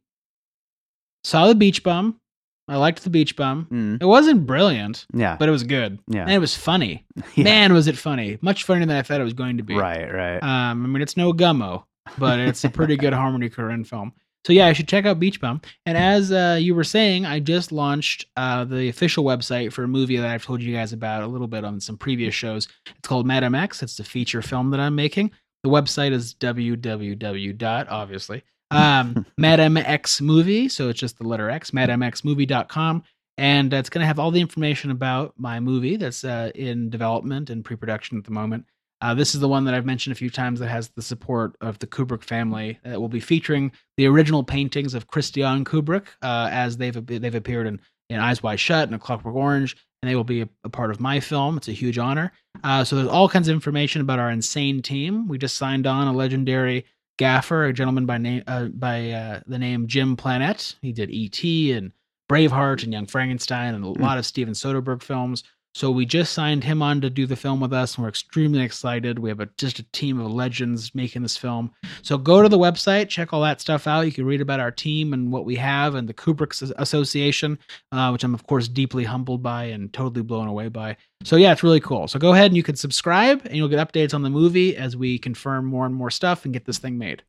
[1.24, 2.20] saw the Beach Bum.
[2.68, 3.66] I liked the Beach Bum.
[3.70, 4.02] Mm.
[4.02, 7.04] It wasn't brilliant, Yeah, but it was good, yeah, and it was funny.
[7.34, 7.44] yeah.
[7.44, 8.38] Man, was it funny!
[8.40, 9.74] Much funnier than I thought it was going to be.
[9.74, 10.42] right, right.
[10.42, 11.84] Um, I mean, it's no Gummo,
[12.18, 14.12] but it's a pretty good Harmony Korine film.
[14.44, 15.60] So yeah, I should check out Beach Bum.
[15.86, 19.88] And as uh, you were saying, I just launched uh, the official website for a
[19.88, 22.66] movie that I've told you guys about a little bit on some previous shows.
[22.86, 23.82] It's called Madam X.
[23.84, 25.30] It's the feature film that I'm making.
[25.62, 27.56] The website is www.
[27.58, 28.42] dot obviously
[28.72, 30.68] um, X movie.
[30.68, 31.70] So it's just the letter X.
[31.70, 33.02] MadamXmovie.com.
[33.38, 37.50] And it's going to have all the information about my movie that's uh, in development
[37.50, 38.66] and pre-production at the moment.
[39.00, 41.56] Uh, this is the one that I've mentioned a few times that has the support
[41.60, 42.78] of the Kubrick family.
[42.84, 47.66] That will be featuring the original paintings of Christiane Kubrick uh, as they've they've appeared
[47.66, 47.80] in,
[48.10, 50.92] in Eyes Wide Shut and A Clockwork Orange, and they will be a, a part
[50.92, 51.56] of my film.
[51.56, 52.32] It's a huge honor.
[52.62, 55.26] Uh, so there's all kinds of information about our insane team.
[55.26, 56.84] We just signed on a legendary
[57.16, 60.76] gaffer, a gentleman by name uh, by uh, the name Jim Plannette.
[60.82, 61.72] He did E.T.
[61.72, 61.92] and
[62.30, 65.44] Braveheart and Young Frankenstein and a lot of Steven Soderbergh films.
[65.74, 68.60] So we just signed him on to do the film with us, and we're extremely
[68.60, 69.18] excited.
[69.18, 71.72] We have a, just a team of legends making this film.
[72.02, 74.02] So go to the website, check all that stuff out.
[74.02, 77.58] You can read about our team and what we have, and the Kubrick Association,
[77.90, 80.96] uh, which I'm of course deeply humbled by and totally blown away by.
[81.24, 82.06] So yeah, it's really cool.
[82.06, 84.96] So go ahead and you can subscribe, and you'll get updates on the movie as
[84.96, 87.22] we confirm more and more stuff and get this thing made.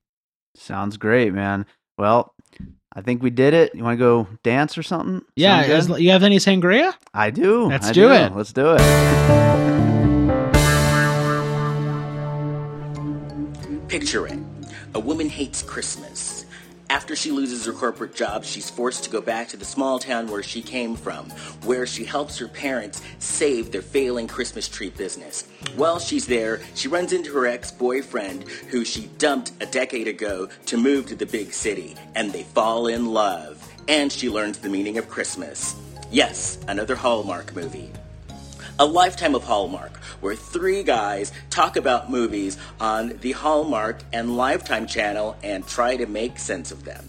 [0.55, 1.65] Sounds great, man.
[1.97, 2.35] Well,
[2.95, 3.73] I think we did it.
[3.73, 5.23] You want to go dance or something?
[5.35, 5.99] Yeah, Sound as, good?
[6.01, 6.93] you have any sangria?
[7.13, 7.67] I do.
[7.67, 8.35] Let's I do it.
[8.35, 8.81] Let's do it.
[13.87, 14.39] Picture it.
[14.95, 16.32] A woman hates Christmas.
[16.93, 20.27] After she loses her corporate job, she's forced to go back to the small town
[20.27, 21.27] where she came from,
[21.65, 25.47] where she helps her parents save their failing Christmas tree business.
[25.75, 30.49] While she's there, she runs into her ex boyfriend, who she dumped a decade ago
[30.67, 33.67] to move to the big city, and they fall in love.
[33.87, 35.75] And she learns the meaning of Christmas.
[36.11, 37.89] Yes, another Hallmark movie.
[38.79, 44.87] A lifetime of Hallmark, where three guys talk about movies on the Hallmark and Lifetime
[44.87, 47.07] channel and try to make sense of them.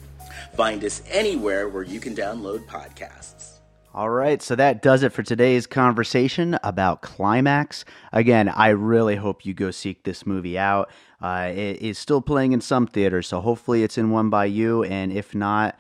[0.58, 3.52] Find us anywhere where you can download podcasts.
[3.94, 7.86] All right, so that does it for today's conversation about Climax.
[8.12, 10.90] Again, I really hope you go seek this movie out.
[11.22, 14.82] Uh, it is still playing in some theaters, so hopefully it's in one by you.
[14.84, 15.78] And if not,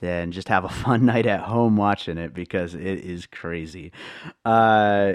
[0.00, 3.92] then just have a fun night at home watching it because it is crazy.
[4.44, 5.14] Uh,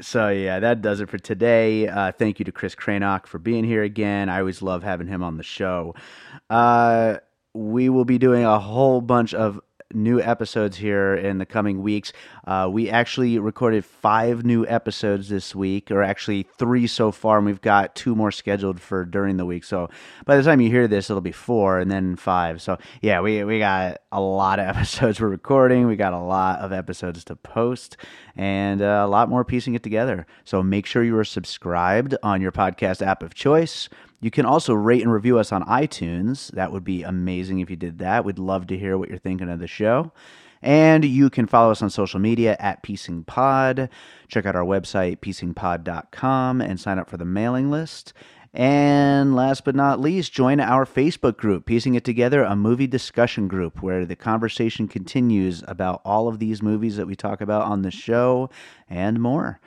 [0.00, 1.88] so yeah, that does it for today.
[1.88, 4.28] Uh, thank you to Kris Krainock for being here again.
[4.28, 5.94] I always love having him on the show.
[6.48, 7.16] Uh,
[7.54, 9.60] we will be doing a whole bunch of
[9.92, 12.12] new episodes here in the coming weeks.
[12.46, 17.46] Uh, we actually recorded five new episodes this week, or actually three so far, and
[17.46, 19.64] we've got two more scheduled for during the week.
[19.64, 19.88] So
[20.24, 22.62] by the time you hear this, it'll be four and then five.
[22.62, 25.86] So yeah, we we got a lot of episodes we're recording.
[25.86, 27.96] We got a lot of episodes to post,
[28.36, 30.26] and uh, a lot more piecing it together.
[30.44, 33.88] So make sure you are subscribed on your podcast app of choice.
[34.20, 36.50] You can also rate and review us on iTunes.
[36.52, 38.24] That would be amazing if you did that.
[38.24, 40.12] We'd love to hear what you're thinking of the show.
[40.62, 43.88] And you can follow us on social media at Piecing Pod.
[44.28, 48.12] Check out our website, piecingpod.com, and sign up for the mailing list.
[48.52, 53.46] And last but not least, join our Facebook group, Piecing It Together, a movie discussion
[53.46, 57.82] group where the conversation continues about all of these movies that we talk about on
[57.82, 58.50] the show
[58.88, 59.60] and more.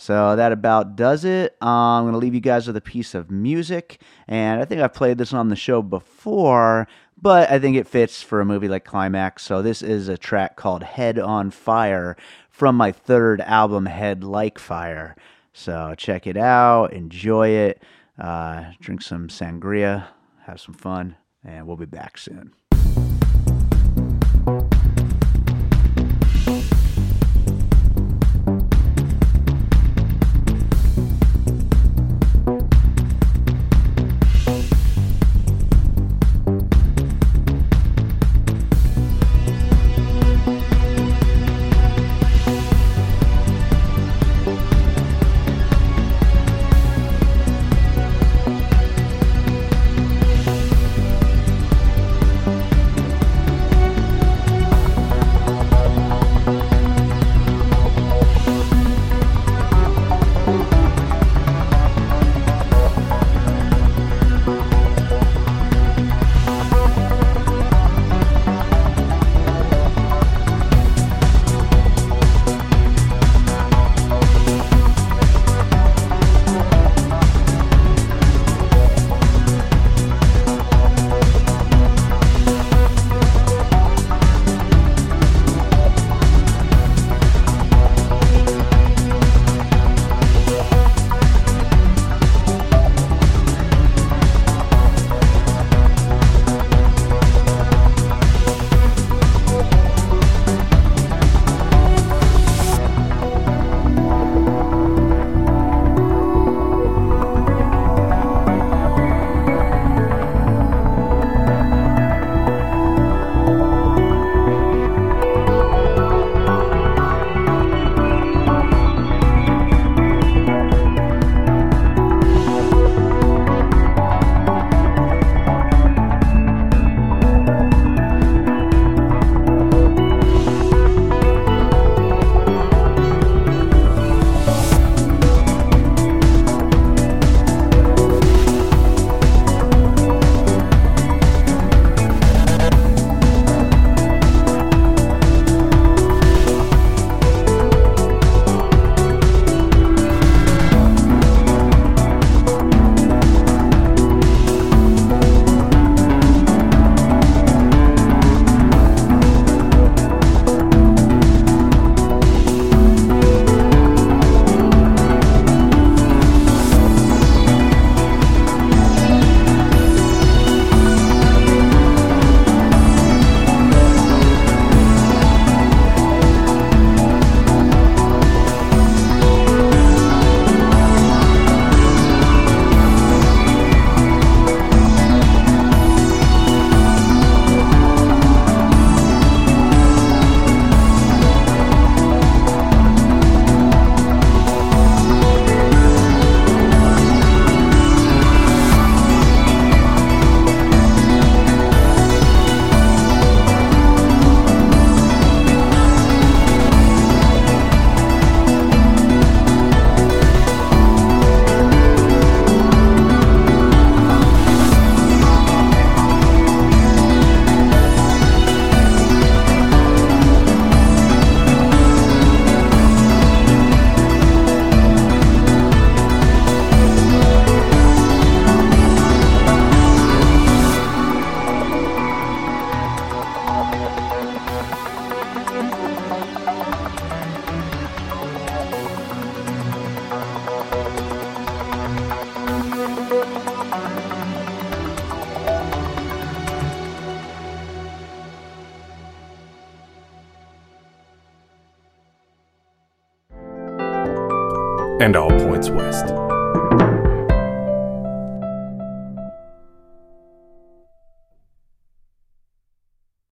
[0.00, 1.56] So that about does it.
[1.60, 4.00] Uh, I'm going to leave you guys with a piece of music.
[4.28, 6.86] And I think I've played this on the show before,
[7.20, 9.42] but I think it fits for a movie like Climax.
[9.42, 12.16] So this is a track called Head on Fire
[12.48, 15.16] from my third album, Head Like Fire.
[15.52, 17.82] So check it out, enjoy it,
[18.20, 20.06] uh, drink some sangria,
[20.44, 22.52] have some fun, and we'll be back soon.